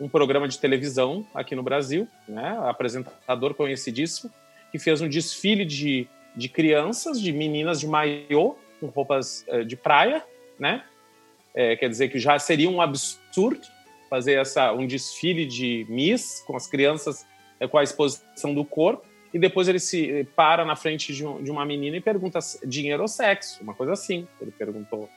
[0.00, 2.58] um programa de televisão aqui no Brasil, né?
[2.64, 4.32] Apresentador conhecidíssimo,
[4.72, 9.76] que fez um desfile de de crianças, de meninas de maiô, com roupas uh, de
[9.76, 10.24] praia,
[10.58, 10.84] né?
[11.54, 13.60] É, quer dizer que já seria um absurdo
[14.08, 17.26] fazer essa, um desfile de Miss com as crianças
[17.60, 21.42] é, com a exposição do corpo e depois ele se para na frente de, um,
[21.42, 24.26] de uma menina e pergunta dinheiro ou sexo, uma coisa assim.
[24.40, 25.08] Ele perguntou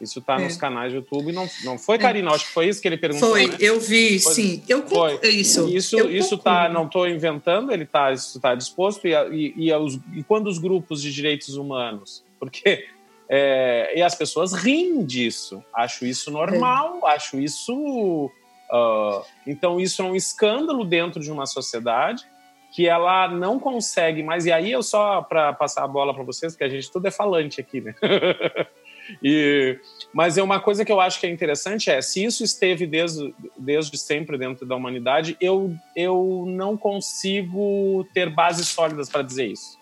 [0.00, 0.44] isso está é.
[0.44, 1.32] nos canais do YouTube.
[1.32, 2.30] Não, não foi, Karina?
[2.30, 2.34] É.
[2.34, 3.30] Acho que foi isso que ele perguntou.
[3.30, 3.56] Foi, né?
[3.60, 4.62] eu vi, foi, sim.
[4.68, 5.18] Eu foi.
[5.28, 5.68] Isso.
[5.68, 9.06] Isso, eu isso tá, não estou inventando, ele está tá disposto.
[9.06, 12.24] E, e, e, os, e, quando os grupos de direitos humanos?
[12.38, 12.86] Porque.
[13.26, 15.64] É, e as pessoas riem disso.
[15.72, 17.14] Acho isso normal, é.
[17.14, 18.30] acho isso.
[18.70, 22.26] Uh, então, isso é um escândalo dentro de uma sociedade
[22.74, 24.46] que ela não consegue mais.
[24.46, 27.10] E aí, eu só para passar a bola para vocês, que a gente tudo é
[27.10, 27.94] falante aqui, né?
[29.22, 29.78] E,
[30.12, 33.34] mas é uma coisa que eu acho que é interessante é se isso esteve desde,
[33.58, 39.78] desde sempre dentro da humanidade, eu, eu não consigo ter bases sólidas para dizer isso.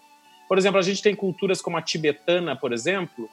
[0.48, 3.28] Por exemplo, a gente tem culturas como a tibetana, por exemplo,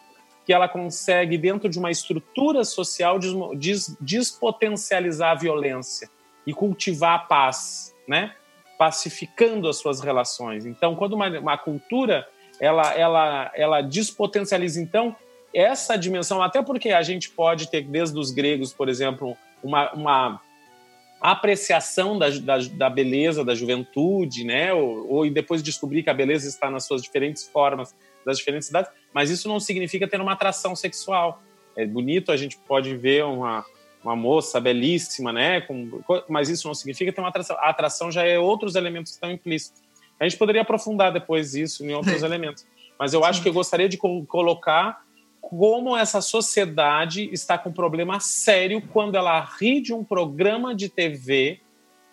[0.45, 6.09] que ela consegue, dentro de uma estrutura social, des, des, despotencializar a violência
[6.45, 8.33] e cultivar a paz, né?
[8.77, 10.65] pacificando as suas relações.
[10.65, 12.25] Então, quando uma, uma cultura
[12.59, 15.15] ela, ela, ela despotencializa, então,
[15.53, 20.41] essa dimensão, até porque a gente pode ter, desde os gregos, por exemplo, uma, uma
[21.19, 24.73] apreciação da, da, da, beleza da juventude, né?
[24.73, 27.95] Ou, ou, depois descobrir que a beleza está nas suas diferentes formas,
[28.25, 31.41] das diferentes idades, mas isso não significa ter uma atração sexual.
[31.75, 33.65] É bonito, a gente pode ver uma,
[34.03, 35.61] uma moça belíssima, né?
[35.61, 35.89] Com,
[36.27, 37.57] mas isso não significa ter uma atração.
[37.59, 39.81] A atração já é outros elementos que estão implícitos.
[40.19, 42.65] A gente poderia aprofundar depois isso em outros elementos.
[42.97, 45.01] Mas eu acho que eu gostaria de colocar
[45.49, 50.89] como essa sociedade está com um problema sério quando ela ri de um programa de
[50.89, 51.59] TV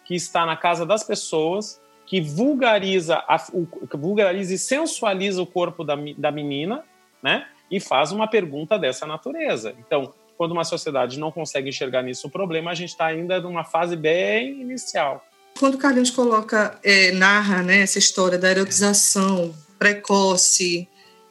[0.07, 5.85] que está na casa das pessoas, que vulgariza, a, o, vulgariza e sensualiza o corpo
[5.85, 6.83] da, da menina,
[7.23, 7.47] né?
[7.71, 9.75] E faz uma pergunta dessa natureza.
[9.87, 13.65] Então, quando uma sociedade não consegue enxergar nisso o problema, a gente está ainda numa
[13.65, 15.23] fase bem inicial.
[15.59, 20.89] Quando o Carlinhos coloca, é, narra né, essa história da erotização precoce,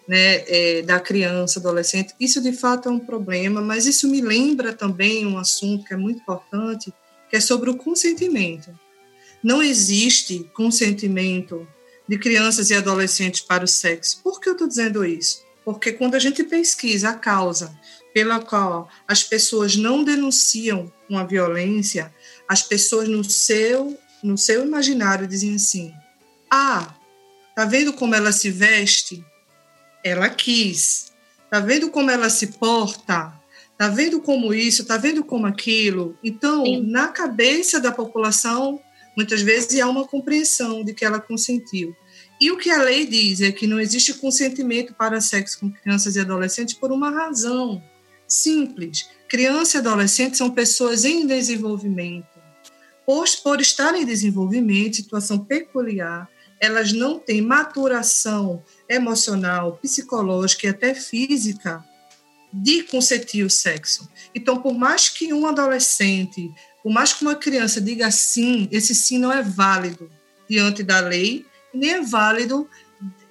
[0.07, 2.13] né, é, da criança, adolescente.
[2.19, 5.97] Isso de fato é um problema, mas isso me lembra também um assunto que é
[5.97, 6.93] muito importante,
[7.29, 8.69] que é sobre o consentimento.
[9.43, 11.67] Não existe consentimento
[12.07, 14.21] de crianças e adolescentes para o sexo.
[14.23, 15.43] Por que eu estou dizendo isso?
[15.63, 17.75] Porque quando a gente pesquisa a causa
[18.13, 22.13] pela qual as pessoas não denunciam uma violência,
[22.47, 25.93] as pessoas no seu no seu imaginário dizem assim:
[26.49, 26.95] "Ah,
[27.55, 29.23] tá vendo como ela se veste?
[30.05, 31.11] Ela quis.
[31.49, 33.33] Tá vendo como ela se porta?
[33.75, 34.85] Tá vendo como isso?
[34.85, 36.15] Tá vendo como aquilo?
[36.23, 36.85] Então, Sim.
[36.85, 38.79] na cabeça da população,
[39.17, 41.95] muitas vezes há uma compreensão de que ela consentiu.
[42.39, 46.15] E o que a lei diz é que não existe consentimento para sexo com crianças
[46.15, 47.81] e adolescentes por uma razão
[48.27, 49.09] simples.
[49.27, 52.27] Criança e adolescente são pessoas em desenvolvimento.
[53.05, 56.29] Por, por estar em desenvolvimento, situação peculiar,
[56.59, 61.83] elas não têm maturação emocional, psicológica e até física
[62.53, 64.09] de consentir o sexo.
[64.33, 69.17] Então, por mais que um adolescente, por mais que uma criança diga sim, esse sim
[69.17, 70.09] não é válido
[70.49, 72.69] diante da lei, nem é válido,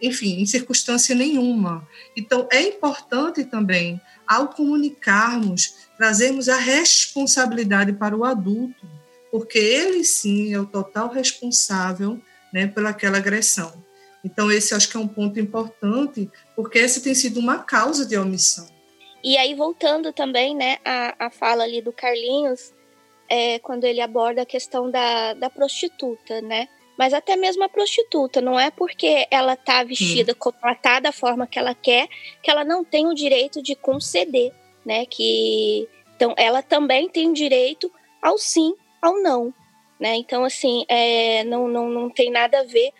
[0.03, 1.87] enfim, em circunstância nenhuma.
[2.17, 8.87] Então, é importante também, ao comunicarmos, trazermos a responsabilidade para o adulto,
[9.31, 12.21] porque ele sim é o total responsável
[12.53, 13.84] né, pelaquela agressão.
[14.25, 18.17] Então, esse acho que é um ponto importante, porque essa tem sido uma causa de
[18.17, 18.67] omissão.
[19.23, 22.73] E aí, voltando também né, a, a fala ali do Carlinhos,
[23.29, 26.69] é, quando ele aborda a questão da, da prostituta, né?
[26.97, 30.37] Mas até mesmo a prostituta, não é porque ela tá vestida, hum.
[30.39, 32.09] como ela tá da forma que ela quer,
[32.43, 34.53] que ela não tem o direito de conceder,
[34.85, 35.05] né?
[35.07, 37.91] Que, então, ela também tem direito
[38.23, 39.53] ao sim, ao não,
[39.99, 40.15] né?
[40.17, 42.93] Então, assim, é, não, não, não tem nada a ver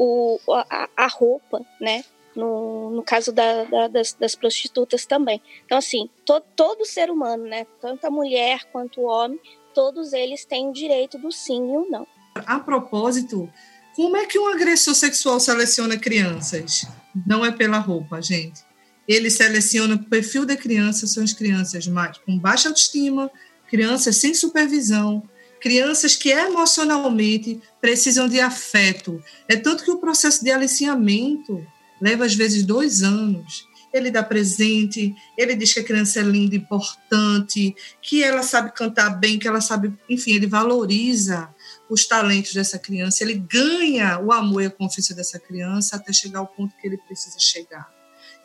[0.00, 2.02] o, a, a roupa, né?
[2.34, 5.42] No, no caso da, da, das, das, prostitutas também.
[5.66, 7.66] Então, assim, to, todo ser humano, né?
[7.82, 9.38] Tanto a mulher quanto o homem,
[9.74, 12.06] todos eles têm o direito do sim e o não.
[12.34, 13.52] A propósito,
[13.94, 16.86] como é que um agressor sexual seleciona crianças?
[17.26, 18.62] Não é pela roupa, gente.
[19.06, 23.30] Ele seleciona o perfil da criança, são as crianças mais, com baixa autoestima,
[23.68, 25.28] crianças sem supervisão,
[25.60, 29.22] crianças que emocionalmente precisam de afeto.
[29.48, 31.64] É tanto que o processo de aliciamento
[32.00, 33.68] leva às vezes dois anos.
[33.92, 39.10] Ele dá presente, ele diz que a criança é linda, importante, que ela sabe cantar
[39.10, 41.52] bem, que ela sabe, enfim, ele valoriza
[41.88, 46.38] os talentos dessa criança, ele ganha o amor e a confiança dessa criança até chegar
[46.38, 47.90] ao ponto que ele precisa chegar.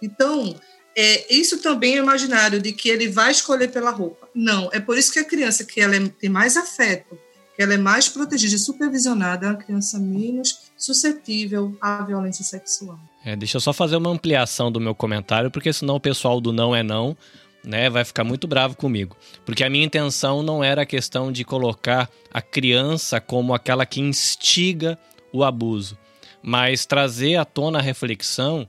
[0.02, 0.60] Então,
[0.96, 4.28] é, isso também é imaginário de que ele vai escolher pela roupa.
[4.34, 7.18] Não, é por isso que a criança que ela é, tem mais afeto,
[7.56, 13.00] que ela é mais protegida e supervisionada, é uma criança menos suscetível à violência sexual.
[13.26, 16.54] É, deixa eu só fazer uma ampliação do meu comentário, porque senão o pessoal do
[16.54, 17.18] não é não
[17.66, 19.18] né, vai ficar muito bravo comigo.
[19.46, 24.00] Porque a minha intenção não era a questão de colocar a criança como aquela que
[24.00, 24.98] instiga
[25.34, 25.98] o abuso,
[26.42, 28.68] mas trazer à tona a reflexão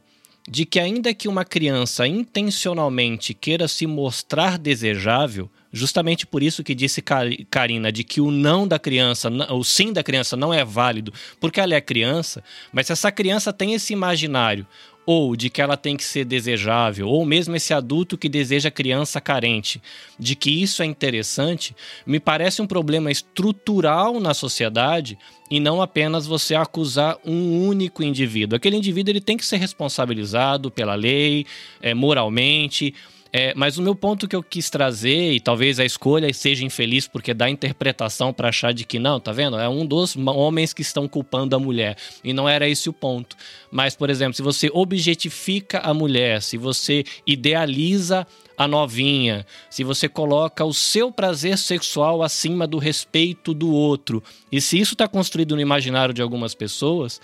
[0.49, 6.75] de que, ainda que uma criança intencionalmente queira se mostrar desejável, justamente por isso que
[6.75, 7.03] disse
[7.51, 11.61] Karina, de que o não da criança, o sim da criança não é válido, porque
[11.61, 12.43] ela é criança,
[12.73, 14.67] mas se essa criança tem esse imaginário
[15.07, 19.21] ou de que ela tem que ser desejável, ou mesmo esse adulto que deseja criança
[19.21, 19.81] carente,
[20.19, 25.17] de que isso é interessante, me parece um problema estrutural na sociedade
[25.49, 28.57] e não apenas você acusar um único indivíduo.
[28.57, 31.47] Aquele indivíduo ele tem que ser responsabilizado pela lei,
[31.81, 32.93] é, moralmente,
[33.33, 37.07] É, mas o meu ponto que eu quis trazer, e talvez a escolha seja infeliz
[37.07, 39.59] porque dá interpretação para achar de que não, tá vendo?
[39.59, 41.97] É um dos homens que estão culpando a mulher.
[42.22, 43.37] E não era esse o ponto.
[43.70, 50.09] Mas, por exemplo, se você objetifica a mulher, se você idealiza a novinha, se você
[50.09, 55.55] coloca o seu prazer sexual acima do respeito do outro, e se isso está construído
[55.55, 57.20] no imaginário de algumas pessoas,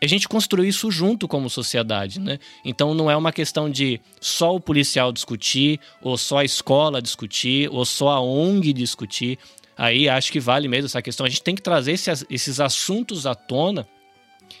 [0.00, 2.38] a gente construiu isso junto como sociedade, né?
[2.64, 7.68] Então não é uma questão de só o policial discutir, ou só a escola discutir,
[7.70, 9.38] ou só a ONG discutir.
[9.76, 11.26] Aí acho que vale mesmo essa questão.
[11.26, 13.86] A gente tem que trazer esses, esses assuntos à tona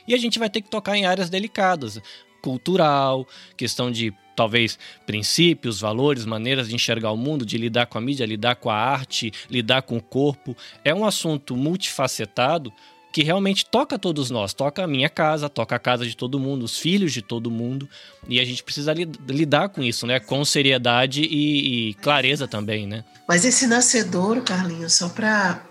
[0.06, 2.00] e a gente vai ter que tocar em áreas delicadas
[2.42, 3.26] cultural,
[3.56, 8.24] questão de talvez princípios, valores, maneiras de enxergar o mundo, de lidar com a mídia,
[8.24, 10.56] lidar com a arte, lidar com o corpo.
[10.84, 12.72] É um assunto multifacetado
[13.12, 16.64] que realmente toca todos nós, toca a minha casa, toca a casa de todo mundo,
[16.64, 17.88] os filhos de todo mundo,
[18.28, 23.04] e a gente precisa lidar com isso, né, com seriedade e, e clareza também, né.
[23.26, 25.62] Mas esse nascedouro, Carlinhos, só para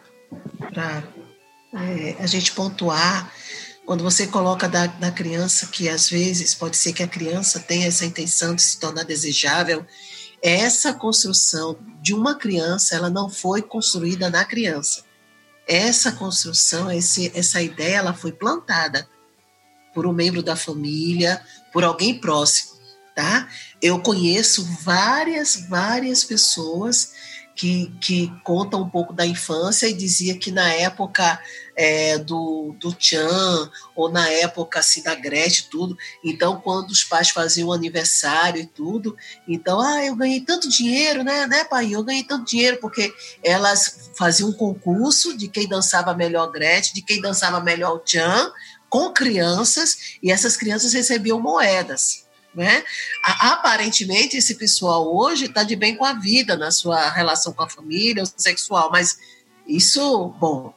[1.74, 3.32] é, a gente pontuar,
[3.86, 7.88] quando você coloca da, da criança, que às vezes pode ser que a criança tenha
[7.88, 9.86] essa intenção de se tornar desejável,
[10.42, 15.07] essa construção de uma criança, ela não foi construída na criança.
[15.68, 19.08] Essa construção, esse, essa ideia, ela foi plantada
[19.94, 21.44] por um membro da família,
[21.74, 22.80] por alguém próximo,
[23.16, 23.50] tá?
[23.82, 27.14] Eu conheço várias, várias pessoas
[27.58, 31.42] que, que conta um pouco da infância e dizia que na época
[31.76, 37.32] é, do, do Tchan, ou na época assim, da Gretchen, tudo, então quando os pais
[37.32, 41.90] faziam aniversário e tudo, então, ah, eu ganhei tanto dinheiro, né, né, pai?
[41.92, 43.12] Eu ganhei tanto dinheiro, porque
[43.44, 48.52] elas faziam um concurso de quem dançava melhor Gretchen, de quem dançava melhor o Tchan,
[48.88, 52.27] com crianças, e essas crianças recebiam moedas.
[52.58, 52.84] Né?
[53.24, 57.70] Aparentemente, esse pessoal hoje está de bem com a vida na sua relação com a
[57.70, 59.20] família, sexual, mas
[59.68, 60.74] isso, bom,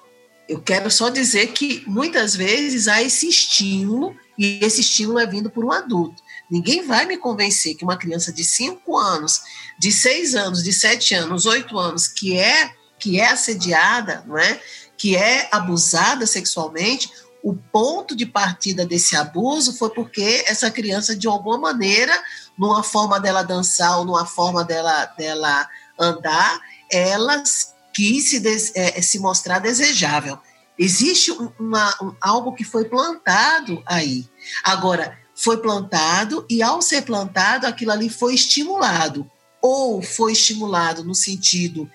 [0.47, 5.49] eu quero só dizer que muitas vezes há esse estímulo, e esse estímulo é vindo
[5.49, 6.23] por um adulto.
[6.51, 9.41] Ninguém vai me convencer que uma criança de 5 anos,
[9.79, 14.61] de 6 anos, de 7 anos, 8 anos, que é, que é assediada, não é?
[14.99, 17.11] que é abusada sexualmente,
[17.43, 22.13] o ponto de partida desse abuso foi porque essa criança, de alguma maneira,
[22.59, 25.69] numa forma dela dançar ou numa forma dela, dela
[25.99, 26.61] andar,
[26.91, 27.43] ela
[27.95, 30.39] quis se, des, é, se mostrar desejável.
[30.79, 34.29] Existe uma, um, algo que foi plantado aí.
[34.65, 39.31] Agora, foi plantado e, ao ser plantado, aquilo ali foi estimulado.
[39.63, 41.91] Ou foi estimulado no sentido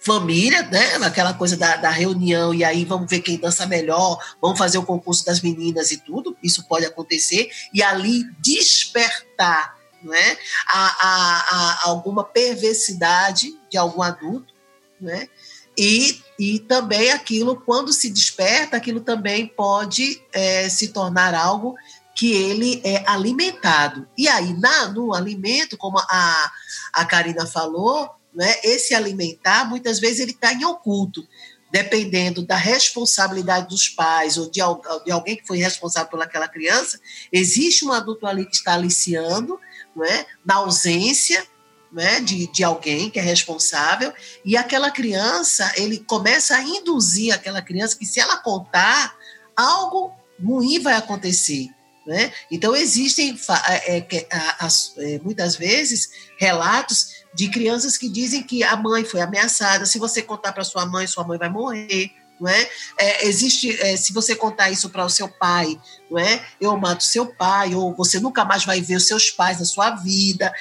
[0.00, 0.96] família, né?
[1.02, 4.86] Aquela coisa da, da, reunião, e aí vamos ver quem dança melhor, vamos fazer o
[4.86, 10.38] concurso das meninas e tudo, isso pode acontecer, e ali despertar não é?
[10.66, 14.54] a, a, a alguma perversidade de algum adulto,
[14.98, 15.28] né?
[15.76, 21.74] E, e também aquilo, quando se desperta, aquilo também pode é, se tornar algo
[22.14, 24.06] que ele é alimentado.
[24.18, 26.52] E aí, na, no alimento, como a,
[26.92, 31.26] a Karina falou, né, esse alimentar, muitas vezes ele está em oculto,
[31.70, 34.60] dependendo da responsabilidade dos pais ou de,
[35.04, 37.00] de alguém que foi responsável por aquela criança,
[37.32, 39.58] existe um adulto ali que está aliciando,
[39.94, 40.26] não é?
[40.44, 41.46] na ausência
[41.92, 44.12] né, de, de alguém que é responsável,
[44.44, 49.16] e aquela criança, ele começa a induzir aquela criança que se ela contar,
[49.56, 50.12] algo
[50.42, 51.68] ruim vai acontecer.
[52.06, 52.32] Né?
[52.50, 53.38] Então, existem
[53.76, 59.86] é, é, é, muitas vezes relatos de crianças que dizem que a mãe foi ameaçada.
[59.86, 62.12] Se você contar para sua mãe, sua mãe vai morrer.
[62.40, 62.68] Não é?
[62.98, 65.78] é existe, é, se você contar isso para o seu pai,
[66.10, 66.42] não é?
[66.58, 69.90] Eu mato seu pai, ou você nunca mais vai ver os seus pais na sua
[69.90, 70.52] vida.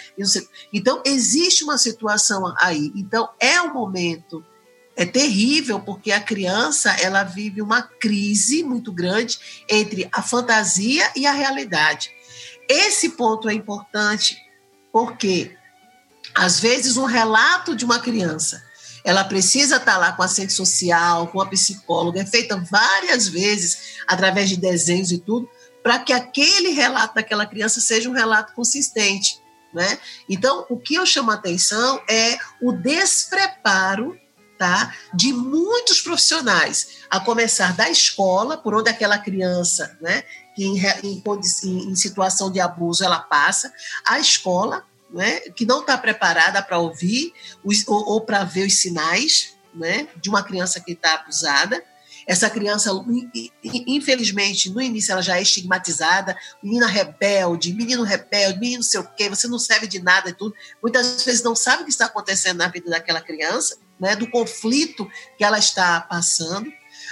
[0.74, 2.92] Então, existe uma situação aí.
[2.96, 4.44] Então, é um momento
[5.00, 9.40] é terrível porque a criança ela vive uma crise muito grande
[9.70, 12.12] entre a fantasia e a realidade.
[12.68, 14.38] Esse ponto é importante
[14.92, 15.56] porque
[16.40, 18.64] às vezes, um relato de uma criança,
[19.04, 24.00] ela precisa estar lá com a assistente social, com a psicóloga, é feita várias vezes
[24.08, 25.50] através de desenhos e tudo,
[25.84, 29.38] para que aquele relato daquela criança seja um relato consistente.
[29.74, 30.00] Né?
[30.30, 34.18] Então, o que eu chamo a atenção é o despreparo
[34.58, 40.24] tá, de muitos profissionais, a começar da escola, por onde aquela criança, né,
[40.56, 43.74] que em, em, em situação de abuso ela passa,
[44.06, 47.34] a escola, né, que não está preparada para ouvir
[47.64, 51.84] os, ou, ou para ver os sinais né, de uma criança que está abusada.
[52.28, 52.92] essa criança,
[53.64, 59.08] infelizmente, no início ela já é estigmatizada, menina rebelde, menino rebelde, menino não sei o
[59.16, 60.54] quê, você não serve de nada e tudo.
[60.82, 65.10] Muitas vezes não sabe o que está acontecendo na vida daquela criança, né, do conflito
[65.38, 66.72] que ela está passando.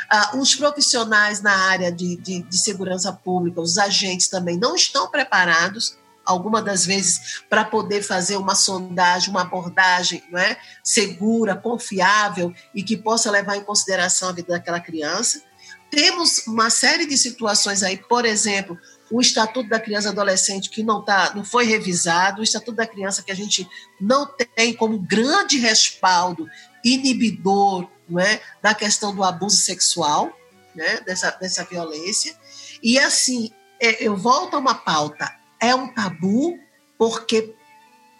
[0.09, 5.09] Ah, os profissionais na área de, de, de segurança pública, os agentes também não estão
[5.09, 10.57] preparados algumas das vezes para poder fazer uma sondagem, uma abordagem não é?
[10.83, 15.41] segura, confiável e que possa levar em consideração a vida daquela criança.
[15.89, 18.77] Temos uma série de situações aí, por exemplo,
[19.09, 22.85] o Estatuto da Criança e Adolescente que não, tá, não foi revisado, o Estatuto da
[22.85, 23.67] Criança que a gente
[23.99, 26.45] não tem como grande respaldo
[26.83, 30.31] inibidor não é, da questão do abuso sexual,
[30.75, 32.35] né, dessa, dessa violência.
[32.83, 36.59] E assim, é, eu volto a uma pauta é um tabu
[36.97, 37.53] porque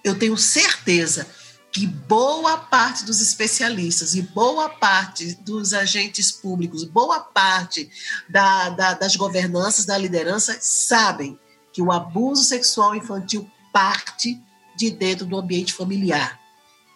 [0.04, 1.28] eu tenho certeza
[1.72, 7.90] que boa parte dos especialistas e boa parte dos agentes públicos, boa parte
[8.28, 11.38] da, da, das governanças, da liderança, sabem
[11.72, 14.42] que o abuso sexual infantil parte
[14.76, 16.40] de dentro do ambiente familiar.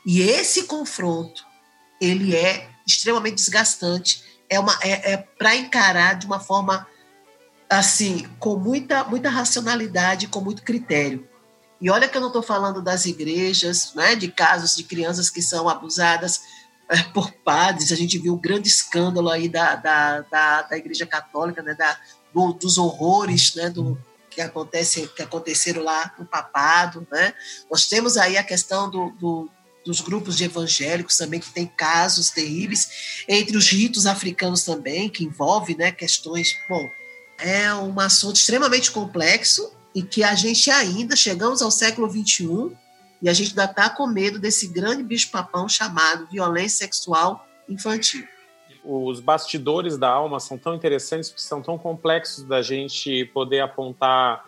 [0.05, 1.45] E esse confronto,
[1.99, 6.87] ele é extremamente desgastante, é, uma, é, é para encarar de uma forma
[7.71, 11.25] assim, com muita, muita racionalidade, com muito critério.
[11.79, 15.41] E olha que eu não estou falando das igrejas, né, de casos de crianças que
[15.41, 16.41] são abusadas
[16.89, 17.93] é, por padres.
[17.93, 21.97] A gente viu um grande escândalo aí da, da, da, da Igreja Católica, né, da,
[22.33, 23.97] do, dos horrores né, do,
[24.29, 27.07] que, acontece, que aconteceram lá no papado.
[27.09, 27.33] Né?
[27.71, 29.49] Nós temos aí a questão do, do
[29.83, 35.23] dos grupos de evangélicos também, que tem casos terríveis, entre os ritos africanos também, que
[35.23, 36.87] envolve né, questões, bom,
[37.41, 42.71] é um assunto extremamente complexo e que a gente ainda chegamos ao século XXI
[43.21, 48.25] e a gente ainda está com medo desse grande bicho-papão chamado violência sexual infantil.
[48.83, 54.45] Os bastidores da alma são tão interessantes, porque são tão complexos da gente poder apontar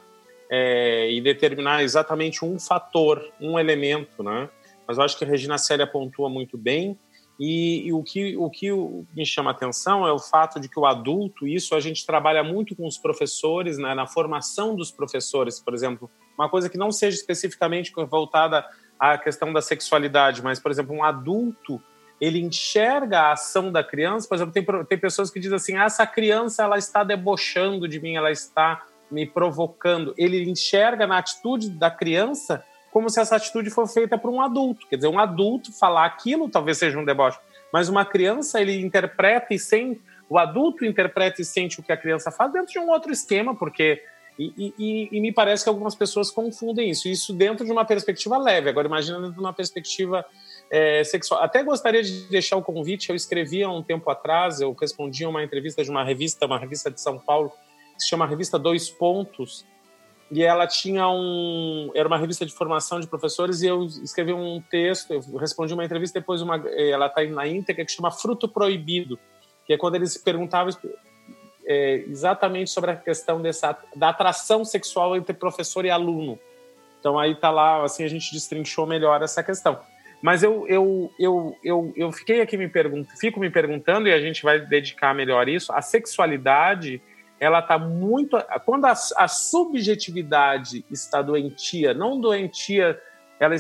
[0.50, 4.50] é, e determinar exatamente um fator, um elemento, né?
[4.88, 6.98] Mas eu acho que a Regina Célia pontua muito bem
[7.40, 8.72] e, e, o, que, o que
[9.16, 12.76] me chama atenção é o fato de que o adulto, isso a gente trabalha muito
[12.76, 17.18] com os professores, né, na formação dos professores, por exemplo, uma coisa que não seja
[17.18, 18.66] especificamente voltada
[19.00, 21.82] à questão da sexualidade, mas, por exemplo, um adulto,
[22.22, 25.86] ele enxerga a ação da criança, por exemplo, tem, tem pessoas que dizem assim, ah,
[25.86, 30.14] essa criança ela está debochando de mim, ela está me provocando.
[30.18, 32.64] Ele enxerga na atitude da criança
[32.94, 34.88] como se essa atitude for feita por um adulto.
[34.88, 37.40] Quer dizer, um adulto falar aquilo talvez seja um deboche,
[37.74, 41.98] mas uma criança ele interpreta e sente, o adulto interpreta e sente o que a
[41.98, 44.04] criança faz dentro de um outro esquema, porque
[44.38, 47.08] e, e, e, me parece que algumas pessoas confundem isso.
[47.08, 48.68] Isso dentro de uma perspectiva leve.
[48.68, 50.26] Agora, imagina dentro de uma perspectiva
[50.72, 51.44] é, sexual.
[51.44, 53.12] Até gostaria de deixar o convite.
[53.12, 56.58] Eu escrevi há um tempo atrás, eu respondi a uma entrevista de uma revista, uma
[56.58, 57.52] revista de São Paulo,
[57.96, 59.68] que se chama Revista Dois Pontos,
[60.34, 64.62] e ela tinha um era uma revista de formação de professores e eu escrevi um
[64.70, 69.20] texto eu respondi uma entrevista depois uma ela está na íntegra que chama fruto proibido
[69.66, 70.74] que é quando eles perguntavam
[71.66, 76.38] é, exatamente sobre a questão dessa da atração sexual entre professor e aluno.
[77.00, 79.80] Então aí tá lá assim a gente destrinchou melhor essa questão.
[80.22, 84.20] Mas eu eu eu eu, eu fiquei aqui me perguntando fico me perguntando e a
[84.20, 87.02] gente vai dedicar melhor isso a sexualidade
[87.44, 88.38] ela está muito.
[88.66, 92.98] Quando a, a, subjetividade está doentia, não doentia,
[93.38, 93.54] ela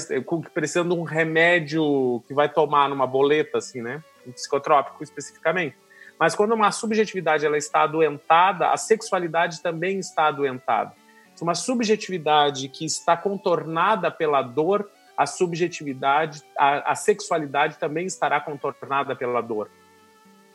[0.53, 4.01] precisando de um remédio que vai tomar numa boleta, assim, né?
[4.25, 5.75] Um psicotrópico especificamente.
[6.17, 10.93] Mas quando uma subjetividade ela está adoentada, a sexualidade também está adoentada.
[11.41, 19.13] Uma subjetividade que está contornada pela dor, a subjetividade, a, a sexualidade também estará contornada
[19.13, 19.69] pela dor.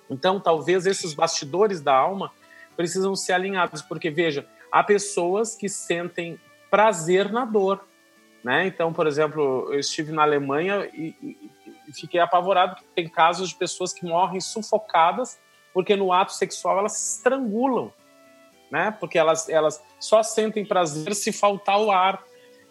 [0.08, 2.32] Então, talvez esses bastidores da alma
[2.78, 6.38] precisam ser alinhados, porque veja, há pessoas que sentem
[6.70, 7.84] prazer na dor,
[8.44, 8.68] né?
[8.68, 13.56] Então, por exemplo, eu estive na Alemanha e, e, fiquei apavorado que tem casos de
[13.56, 15.40] pessoas que morrem sufocadas
[15.74, 17.92] porque no ato sexual elas se estrangulam,
[18.70, 18.92] né?
[19.00, 22.22] Porque elas, elas só sentem prazer se faltar o ar.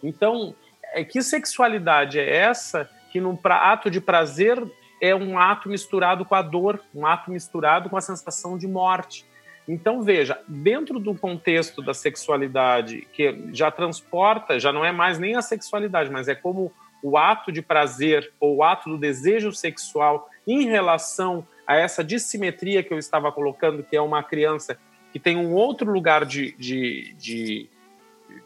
[0.02, 0.56] Então,
[0.94, 4.64] é que sexualidade é essa que no ato de prazer
[5.02, 9.27] é um ato misturado com a dor, um ato misturado com a sensação de morte.
[9.68, 15.36] Então, veja, dentro do contexto da sexualidade, que já transporta, já não é mais nem
[15.36, 16.72] a sexualidade, mas é como
[17.04, 22.82] o ato de prazer ou o ato do desejo sexual em relação a essa dissimetria
[22.82, 24.80] que eu estava colocando, que é uma criança
[25.12, 27.70] que tem um outro lugar de, de, de,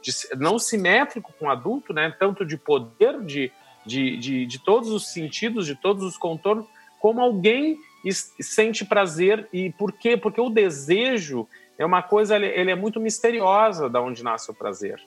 [0.02, 2.14] de não simétrico com o adulto, né?
[2.18, 3.52] tanto de poder, de,
[3.85, 6.65] de, de, de todos os sentidos, de todos os contornos,
[6.99, 9.47] como alguém e sente prazer.
[9.51, 10.17] E por quê?
[10.17, 11.47] Porque o desejo
[11.77, 15.01] é uma coisa, ele, é muito misteriosa da onde nasce o prazer.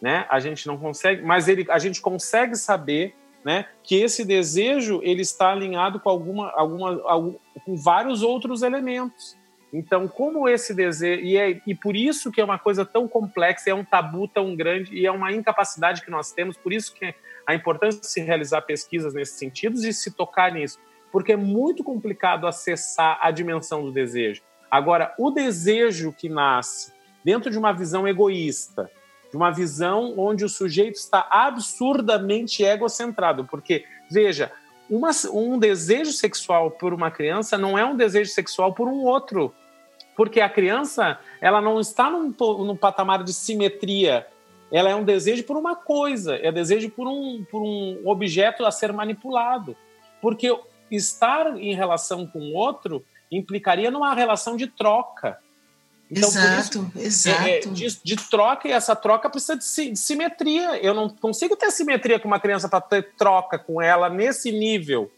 [0.00, 0.26] Né?
[0.28, 3.14] A gente não consegue, mas ele, a gente consegue saber
[3.44, 7.34] né, que esse desejo ele está alinhado com alguma, alguma, algum,
[7.64, 9.36] com vários outros elementos.
[9.72, 13.70] Então, como esse desejo e, é, e por isso que é uma coisa tão complexa,
[13.70, 16.56] é um tabu tão grande e é uma incapacidade que nós temos.
[16.56, 17.12] Por isso que
[17.46, 20.78] a importância de se realizar pesquisas nesses sentidos e se tocar nisso,
[21.14, 24.42] porque é muito complicado acessar a dimensão do desejo.
[24.68, 26.92] Agora, o desejo que nasce
[27.24, 28.90] dentro de uma visão egoísta,
[29.30, 34.50] de uma visão onde o sujeito está absurdamente egocentrado, porque, veja,
[34.90, 39.54] uma, um desejo sexual por uma criança não é um desejo sexual por um outro,
[40.16, 42.34] porque a criança ela não está num,
[42.64, 44.26] num patamar de simetria,
[44.68, 48.72] ela é um desejo por uma coisa, é desejo por um, por um objeto a
[48.72, 49.76] ser manipulado,
[50.20, 50.50] porque
[50.90, 55.38] estar em relação com o outro implicaria numa relação de troca.
[56.10, 57.42] Então, exato, isso, exato.
[57.42, 60.76] É, é, de, de, troca, e essa troca precisa de, de, simetria.
[60.76, 65.10] Eu não consigo ter simetria com uma criança para ter troca com ela nesse nível.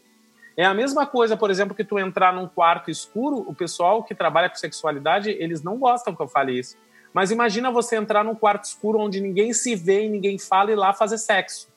[0.55, 4.15] É a mesma coisa, por exemplo, que tu entrar num quarto escuro, o pessoal que
[4.15, 6.75] trabalha com sexualidade, eles não gostam que eu fale isso.
[7.13, 10.75] Mas imagina você entrar num quarto escuro onde ninguém se vê e ninguém fala e
[10.75, 11.67] lá fazer sexo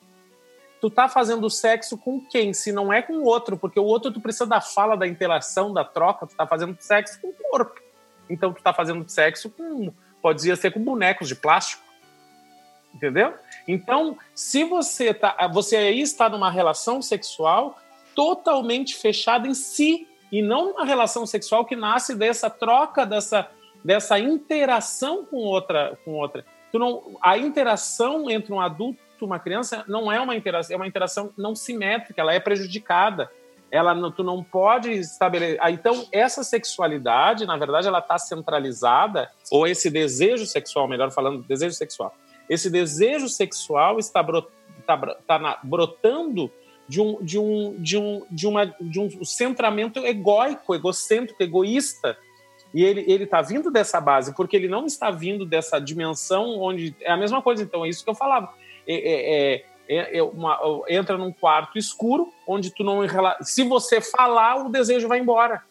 [0.81, 2.53] tu tá fazendo sexo com quem?
[2.53, 5.71] Se não é com o outro, porque o outro tu precisa da fala, da interação,
[5.71, 7.79] da troca, tu tá fazendo sexo com o corpo.
[8.27, 11.83] Então tu tá fazendo sexo com, pode ser com bonecos de plástico.
[12.93, 13.33] Entendeu?
[13.67, 17.77] Então, se você tá, você aí está numa relação sexual
[18.15, 23.49] totalmente fechada em si e não numa relação sexual que nasce dessa troca, dessa
[23.83, 26.45] dessa interação com outra com outra.
[26.71, 30.87] Tu não, a interação entre um adulto uma criança não é uma interação, é uma
[30.87, 33.29] interação não simétrica, ela é prejudicada.
[33.69, 35.57] Ela, tu não pode estabelecer.
[35.61, 41.41] Ah, então, essa sexualidade, na verdade, ela está centralizada, ou esse desejo sexual, melhor falando,
[41.43, 42.13] desejo sexual.
[42.49, 44.45] Esse desejo sexual está, brot,
[44.85, 46.51] tá, tá na, brotando
[46.85, 52.17] de um, de um, de um, de uma, de um centramento egóico, egocêntrico, egoísta.
[52.73, 56.93] E ele ele está vindo dessa base, porque ele não está vindo dessa dimensão onde
[56.99, 57.63] é a mesma coisa.
[57.63, 58.53] Então é isso que eu falava.
[58.87, 63.01] É é, é, é, é, uma, entra num quarto escuro, onde tu não.
[63.41, 65.63] Se você falar, o desejo vai embora.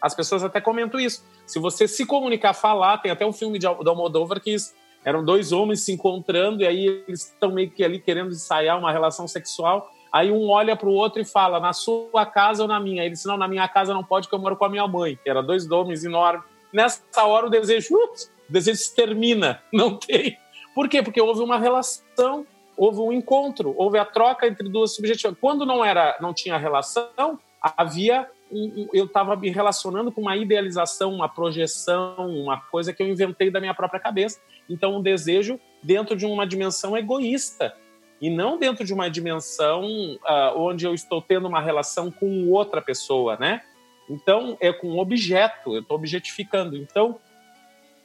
[0.00, 1.24] As pessoas até comentam isso.
[1.46, 4.56] Se você se comunicar, falar, tem até um filme de, Almodóvar que
[5.04, 8.92] eram dois homens se encontrando e aí eles estão meio que ali querendo ensaiar uma
[8.92, 9.90] relação sexual.
[10.12, 13.02] Aí um olha para o outro e fala, na sua casa ou na minha?
[13.02, 15.18] Ele disse, não, na minha casa não pode, porque eu moro com a minha mãe,
[15.24, 16.44] era dois homens enormes.
[16.72, 20.36] Nessa hora o desejo, ups, o desejo se termina, não tem.
[20.74, 21.02] Por quê?
[21.02, 25.36] Porque houve uma relação, houve um encontro, houve a troca entre duas subjetivas.
[25.40, 31.12] Quando não era, não tinha relação, havia um, eu estava me relacionando com uma idealização,
[31.12, 34.40] uma projeção, uma coisa que eu inventei da minha própria cabeça.
[34.68, 37.74] Então, um desejo dentro de uma dimensão egoísta
[38.20, 42.82] e não dentro de uma dimensão uh, onde eu estou tendo uma relação com outra
[42.82, 43.62] pessoa, né?
[44.08, 46.76] Então, é com um objeto, eu estou objetificando.
[46.76, 47.18] Então,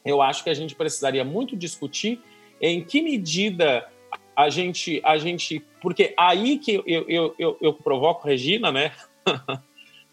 [0.06, 2.22] eu acho que a gente precisaria muito discutir
[2.70, 3.88] em que medida
[4.36, 8.92] a gente, a gente porque aí que eu, eu, eu, eu provoco Regina, né?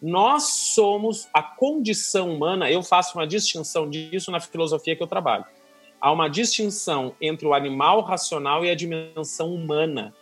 [0.02, 5.44] Nós somos a condição humana, eu faço uma distinção disso na filosofia que eu trabalho.
[6.00, 10.12] Há uma distinção entre o animal racional e a dimensão humana.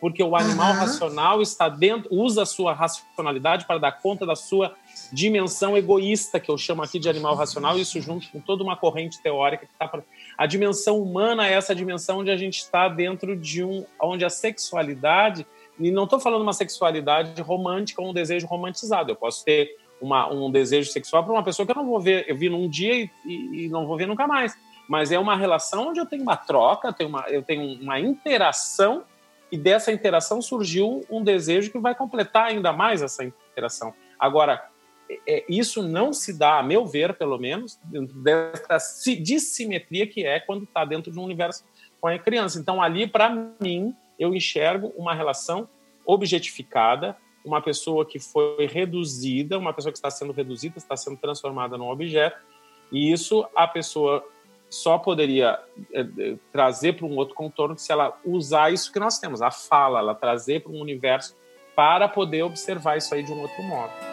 [0.00, 0.78] Porque o animal uhum.
[0.78, 4.74] racional está dentro, usa a sua racionalidade para dar conta da sua
[5.12, 9.20] dimensão egoísta, que eu chamo aqui de animal racional, isso junto com toda uma corrente
[9.20, 9.86] teórica que está
[10.36, 13.84] a dimensão humana é essa dimensão onde a gente está dentro de um.
[14.00, 15.46] onde a sexualidade.
[15.78, 19.10] E não estou falando uma sexualidade romântica ou um desejo romantizado.
[19.10, 22.24] Eu posso ter uma, um desejo sexual para uma pessoa que eu não vou ver,
[22.28, 24.56] eu vi num dia e, e, e, não vou ver nunca mais.
[24.88, 29.04] Mas é uma relação onde eu tenho uma troca, tenho uma, eu tenho uma interação,
[29.50, 33.92] e dessa interação surgiu um desejo que vai completar ainda mais essa interação.
[34.18, 34.66] Agora,
[35.26, 37.78] é, isso não se dá, a meu ver, pelo menos,
[38.22, 38.78] dessa
[39.20, 41.64] dissimetria que é quando está dentro de um universo
[42.00, 42.58] com a criança.
[42.58, 43.30] Então, ali, para
[43.60, 45.68] mim, eu enxergo uma relação
[46.04, 51.76] objetificada, uma pessoa que foi reduzida, uma pessoa que está sendo reduzida, está sendo transformada
[51.76, 52.38] num objeto,
[52.90, 54.24] e isso a pessoa
[54.68, 55.60] só poderia
[55.92, 59.98] é, trazer para um outro contorno se ela usar isso que nós temos, a fala,
[59.98, 61.36] ela trazer para um universo
[61.74, 64.11] para poder observar isso aí de um outro modo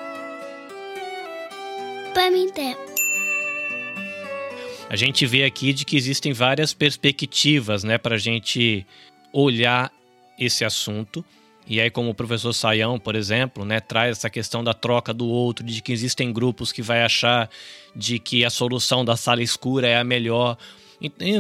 [4.90, 8.86] A gente vê aqui de que existem várias perspectivas, né, para a gente
[9.32, 9.92] olhar
[10.38, 11.24] esse assunto.
[11.68, 15.28] E aí, como o professor Saião, por exemplo, né, traz essa questão da troca do
[15.28, 17.48] outro, de que existem grupos que vai achar
[17.96, 20.58] de que a solução da sala escura é a melhor.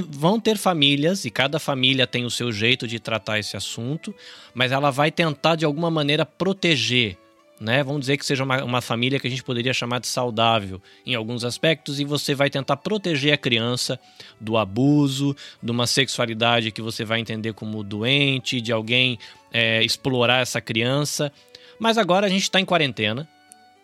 [0.07, 4.13] Vão ter famílias, e cada família tem o seu jeito de tratar esse assunto,
[4.53, 7.17] mas ela vai tentar de alguma maneira proteger
[7.59, 7.83] né?
[7.83, 11.13] Vamos dizer que seja uma, uma, família que a gente poderia chamar de saudável em
[11.13, 13.99] alguns aspectos, e você vai tentar proteger a criança
[14.39, 19.19] do abuso, de uma sexualidade que você vai entender como doente, de alguém
[19.51, 21.31] é, explorar essa criança.
[21.77, 23.27] Mas agora a gente está em quarentena,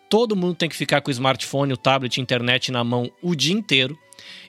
[0.08, 3.54] todo mundo tem que ficar com o smartphone, o tablet, internet na mão o dia
[3.54, 3.96] inteiro.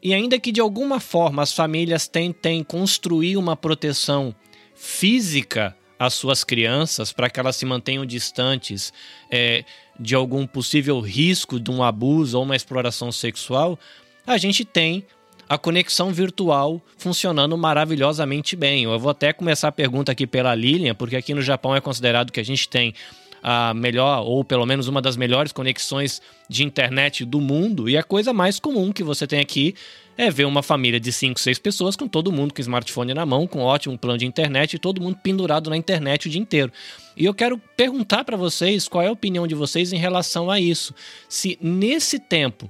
[0.02, 4.34] E ainda que de alguma forma as famílias tentem construir uma proteção
[4.74, 8.94] física às suas crianças para que elas se mantenham distantes
[9.32, 9.64] é,
[10.00, 13.80] de algum possível risco de um abuso ou uma exploração sexual,
[14.26, 15.06] a gente tem
[15.50, 18.84] a conexão virtual funcionando maravilhosamente bem.
[18.84, 22.32] Eu vou até começar a pergunta aqui pela Lilian, porque aqui no Japão é considerado
[22.32, 22.94] que a gente tem
[23.42, 28.04] a melhor, ou pelo menos uma das melhores conexões de internet do mundo, e a
[28.04, 29.74] coisa mais comum que você tem aqui
[30.18, 33.46] é ver uma família de 5, 6 pessoas com todo mundo com smartphone na mão,
[33.46, 36.72] com ótimo plano de internet e todo mundo pendurado na internet o dia inteiro.
[37.16, 40.60] E eu quero perguntar para vocês qual é a opinião de vocês em relação a
[40.60, 40.94] isso.
[41.30, 42.70] Se nesse tempo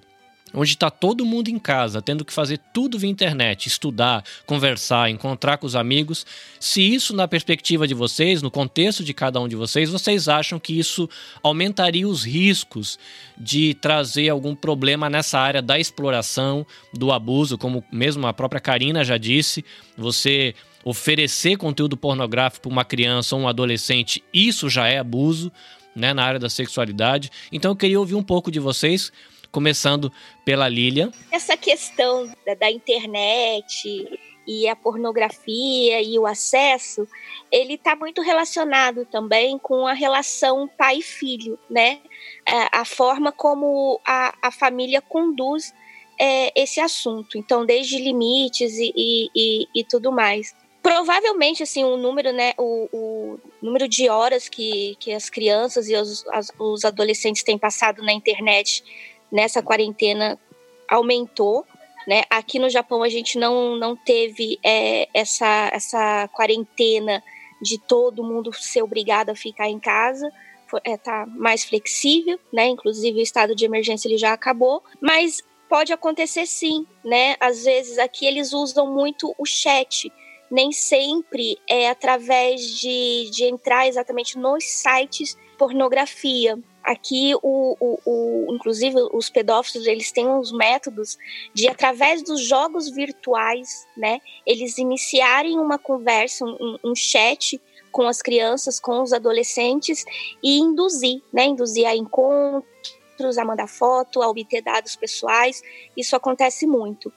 [0.54, 5.58] onde está todo mundo em casa, tendo que fazer tudo via internet, estudar, conversar, encontrar
[5.58, 6.26] com os amigos,
[6.60, 10.60] se isso, na perspectiva de vocês, no contexto de cada um de vocês, vocês acham
[10.60, 11.10] que isso
[11.44, 12.98] aumentaria os riscos
[13.38, 19.04] de trazer algum problema nessa área da exploração, do abuso, como mesmo a própria Karina
[19.04, 19.64] já disse,
[19.98, 25.52] você oferecer conteúdo pornográfico para uma criança ou um adolescente, isso já é abuso,
[25.94, 27.32] né, na área da sexualidade.
[27.52, 29.12] Então eu queria ouvir um pouco de vocês
[29.52, 30.12] começando
[30.46, 31.12] pela Lilian.
[31.32, 34.08] Essa questão da, da internet
[34.48, 37.06] e a pornografia e o acesso,
[37.52, 42.00] ele está muito relacionado também com a relação pai-filho, né?
[42.48, 45.74] A, a, forma como a, a família conduz
[46.18, 47.38] é, esse assunto.
[47.38, 50.56] Então, desde limites e, e, e, e, tudo mais.
[50.82, 55.96] Provavelmente, assim, o número, né, o, o número de horas que, que as crianças e
[55.96, 58.82] os, as, os adolescentes têm passado na internet
[59.32, 60.40] nessa quarentena
[60.88, 61.66] aumentou.
[62.08, 62.24] Né?
[62.30, 67.22] Aqui no Japão a gente não, não teve é, essa, essa quarentena
[67.62, 70.32] de todo mundo ser obrigado a ficar em casa.
[70.66, 72.68] Está é, tá mais flexível, né?
[72.68, 77.36] Inclusive o estado de emergência ele já acabou, mas pode acontecer sim, né?
[77.40, 80.12] Às vezes aqui eles usam muito o chat,
[80.52, 86.58] nem sempre é através de, de entrar exatamente nos sites pornografia.
[86.88, 91.18] Aqui, o, o, o, inclusive, os pedófilos, eles têm uns métodos
[91.54, 97.62] de, através dos jogos virtuais, né, eles iniciarem uma conversa, um, um chat
[97.92, 100.06] com as crianças, com os adolescentes
[100.42, 105.62] e induzir, né, induzir a encontros, a mandar foto, a obter dados pessoais.
[105.98, 107.12] Isso acontece muito.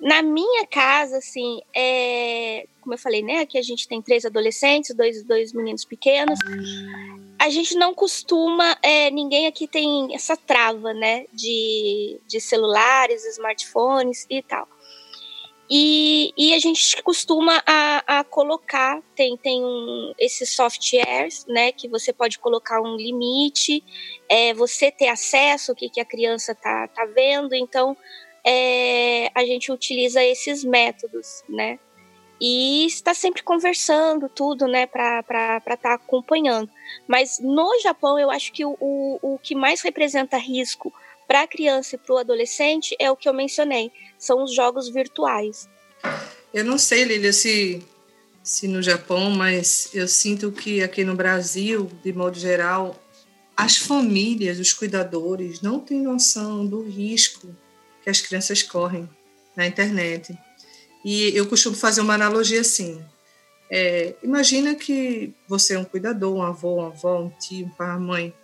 [0.00, 3.38] Na minha casa, assim, é, como eu falei, né?
[3.38, 6.40] Aqui a gente tem três adolescentes, dois, dois meninos pequenos.
[7.42, 11.26] A gente não costuma, é, ninguém aqui tem essa trava, né?
[11.32, 14.68] De, de celulares, smartphones e tal.
[15.68, 21.72] E, e a gente costuma a, a colocar, tem, tem um, esses softwares, né?
[21.72, 23.82] Que você pode colocar um limite,
[24.28, 27.56] é, você ter acesso ao que, que a criança tá, tá vendo.
[27.56, 27.96] Então,
[28.44, 31.80] é, a gente utiliza esses métodos, né?
[32.44, 36.68] E está sempre conversando tudo, né, para estar tá acompanhando.
[37.06, 40.92] Mas no Japão, eu acho que o, o, o que mais representa risco
[41.24, 44.88] para a criança e para o adolescente é o que eu mencionei, são os jogos
[44.88, 45.68] virtuais.
[46.52, 47.80] Eu não sei, Lilia, se,
[48.42, 53.00] se no Japão, mas eu sinto que aqui no Brasil, de modo geral,
[53.56, 57.54] as famílias, os cuidadores, não têm noção do risco
[58.02, 59.08] que as crianças correm
[59.54, 60.36] na internet.
[61.04, 63.02] E eu costumo fazer uma analogia assim.
[63.70, 67.88] É, imagina que você é um cuidador, um avô, uma avó, um tio, um pai,
[67.88, 68.34] uma mãe.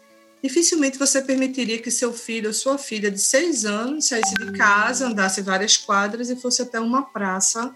[0.43, 5.07] Dificilmente você permitiria que seu filho ou sua filha de seis anos saísse de casa,
[5.07, 7.75] andasse várias quadras e fosse até uma praça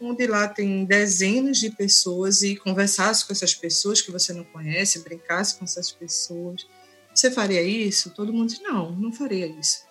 [0.00, 4.98] onde lá tem dezenas de pessoas e conversasse com essas pessoas que você não conhece,
[4.98, 6.66] brincasse com essas pessoas.
[7.14, 8.10] Você faria isso?
[8.10, 9.82] Todo mundo diz, não, não faria isso.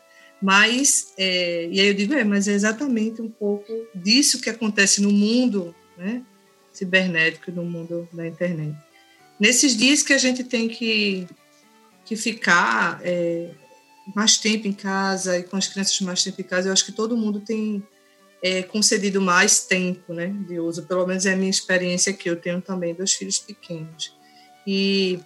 [0.42, 5.02] Mas, é, e aí eu digo, é, mas é exatamente um pouco disso que acontece
[5.02, 6.24] no mundo né,
[6.74, 8.76] cibernético, no mundo da internet.
[9.40, 11.28] Nesses dias que a gente tem que,
[12.06, 13.52] que ficar é,
[14.16, 16.92] mais tempo em casa e com as crianças mais tempo em casa, eu acho que
[16.92, 17.84] todo mundo tem
[18.42, 22.36] é, concedido mais tempo né, de uso, pelo menos é a minha experiência aqui, eu
[22.36, 24.16] tenho também dois filhos pequenos.
[24.66, 25.20] E,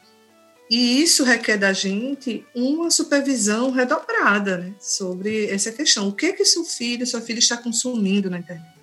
[0.69, 6.07] e isso requer da gente uma supervisão redobrada né, sobre essa questão.
[6.07, 8.75] O que que seu filho, sua filha está consumindo na internet?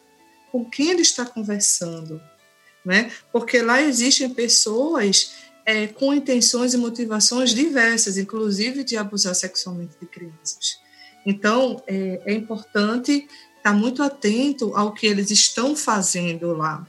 [0.51, 2.21] Com quem ele está conversando?
[2.85, 3.11] Né?
[3.33, 5.33] Porque lá existem pessoas
[5.65, 10.79] é, com intenções e motivações diversas, inclusive de abusar sexualmente de crianças.
[11.27, 13.27] Então, é, é importante
[13.57, 16.87] estar muito atento ao que eles estão fazendo lá.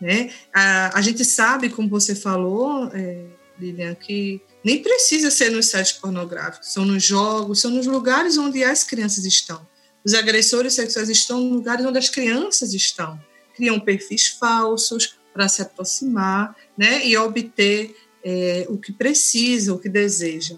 [0.00, 0.30] Né?
[0.52, 5.92] A, a gente sabe, como você falou, é, Lilian, que nem precisa ser nos sites
[5.92, 9.66] pornográficos, são nos jogos, são nos lugares onde as crianças estão.
[10.04, 13.20] Os agressores sexuais estão no lugares onde as crianças estão.
[13.54, 19.88] Criam perfis falsos para se aproximar né, e obter é, o que precisa, o que
[19.88, 20.56] deseja.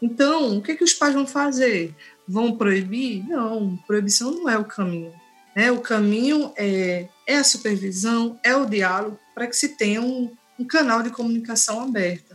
[0.00, 1.94] Então, o que, que os pais vão fazer?
[2.26, 3.26] Vão proibir?
[3.26, 5.12] Não, proibição não é o caminho.
[5.54, 5.70] Né?
[5.72, 10.64] O caminho é, é a supervisão, é o diálogo, para que se tenha um, um
[10.64, 12.27] canal de comunicação aberta.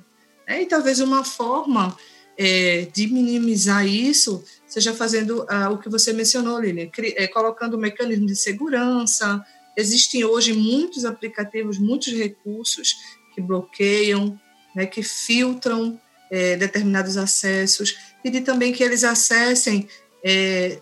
[0.48, 0.64] Né?
[0.64, 1.96] E talvez uma forma
[2.38, 7.80] é, de minimizar isso seja fazendo ah, o que você mencionou, Lilian, é, colocando um
[7.80, 9.44] mecanismo de segurança.
[9.78, 12.96] Existem hoje muitos aplicativos, muitos recursos
[13.36, 14.40] que bloqueiam,
[14.76, 16.00] né, que filtram
[16.32, 17.96] é, determinados acessos.
[18.24, 19.88] Pedir também que eles acessem
[20.24, 20.80] é,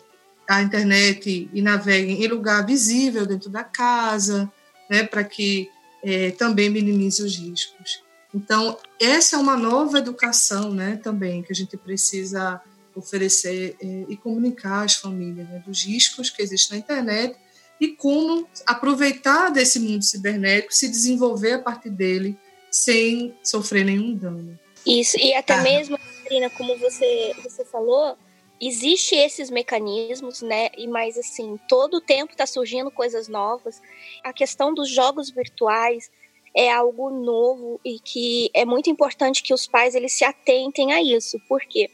[0.48, 4.50] a internet e naveguem em lugar visível dentro da casa,
[4.90, 5.70] né, para que
[6.04, 8.02] é, também minimize os riscos.
[8.34, 12.62] Então, essa é uma nova educação né, também que a gente precisa
[12.96, 17.38] oferecer é, e comunicar às famílias né, dos riscos que existem na internet
[17.80, 22.38] e como aproveitar desse mundo cibernético, se desenvolver a partir dele
[22.70, 24.58] sem sofrer nenhum dano.
[24.86, 25.62] Isso, e até tá.
[25.62, 28.16] mesmo, Karina, como você, você falou,
[28.60, 30.70] existe esses mecanismos, né?
[30.78, 33.82] E mais assim, todo o tempo está surgindo coisas novas.
[34.24, 36.10] A questão dos jogos virtuais
[36.56, 41.02] é algo novo e que é muito importante que os pais eles se atentem a
[41.02, 41.90] isso, porque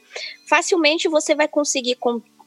[0.48, 1.98] facilmente você vai conseguir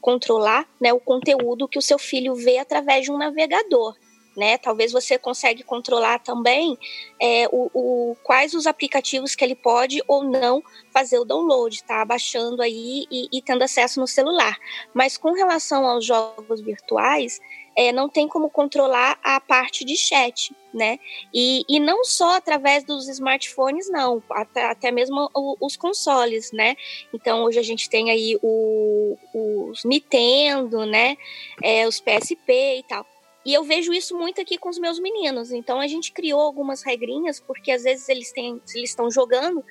[0.01, 3.95] controlar, né, o conteúdo que o seu filho vê através de um navegador
[4.35, 4.57] né?
[4.57, 6.77] Talvez você consegue controlar também
[7.19, 12.03] é, o, o, quais os aplicativos que ele pode ou não fazer o download, tá?
[12.05, 14.57] Baixando aí e, e tendo acesso no celular.
[14.93, 17.39] Mas com relação aos jogos virtuais,
[17.75, 20.99] é, não tem como controlar a parte de chat, né?
[21.33, 25.29] E, e não só através dos smartphones, não, até, até mesmo
[25.59, 26.75] os consoles, né?
[27.13, 31.17] Então hoje a gente tem aí o, os Nintendo, né?
[31.61, 33.05] É, os PSP e tal.
[33.43, 35.51] E eu vejo isso muito aqui com os meus meninos.
[35.51, 39.63] Então a gente criou algumas regrinhas, porque às vezes eles têm, eles estão jogando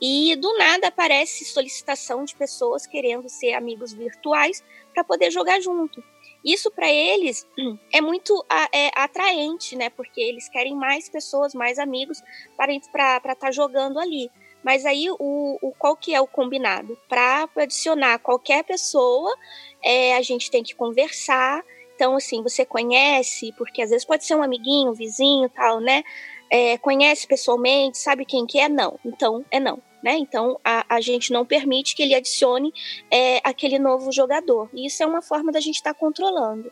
[0.00, 4.64] e do nada aparece solicitação de pessoas querendo ser amigos virtuais
[4.94, 6.02] para poder jogar junto.
[6.44, 7.46] Isso para eles
[7.92, 9.90] é muito é, atraente, né?
[9.90, 12.22] Porque eles querem mais pessoas, mais amigos
[12.56, 14.30] para estar tá jogando ali.
[14.62, 16.98] Mas aí o, o qual que é o combinado?
[17.08, 19.34] Para adicionar qualquer pessoa,
[19.82, 21.64] é, a gente tem que conversar
[21.98, 26.04] então, assim, você conhece, porque às vezes pode ser um amiguinho, um vizinho, tal, né?
[26.50, 28.68] É, conhece pessoalmente, sabe quem que é?
[28.68, 28.98] Não.
[29.04, 29.82] Então, é não.
[30.02, 30.16] Né?
[30.16, 32.72] Então, a, a gente não permite que ele adicione
[33.10, 34.70] é, aquele novo jogador.
[34.72, 36.70] E isso é uma forma da gente estar tá controlando.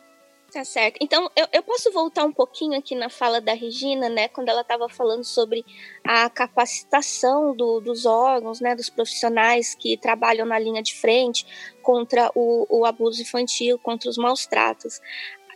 [0.51, 0.97] Tá certo.
[1.01, 4.29] Então, eu, eu posso voltar um pouquinho aqui na fala da Regina, né?
[4.29, 5.65] Quando ela estava falando sobre
[6.05, 8.73] a capacitação do, dos órgãos, né?
[8.73, 11.45] Dos profissionais que trabalham na linha de frente
[11.81, 15.01] contra o, o abuso infantil, contra os maus tratos.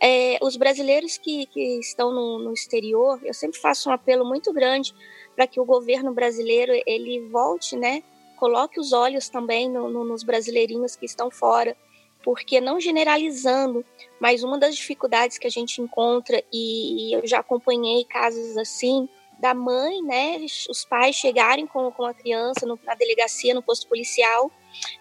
[0.04, 4.52] É, os brasileiros que, que estão no, no exterior, eu sempre faço um apelo muito
[4.52, 4.92] grande
[5.36, 8.02] para que o governo brasileiro ele volte, né?
[8.36, 11.76] Coloque os olhos também no, no, nos brasileirinhos que estão fora
[12.22, 13.84] porque não generalizando,
[14.20, 19.08] mas uma das dificuldades que a gente encontra, e, eu já acompanhei casos assim,
[19.38, 20.38] da mãe, né,
[20.70, 24.50] os pais chegarem com, com a criança no, na delegacia, no posto policial,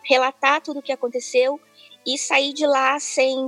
[0.04, 1.60] relatar tudo o que aconteceu
[2.06, 3.48] e sair de lá sem,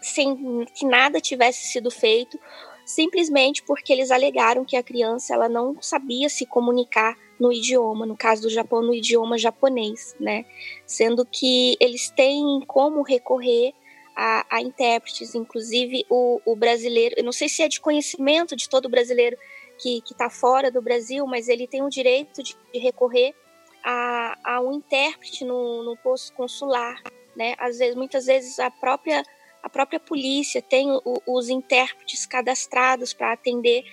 [0.00, 2.38] sem que nada tivesse sido feito,
[2.84, 8.16] simplesmente porque eles alegaram que a criança ela não sabia se comunicar no idioma, no
[8.16, 10.44] caso do Japão, no idioma japonês, né?
[10.84, 13.72] Sendo que eles têm como recorrer
[14.14, 18.68] a, a intérpretes, inclusive o, o, brasileiro, eu não sei se é de conhecimento de
[18.68, 19.36] todo brasileiro
[19.78, 23.34] que está fora do Brasil, mas ele tem o direito de, de recorrer
[23.82, 27.02] a, a, um intérprete no, no posto consular,
[27.34, 27.54] né?
[27.58, 29.24] Às vezes, muitas vezes a própria
[29.62, 33.84] a própria polícia tem o, os intérpretes cadastrados para atender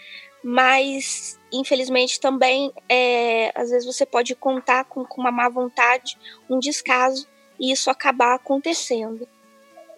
[0.44, 6.18] mas infelizmente também é, às vezes você pode contar com, com, uma má vontade,
[6.50, 7.28] um descaso
[7.60, 9.28] e isso acabar acontecendo.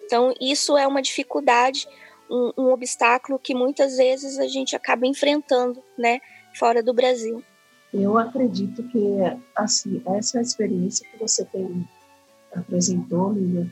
[0.04, 1.86] Então isso é uma dificuldade,
[2.28, 6.20] um, um obstáculo que muitas vezes a gente acaba enfrentando, né,
[6.54, 7.44] fora do Brasil.
[7.92, 9.16] Eu acredito que,
[9.54, 11.88] assim, essa experiência que você tem
[12.54, 13.68] apresentou, Lilian,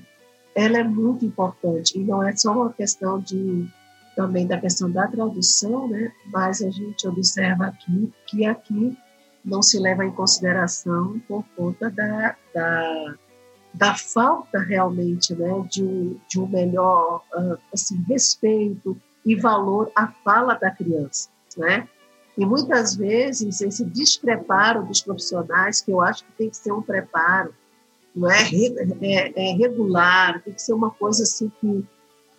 [0.59, 3.69] ela é muito importante e não é só uma questão de
[4.17, 6.11] também da questão da tradução, né?
[6.27, 8.99] Mas a gente observa aqui que aqui
[9.45, 13.15] não se leva em consideração por conta da, da,
[13.73, 15.65] da falta realmente, né?
[15.71, 21.89] De um, de um melhor ah, assim respeito e valor à fala da criança, né?
[22.37, 26.83] E muitas vezes esse despreparo dos profissionais, que eu acho que tem que ser um
[26.83, 27.55] preparo,
[28.19, 28.43] não é,
[29.01, 31.87] é, é regular, tem que ser uma coisa assim que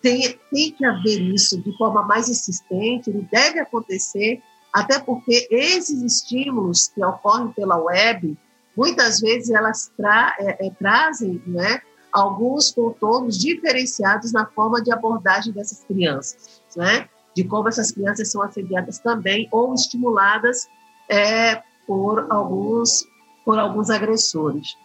[0.02, 4.42] tem, tem que haver isso de forma mais insistente, ele deve acontecer,
[4.72, 8.36] até porque esses estímulos que ocorrem pela web,
[8.76, 11.82] muitas vezes elas tra, é, é, trazem né,
[12.12, 17.08] alguns contornos diferenciados na forma de abordagem dessas crianças, né?
[17.34, 20.68] de como essas crianças são assediadas também ou estimuladas
[21.08, 23.04] é, por alguns
[23.44, 24.76] por alguns agressores.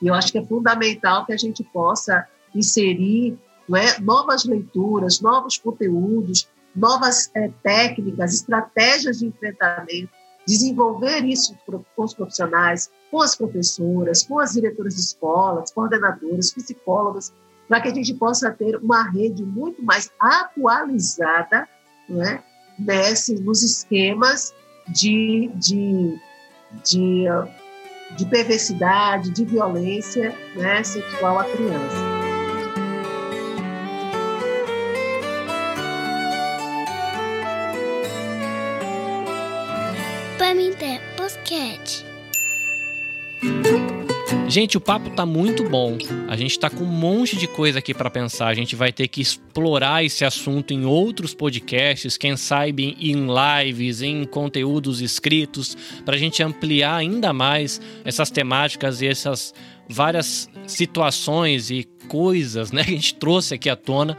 [0.00, 3.38] E eu acho que é fundamental que a gente possa inserir
[3.74, 10.08] é, novas leituras, novos conteúdos, novas é, técnicas, estratégias de enfrentamento,
[10.46, 17.32] desenvolver isso com os profissionais, com as professoras, com as diretoras de escolas, coordenadoras, psicólogas,
[17.68, 21.68] para que a gente possa ter uma rede muito mais atualizada
[22.08, 22.42] né,
[22.78, 24.54] nesse, nos esquemas
[24.88, 26.18] de, de,
[26.82, 27.24] de,
[28.16, 32.17] de perversidade, de violência né, sexual à criança.
[44.60, 45.96] Gente, o papo tá muito bom.
[46.26, 48.48] A gente tá com um monte de coisa aqui para pensar.
[48.48, 54.02] A gente vai ter que explorar esse assunto em outros podcasts, quem sabe em lives,
[54.02, 59.54] em conteúdos escritos, para a gente ampliar ainda mais essas temáticas e essas
[59.88, 64.18] várias situações e coisas né, que a gente trouxe aqui à tona.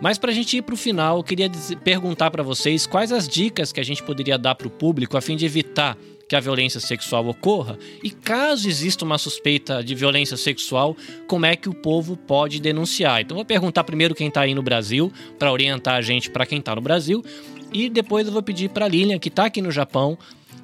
[0.00, 1.50] Mas para a gente ir para o final, eu queria
[1.82, 5.20] perguntar para vocês quais as dicas que a gente poderia dar para o público a
[5.20, 5.98] fim de evitar
[6.32, 10.96] que a violência sexual ocorra e caso exista uma suspeita de violência sexual,
[11.26, 13.20] como é que o povo pode denunciar.
[13.20, 16.58] Então vou perguntar primeiro quem está aí no Brasil para orientar a gente para quem
[16.58, 17.22] está no Brasil
[17.70, 20.16] e depois eu vou pedir para a Lilian que está aqui no Japão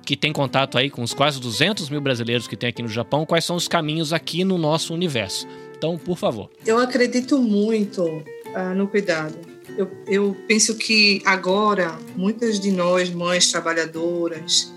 [0.07, 3.27] que tem contato aí com os quase 200 mil brasileiros que tem aqui no Japão,
[3.27, 5.47] quais são os caminhos aqui no nosso universo.
[5.77, 6.49] Então, por favor.
[6.65, 9.37] Eu acredito muito uh, no cuidado.
[9.77, 14.73] Eu, eu penso que agora, muitas de nós, mães trabalhadoras,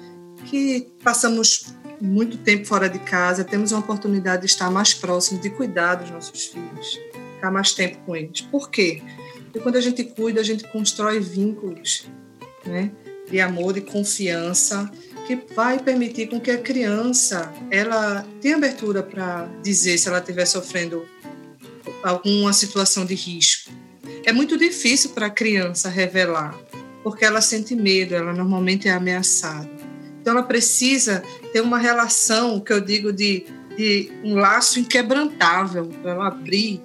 [0.51, 5.49] que passamos muito tempo fora de casa, temos uma oportunidade de estar mais próximo, de
[5.49, 6.99] cuidar dos nossos filhos,
[7.35, 8.41] ficar mais tempo com eles.
[8.41, 9.01] Por quê?
[9.45, 12.05] Porque quando a gente cuida, a gente constrói vínculos
[12.65, 12.91] né,
[13.29, 14.91] de amor e confiança
[15.25, 20.45] que vai permitir com que a criança ela tenha abertura para dizer se ela estiver
[20.45, 21.07] sofrendo
[22.03, 23.71] alguma situação de risco.
[24.25, 26.57] É muito difícil para a criança revelar,
[27.03, 29.80] porque ela sente medo, ela normalmente é ameaçada.
[30.21, 33.43] Então, ela precisa ter uma relação, que eu digo, de,
[33.75, 36.79] de um laço inquebrantável, para ela abrir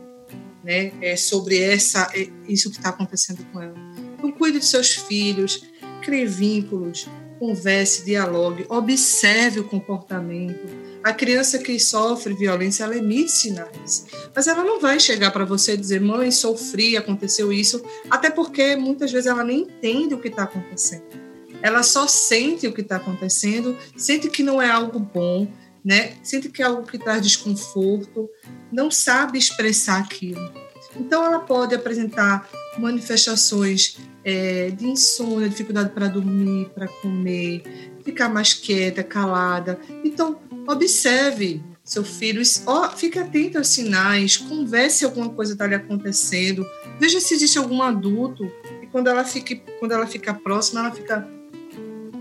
[0.64, 3.74] né, é, sobre essa, é, isso que está acontecendo com ela.
[4.18, 5.66] Então, cuide de seus filhos,
[6.00, 7.06] crie vínculos,
[7.38, 10.66] converse, dialogue, observe o comportamento.
[11.04, 15.74] A criança que sofre violência, ela emite sinais, mas ela não vai chegar para você
[15.74, 20.28] e dizer, mãe, sofri, aconteceu isso, até porque muitas vezes ela nem entende o que
[20.28, 21.25] está acontecendo
[21.66, 25.50] ela só sente o que está acontecendo, sente que não é algo bom,
[25.84, 26.14] né?
[26.22, 28.30] Sente que é algo que traz desconforto,
[28.70, 30.52] não sabe expressar aquilo.
[30.94, 32.48] Então, ela pode apresentar
[32.78, 37.64] manifestações é, de insônia, dificuldade para dormir, para comer,
[38.04, 39.80] ficar mais quieta, calada.
[40.04, 40.38] Então,
[40.68, 46.64] observe seu filho, ó, fique atento aos sinais, converse se alguma coisa está lhe acontecendo,
[47.00, 48.44] veja se existe algum adulto
[48.82, 51.35] e quando ela fique, quando ela fica próxima, ela fica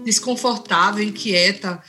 [0.05, 1.81] desconfortável, inquieta,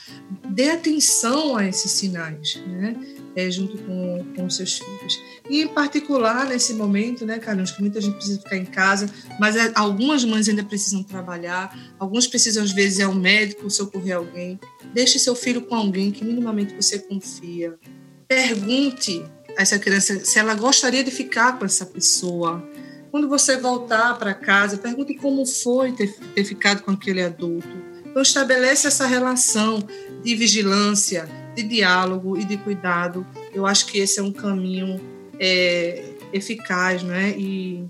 [0.49, 2.95] dê atenção a esses sinais, né?
[3.35, 5.21] É, junto com, com seus filhos.
[5.47, 9.07] E, em particular, nesse momento, né, Carlos, que muita gente precisa ficar em casa,
[9.39, 14.17] mas é, algumas mães ainda precisam trabalhar, alguns precisam, às vezes, é um médico socorrer
[14.17, 14.59] alguém.
[14.91, 17.77] Deixe seu filho com alguém que minimamente você confia.
[18.27, 19.23] Pergunte
[19.55, 22.67] a essa criança se ela gostaria de ficar com essa pessoa.
[23.11, 27.86] Quando você voltar para casa, pergunte como foi ter, ter ficado com aquele adulto
[28.17, 29.77] então, estabelece essa relação
[30.23, 33.23] de vigilância, de diálogo e de cuidado.
[33.53, 34.99] Eu acho que esse é um caminho
[35.39, 36.03] é,
[36.33, 37.35] eficaz né?
[37.37, 37.85] e,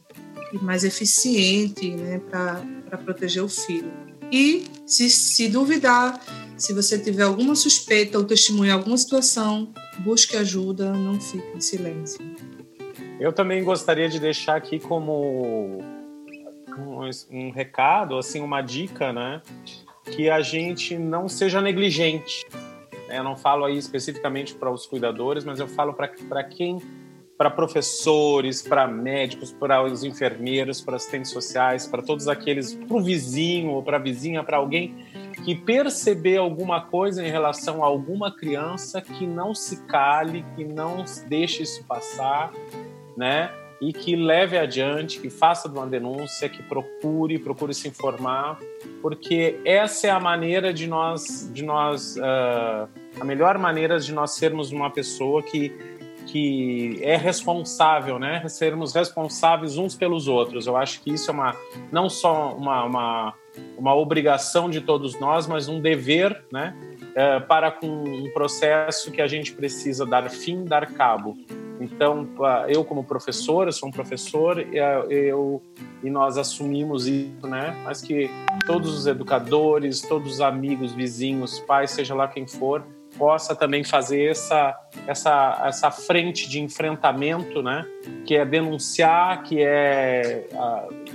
[0.52, 2.20] e mais eficiente né?
[2.30, 3.90] para proteger o filho.
[4.30, 6.20] E se, se duvidar,
[6.58, 12.20] se você tiver alguma suspeita ou testemunha alguma situação, busque ajuda, não fique em silêncio.
[13.18, 15.82] Eu também gostaria de deixar aqui como
[16.78, 19.41] um, um recado, assim, uma dica, né?
[20.16, 22.46] Que a gente não seja negligente.
[23.10, 26.82] Eu não falo aí especificamente para os cuidadores, mas eu falo para quem
[27.38, 33.02] para professores, para médicos, para os enfermeiros, para assistentes sociais, para todos aqueles, para o
[33.02, 34.96] vizinho ou para a vizinha, para alguém
[35.46, 41.06] que perceber alguma coisa em relação a alguma criança que não se cale, que não
[41.28, 42.52] deixe isso passar,
[43.16, 43.52] né?
[43.80, 48.60] E que leve adiante, que faça uma denúncia, que procure, procure se informar,
[49.02, 52.90] porque essa é a maneira de nós, de nós, uh,
[53.20, 55.72] a melhor maneira de nós sermos uma pessoa que
[56.28, 58.48] que é responsável, né?
[58.49, 60.68] Sermos responsáveis uns pelos outros.
[60.68, 61.56] Eu acho que isso é uma
[61.91, 63.34] não só uma, uma,
[63.78, 66.76] uma obrigação de todos nós, mas um dever, né?
[67.16, 71.36] É, para com um processo que a gente precisa dar fim, dar cabo.
[71.80, 72.28] Então,
[72.68, 74.60] eu como professor, eu sou um professor,
[75.10, 75.62] eu
[76.04, 77.80] e nós assumimos isso, né?
[77.84, 78.30] Mas que
[78.66, 82.84] todos os educadores, todos os amigos, vizinhos, pais, seja lá quem for,
[83.18, 84.78] possa também fazer essa,
[85.08, 87.86] essa, essa frente de enfrentamento, né?
[88.26, 90.48] Que é denunciar, que é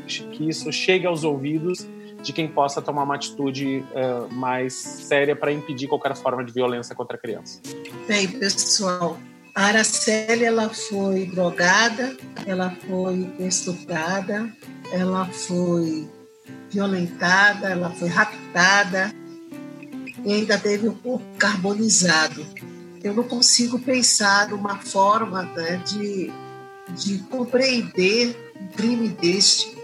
[0.06, 1.86] que isso chegue aos ouvidos
[2.22, 6.94] de quem possa tomar uma atitude uh, mais séria para impedir qualquer forma de violência
[6.94, 7.60] contra a criança.
[8.06, 9.18] Bem, pessoal,
[9.54, 12.16] a Araceli ela foi drogada,
[12.46, 14.50] ela foi estuprada,
[14.92, 16.08] ela foi
[16.70, 19.12] violentada, ela foi raptada,
[20.24, 22.46] e ainda teve um corpo carbonizado.
[23.02, 26.32] Eu não consigo pensar numa forma né, de,
[26.96, 29.76] de compreender um crime deste,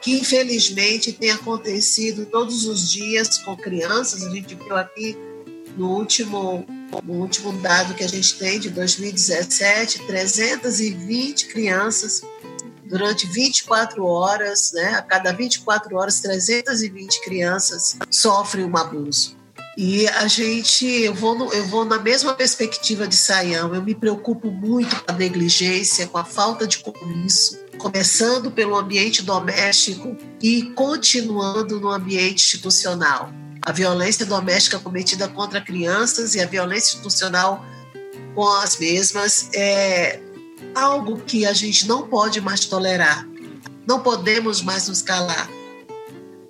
[0.00, 4.24] que infelizmente tem acontecido todos os dias com crianças.
[4.24, 5.16] A gente viu aqui
[5.76, 6.66] no último,
[7.02, 12.22] no último dado que a gente tem de 2017, 320 crianças
[12.84, 14.94] durante 24 horas, né?
[14.94, 19.36] A cada 24 horas, 320 crianças sofrem um abuso.
[19.76, 23.94] E a gente, eu vou, no, eu vou na mesma perspectiva de Sayão, eu me
[23.94, 30.70] preocupo muito com a negligência, com a falta de compromisso, começando pelo ambiente doméstico e
[30.74, 33.32] continuando no ambiente institucional.
[33.64, 37.64] A violência doméstica cometida contra crianças e a violência institucional
[38.34, 40.20] com as mesmas é
[40.74, 43.26] algo que a gente não pode mais tolerar.
[43.86, 45.48] Não podemos mais nos calar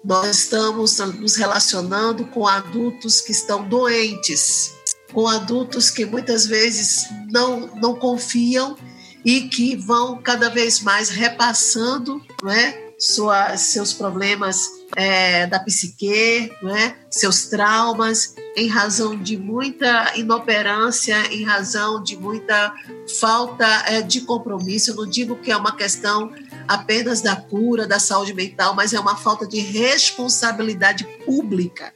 [0.05, 4.75] nós estamos nos relacionando com adultos que estão doentes,
[5.13, 8.77] com adultos que muitas vezes não, não confiam
[9.25, 16.53] e que vão cada vez mais repassando não é, Sua, seus problemas é, da psique,
[16.63, 22.73] não é, seus traumas, em razão de muita inoperância, em razão de muita
[23.19, 24.91] falta é, de compromisso.
[24.91, 26.33] Eu não digo que é uma questão
[26.69, 31.93] apenas da cura, da saúde mental, mas é uma falta de responsabilidade pública.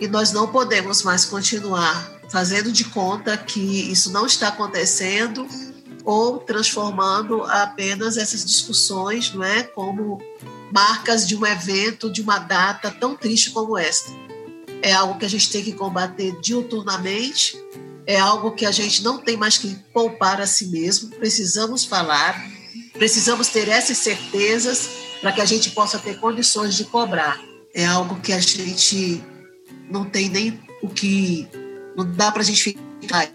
[0.00, 5.46] E nós não podemos mais continuar fazendo de conta que isso não está acontecendo
[6.04, 10.18] ou transformando apenas essas discussões, não é, como
[10.72, 14.10] marcas de um evento, de uma data tão triste como esta.
[14.82, 17.56] É algo que a gente tem que combater diuturnamente,
[18.06, 22.48] é algo que a gente não tem mais que poupar a si mesmo, precisamos falar,
[22.98, 24.90] Precisamos ter essas certezas
[25.20, 27.40] para que a gente possa ter condições de cobrar.
[27.72, 29.22] É algo que a gente
[29.88, 31.48] não tem nem o que.
[31.96, 33.30] Não dá para a gente ficar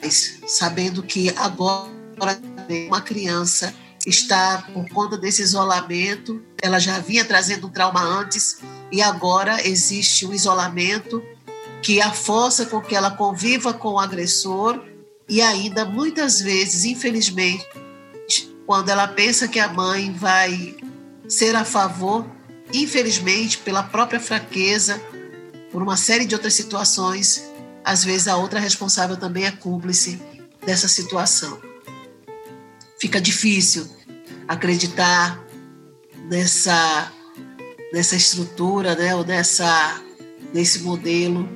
[0.46, 2.40] sabendo que agora
[2.88, 3.74] uma criança
[4.06, 8.60] está, por conta desse isolamento, ela já vinha trazendo um trauma antes
[8.92, 11.24] e agora existe um isolamento
[11.82, 14.82] que a força com que ela conviva com o agressor
[15.28, 17.66] e ainda muitas vezes, infelizmente,
[18.66, 20.76] quando ela pensa que a mãe vai
[21.28, 22.26] ser a favor,
[22.74, 25.02] infelizmente, pela própria fraqueza,
[25.72, 27.44] por uma série de outras situações,
[27.84, 30.22] às vezes a outra responsável também é cúmplice
[30.66, 31.73] dessa situação.
[33.04, 33.86] Fica difícil
[34.48, 35.46] acreditar
[36.30, 37.12] nessa
[37.92, 40.02] nessa estrutura, né, ou nessa
[40.54, 41.50] nesse modelo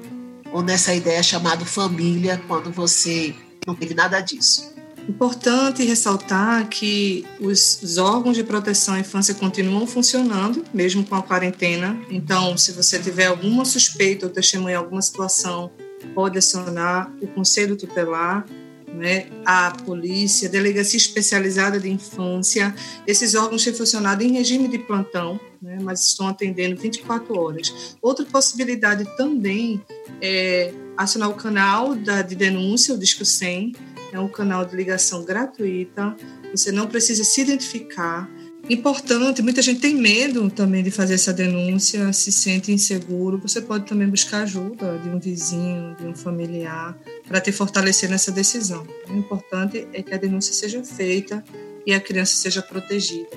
[0.52, 3.34] ou nessa ideia chamada família, quando você
[3.66, 4.76] não teve nada disso.
[5.08, 11.24] Importante ressaltar que os, os, órgãos de proteção à infância continuam funcionando, mesmo com a
[11.24, 11.98] quarentena.
[12.10, 15.72] Então, se você tiver alguma suspeita ou testemunha alguma situação,
[16.14, 18.46] pode acionar o Conselho Tutelar,
[18.88, 22.74] né, a polícia, a delegacia especializada de infância.
[23.06, 27.98] Esses órgãos têm funcionado em regime de plantão, né, mas estão atendendo 24 horas.
[28.02, 29.82] Outra possibilidade também
[30.22, 33.74] é acionar o canal da, de denúncia, o Disco 100,
[34.12, 36.16] é um canal de ligação gratuita,
[36.52, 38.30] você não precisa se identificar,
[38.70, 43.40] importante, muita gente tem medo também de fazer essa denúncia, se sente inseguro.
[43.40, 48.32] Você pode também buscar ajuda de um vizinho, de um familiar, para te fortalecer nessa
[48.32, 48.86] decisão.
[49.10, 51.44] O importante é que a denúncia seja feita
[51.86, 53.30] e a criança seja protegida.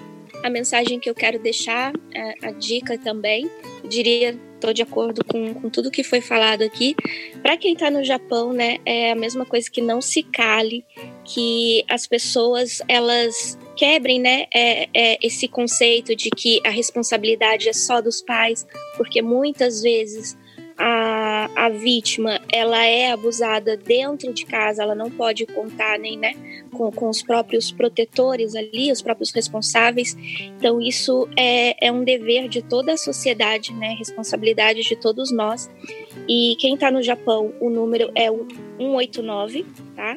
[0.42, 3.48] A mensagem que eu quero deixar, a, é, a dica também,
[3.88, 6.94] diria, estou de acordo com, com tudo que foi falado aqui.
[7.42, 10.84] Para quem está no Japão, né, é a mesma coisa que não se cale,
[11.24, 17.72] que as pessoas elas quebrem né, é, é esse conceito de que a responsabilidade é
[17.72, 18.66] só dos pais,
[18.96, 20.36] porque muitas vezes
[20.80, 26.32] a, a vítima ela é abusada dentro de casa, ela não pode contar nem né,
[26.72, 30.16] com, com os próprios protetores ali, os próprios responsáveis.
[30.56, 35.70] Então, isso é, é um dever de toda a sociedade, né, responsabilidade de todos nós.
[36.26, 38.46] E quem está no Japão, o número é o
[38.78, 40.16] 189, tá?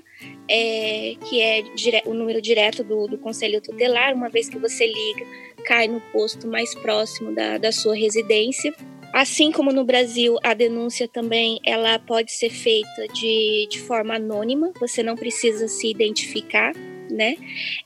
[0.50, 4.14] É, que é dire, o número direto do, do Conselho Tutelar.
[4.14, 5.26] Uma vez que você liga,
[5.66, 8.74] cai no posto mais próximo da, da sua residência.
[9.14, 14.72] Assim como no Brasil, a denúncia também ela pode ser feita de, de forma anônima,
[14.80, 16.74] você não precisa se identificar,
[17.12, 17.36] né?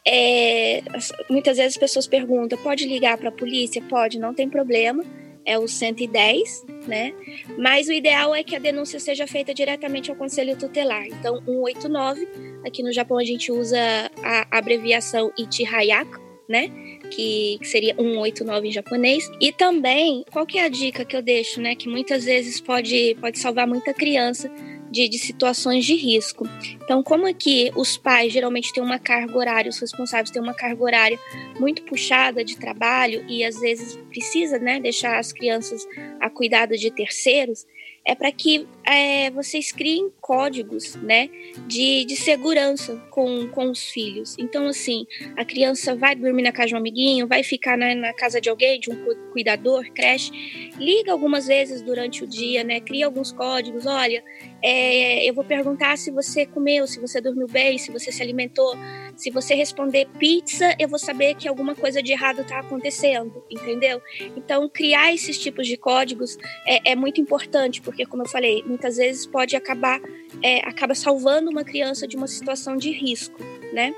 [0.08, 0.82] É,
[1.30, 3.82] muitas vezes as pessoas perguntam: pode ligar para a polícia?
[3.90, 5.04] Pode, não tem problema.
[5.48, 7.14] É o 110, né?
[7.57, 11.07] Mas o ideal é que a denúncia seja feita diretamente ao Conselho Tutelar.
[11.07, 12.28] Então, 189,
[12.65, 13.80] aqui no Japão a gente usa
[14.22, 16.19] a abreviação Ichihayaka,
[16.49, 16.69] né?
[17.10, 19.32] Que, que, seria 189 em japonês.
[19.40, 21.76] E também, qual que é a dica que eu deixo, né?
[21.76, 24.52] Que muitas vezes pode, pode salvar muita criança
[24.89, 26.47] de, de situações de risco.
[26.84, 30.84] Então, como aqui os pais geralmente têm uma carga horária, os responsáveis têm uma carga
[30.84, 31.19] horária
[31.59, 35.85] muito puxada de trabalho e às vezes precisa né, deixar as crianças
[36.19, 37.65] a cuidado de terceiros,
[38.08, 41.30] é para que é, vocês criem códigos né,
[41.68, 44.38] de, de segurança com, com os filhos.
[44.40, 45.06] Então, assim,
[45.36, 48.50] a criança vai dormir na casa de um amiguinho, vai ficar na, na casa de
[48.50, 48.96] alguém, de um
[49.34, 50.32] cuidador, creche,
[50.78, 53.86] liga algumas vezes durante o dia, né, cria alguns códigos.
[53.86, 54.24] Olha,
[54.64, 58.74] é, eu vou perguntar se você comeu, se você dormiu bem, se você se alimentou.
[59.18, 64.02] Se você responder pizza, eu vou saber que alguma coisa de errado está acontecendo, entendeu?
[64.35, 68.98] Então, criar esses tipos de códigos é, é muito importante, porque, como eu falei, muitas
[68.98, 69.99] vezes pode acabar
[70.41, 73.39] é, acaba salvando uma criança de uma situação de risco,
[73.73, 73.95] né?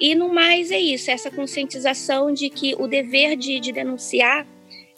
[0.00, 4.46] E no mais é isso, essa conscientização de que o dever de, de denunciar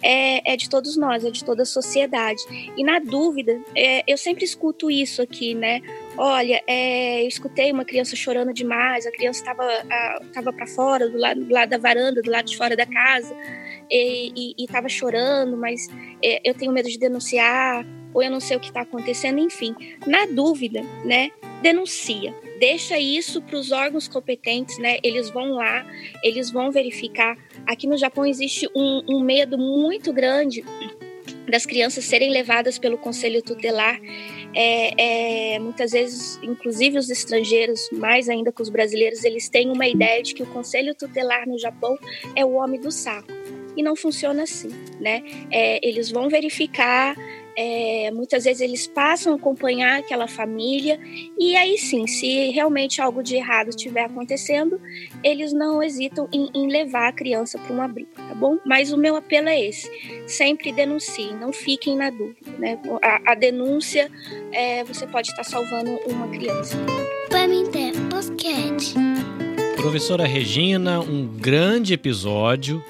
[0.02, 2.42] é, é, de todos nós, é de toda a sociedade.
[2.76, 5.80] E na dúvida, é, eu sempre escuto isso aqui, né?
[6.18, 11.44] Olha, é, eu escutei uma criança chorando demais, a criança estava para fora, do lado,
[11.44, 13.36] do lado da varanda, do lado de fora da casa,
[13.90, 15.88] e estava chorando, mas
[16.22, 17.84] é, eu tenho medo de denunciar,
[18.14, 19.74] ou eu não sei o que está acontecendo, enfim.
[20.06, 21.30] Na dúvida, né,
[21.60, 22.34] denuncia.
[22.58, 24.96] Deixa isso para os órgãos competentes, né?
[25.02, 25.84] Eles vão lá,
[26.22, 27.36] eles vão verificar.
[27.66, 30.64] Aqui no Japão existe um, um medo muito grande
[31.50, 34.00] das crianças serem levadas pelo conselho tutelar.
[34.58, 39.86] É, é, muitas vezes, inclusive os estrangeiros, mais ainda que os brasileiros, eles têm uma
[39.86, 41.98] ideia de que o conselho tutelar no Japão
[42.34, 43.28] é o homem do saco.
[43.76, 45.22] E não funciona assim, né?
[45.50, 47.14] É, eles vão verificar
[47.56, 51.00] é, muitas vezes eles passam a acompanhar aquela família
[51.38, 54.78] e aí sim, se realmente algo de errado estiver acontecendo,
[55.24, 58.58] eles não hesitam em, em levar a criança para um abrigo, tá bom?
[58.66, 59.90] Mas o meu apelo é esse:
[60.26, 62.78] sempre denunciem, não fiquem na dúvida, né?
[63.02, 64.10] A, a denúncia
[64.52, 66.76] é, você pode estar salvando uma criança.
[69.76, 72.82] Professora Regina, um grande episódio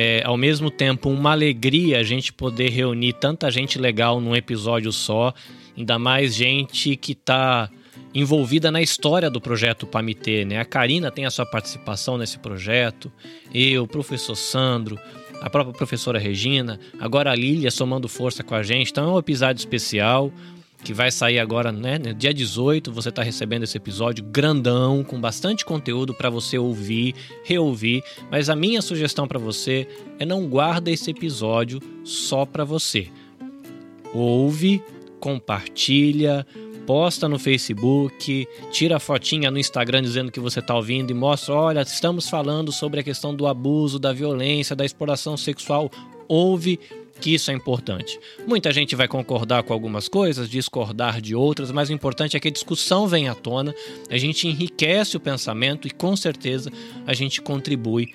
[0.00, 4.92] é, ao mesmo tempo uma alegria a gente poder reunir tanta gente legal num episódio
[4.92, 5.34] só,
[5.76, 7.68] ainda mais gente que está
[8.14, 10.60] envolvida na história do projeto Pamitê, né?
[10.60, 13.10] A Karina tem a sua participação nesse projeto,
[13.52, 14.96] eu, o professor Sandro,
[15.40, 18.92] a própria professora Regina, agora a Lília somando força com a gente.
[18.92, 20.32] Então é um episódio especial
[20.82, 21.98] que vai sair agora, né?
[21.98, 27.14] Dia 18, você está recebendo esse episódio grandão, com bastante conteúdo para você ouvir,
[27.44, 28.02] reouvir.
[28.30, 29.88] Mas a minha sugestão para você
[30.18, 33.08] é não guarda esse episódio só para você.
[34.14, 34.82] Ouve,
[35.20, 36.46] compartilha,
[36.86, 41.54] posta no Facebook, tira a fotinha no Instagram dizendo que você está ouvindo e mostra:
[41.54, 45.90] olha, estamos falando sobre a questão do abuso, da violência, da exploração sexual.
[46.26, 46.78] Ouve,
[47.20, 48.18] que isso é importante.
[48.46, 52.48] Muita gente vai concordar com algumas coisas, discordar de outras, mas o importante é que
[52.48, 53.74] a discussão venha à tona,
[54.10, 56.70] a gente enriquece o pensamento e com certeza
[57.06, 58.14] a gente contribui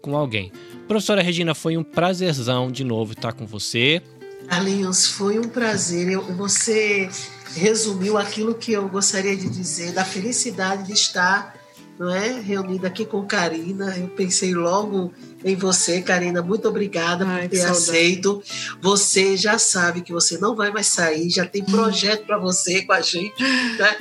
[0.00, 0.52] com alguém.
[0.86, 4.02] Professora Regina, foi um prazerzão de novo estar com você.
[4.48, 6.10] Carlinhos, foi um prazer.
[6.10, 7.08] Eu, você
[7.56, 11.63] resumiu aquilo que eu gostaria de dizer, da felicidade de estar
[11.98, 13.96] não é, reunida aqui com Karina.
[13.96, 15.12] Eu pensei logo
[15.44, 16.42] em você, Karina.
[16.42, 18.42] Muito obrigada Ai, por ter aceito.
[18.80, 22.92] Você já sabe que você não vai mais sair, já tem projeto para você com
[22.92, 23.40] a gente.
[23.42, 23.96] Né?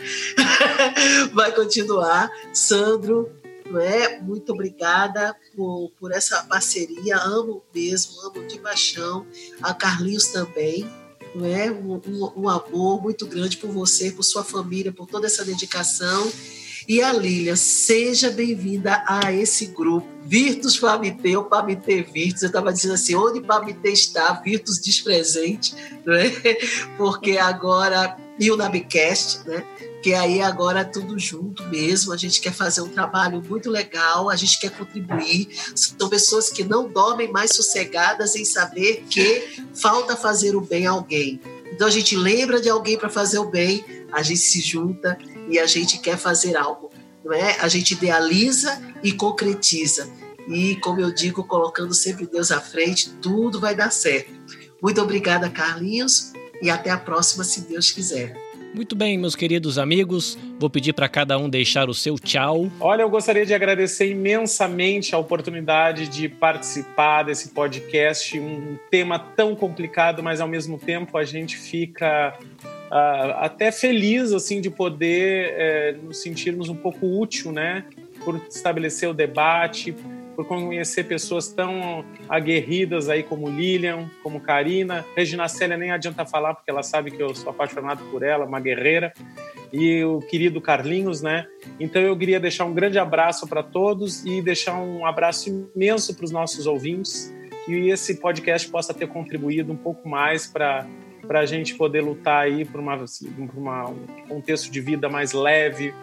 [1.33, 2.31] vai continuar.
[2.51, 3.29] Sandro,
[3.69, 4.19] não é?
[4.19, 7.17] Muito obrigada por, por essa parceria.
[7.17, 9.25] Amo mesmo, amo de paixão.
[9.61, 10.89] A Carlinhos também.
[11.35, 11.71] Não é?
[11.71, 16.31] Um, um, um amor muito grande por você, por sua família, por toda essa dedicação.
[16.87, 20.07] E a Lília, seja bem-vinda a esse grupo.
[20.25, 22.43] Virtus Pamite ou Pamite Virtus.
[22.43, 26.29] Eu estava dizendo assim, onde Pamite está, Virtus despresente, né?
[26.97, 29.63] porque agora, e o Nabcast, né?
[30.01, 34.29] que aí agora é tudo junto mesmo, a gente quer fazer um trabalho muito legal,
[34.29, 35.47] a gente quer contribuir.
[35.73, 40.91] São pessoas que não dormem mais sossegadas em saber que falta fazer o bem a
[40.91, 41.39] alguém.
[41.71, 45.17] Então a gente lembra de alguém para fazer o bem, a gente se junta
[45.49, 46.89] e a gente quer fazer algo,
[47.23, 47.59] não é?
[47.59, 50.09] A gente idealiza e concretiza.
[50.47, 54.31] E como eu digo, colocando sempre Deus à frente, tudo vai dar certo.
[54.81, 58.35] Muito obrigada, Carlinhos, e até a próxima, se Deus quiser.
[58.73, 62.71] Muito bem, meus queridos amigos, vou pedir para cada um deixar o seu tchau.
[62.79, 69.55] Olha, eu gostaria de agradecer imensamente a oportunidade de participar desse podcast, um tema tão
[69.55, 72.35] complicado, mas ao mesmo tempo a gente fica
[72.93, 77.85] até feliz assim de poder uh, nos sentirmos um pouco útil, né,
[78.23, 79.95] por estabelecer o debate,
[80.35, 85.05] por conhecer pessoas tão aguerridas aí como Lilian, como Karina.
[85.15, 88.59] Regina Célia nem adianta falar, porque ela sabe que eu sou apaixonado por ela, uma
[88.59, 89.13] guerreira.
[89.71, 91.47] E o querido Carlinhos, né?
[91.79, 96.25] Então eu queria deixar um grande abraço para todos e deixar um abraço imenso para
[96.25, 97.33] os nossos ouvintes.
[97.65, 100.85] Que esse podcast possa ter contribuído um pouco mais para
[101.27, 103.05] para a gente poder lutar aí por, uma,
[103.55, 105.93] uma, um contexto de vida mais leve,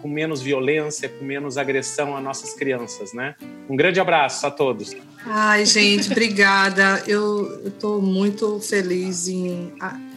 [0.00, 3.34] com menos violência, com menos agressão às nossas crianças, né?
[3.68, 4.94] Um grande abraço a todos.
[5.26, 7.02] Ai, gente, obrigada.
[7.06, 9.72] Eu estou muito feliz em,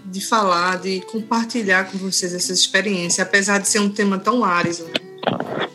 [0.05, 4.85] de falar, de compartilhar com vocês essa experiência, apesar de ser um tema tão árido.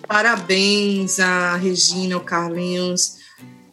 [0.07, 3.22] Parabéns a Regina, ao Carlinhos,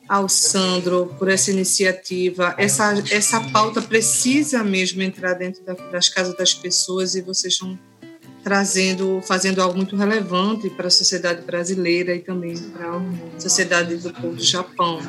[0.09, 2.55] ao Sandro por essa iniciativa.
[2.57, 7.77] Essa, essa pauta precisa mesmo entrar dentro das casas das pessoas e vocês estão
[8.43, 14.11] trazendo, fazendo algo muito relevante para a sociedade brasileira e também para a sociedade do
[14.11, 14.99] povo do Japão.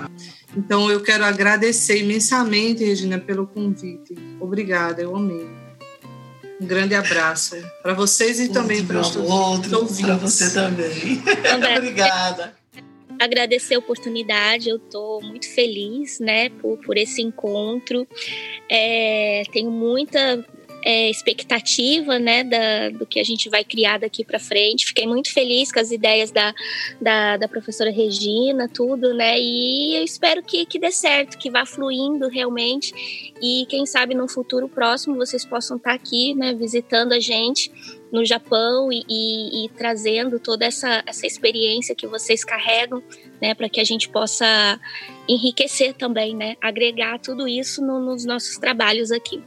[0.54, 4.14] Então, eu quero agradecer imensamente, Regina, pelo convite.
[4.38, 5.48] Obrigada, eu amei.
[6.60, 10.00] Um grande abraço para vocês e outro também para os ouvintes.
[10.02, 11.22] Para você também.
[11.78, 12.59] Obrigada.
[13.20, 18.08] Agradecer a oportunidade, eu estou muito feliz né, por, por esse encontro.
[18.66, 20.42] É, tenho muita
[20.82, 24.86] é, expectativa né, da, do que a gente vai criar daqui para frente.
[24.86, 26.54] Fiquei muito feliz com as ideias da,
[26.98, 29.38] da, da, professora Regina, tudo, né?
[29.38, 32.94] E eu espero que, que dê certo, que vá fluindo realmente.
[33.42, 37.70] E quem sabe no futuro próximo vocês possam estar aqui, né, visitando a gente
[38.12, 43.02] no Japão e, e, e trazendo toda essa, essa experiência que vocês carregam,
[43.40, 44.80] né, para que a gente possa
[45.28, 49.42] enriquecer também, né, agregar tudo isso no, nos nossos trabalhos aqui.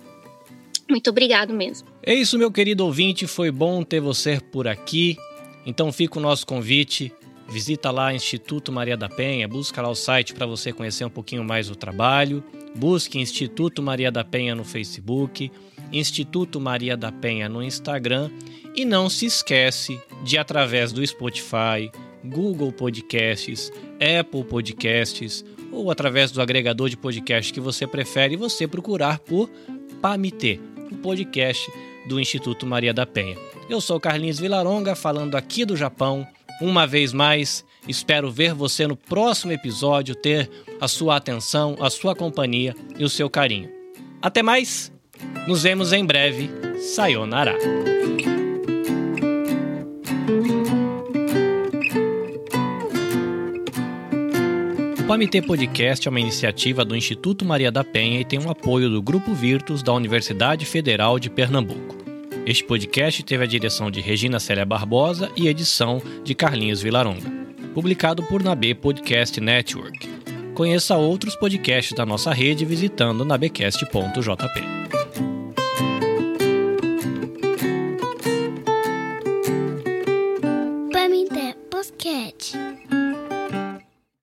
[0.89, 1.87] Muito obrigado mesmo.
[2.03, 3.25] É isso, meu querido ouvinte.
[3.25, 5.17] Foi bom ter você por aqui.
[5.65, 7.11] Então fica o nosso convite.
[7.49, 11.43] Visita lá Instituto Maria da Penha, busca lá o site para você conhecer um pouquinho
[11.43, 12.43] mais o trabalho.
[12.75, 15.51] Busque Instituto Maria da Penha no Facebook,
[15.93, 18.31] Instituto Maria da Penha no Instagram
[18.75, 21.91] e não se esquece de através do Spotify,
[22.25, 23.71] Google Podcasts,
[24.19, 29.49] Apple Podcasts ou através do agregador de podcast que você prefere, você procurar por
[30.01, 30.59] PAMITE
[30.91, 31.71] o podcast
[32.07, 33.37] do Instituto Maria da Penha.
[33.69, 36.27] Eu sou Carlinhos Vilaronga, falando aqui do Japão.
[36.61, 40.49] Uma vez mais, espero ver você no próximo episódio, ter
[40.79, 43.69] a sua atenção, a sua companhia e o seu carinho.
[44.21, 44.92] Até mais,
[45.47, 46.49] nos vemos em breve.
[46.79, 47.57] Sayonara.
[54.99, 58.49] O PAMT Podcast é uma iniciativa do Instituto Maria da Penha e tem o um
[58.49, 62.03] apoio do Grupo Virtus da Universidade Federal de Pernambuco.
[62.45, 67.31] Este podcast teve a direção de Regina Célia Barbosa e edição de Carlinhos Vilaronga.
[67.73, 70.09] Publicado por Nabe Podcast Network.
[70.53, 75.02] Conheça outros podcasts da nossa rede visitando nabecast.jp.
[81.91, 82.72] PAMT Podcast.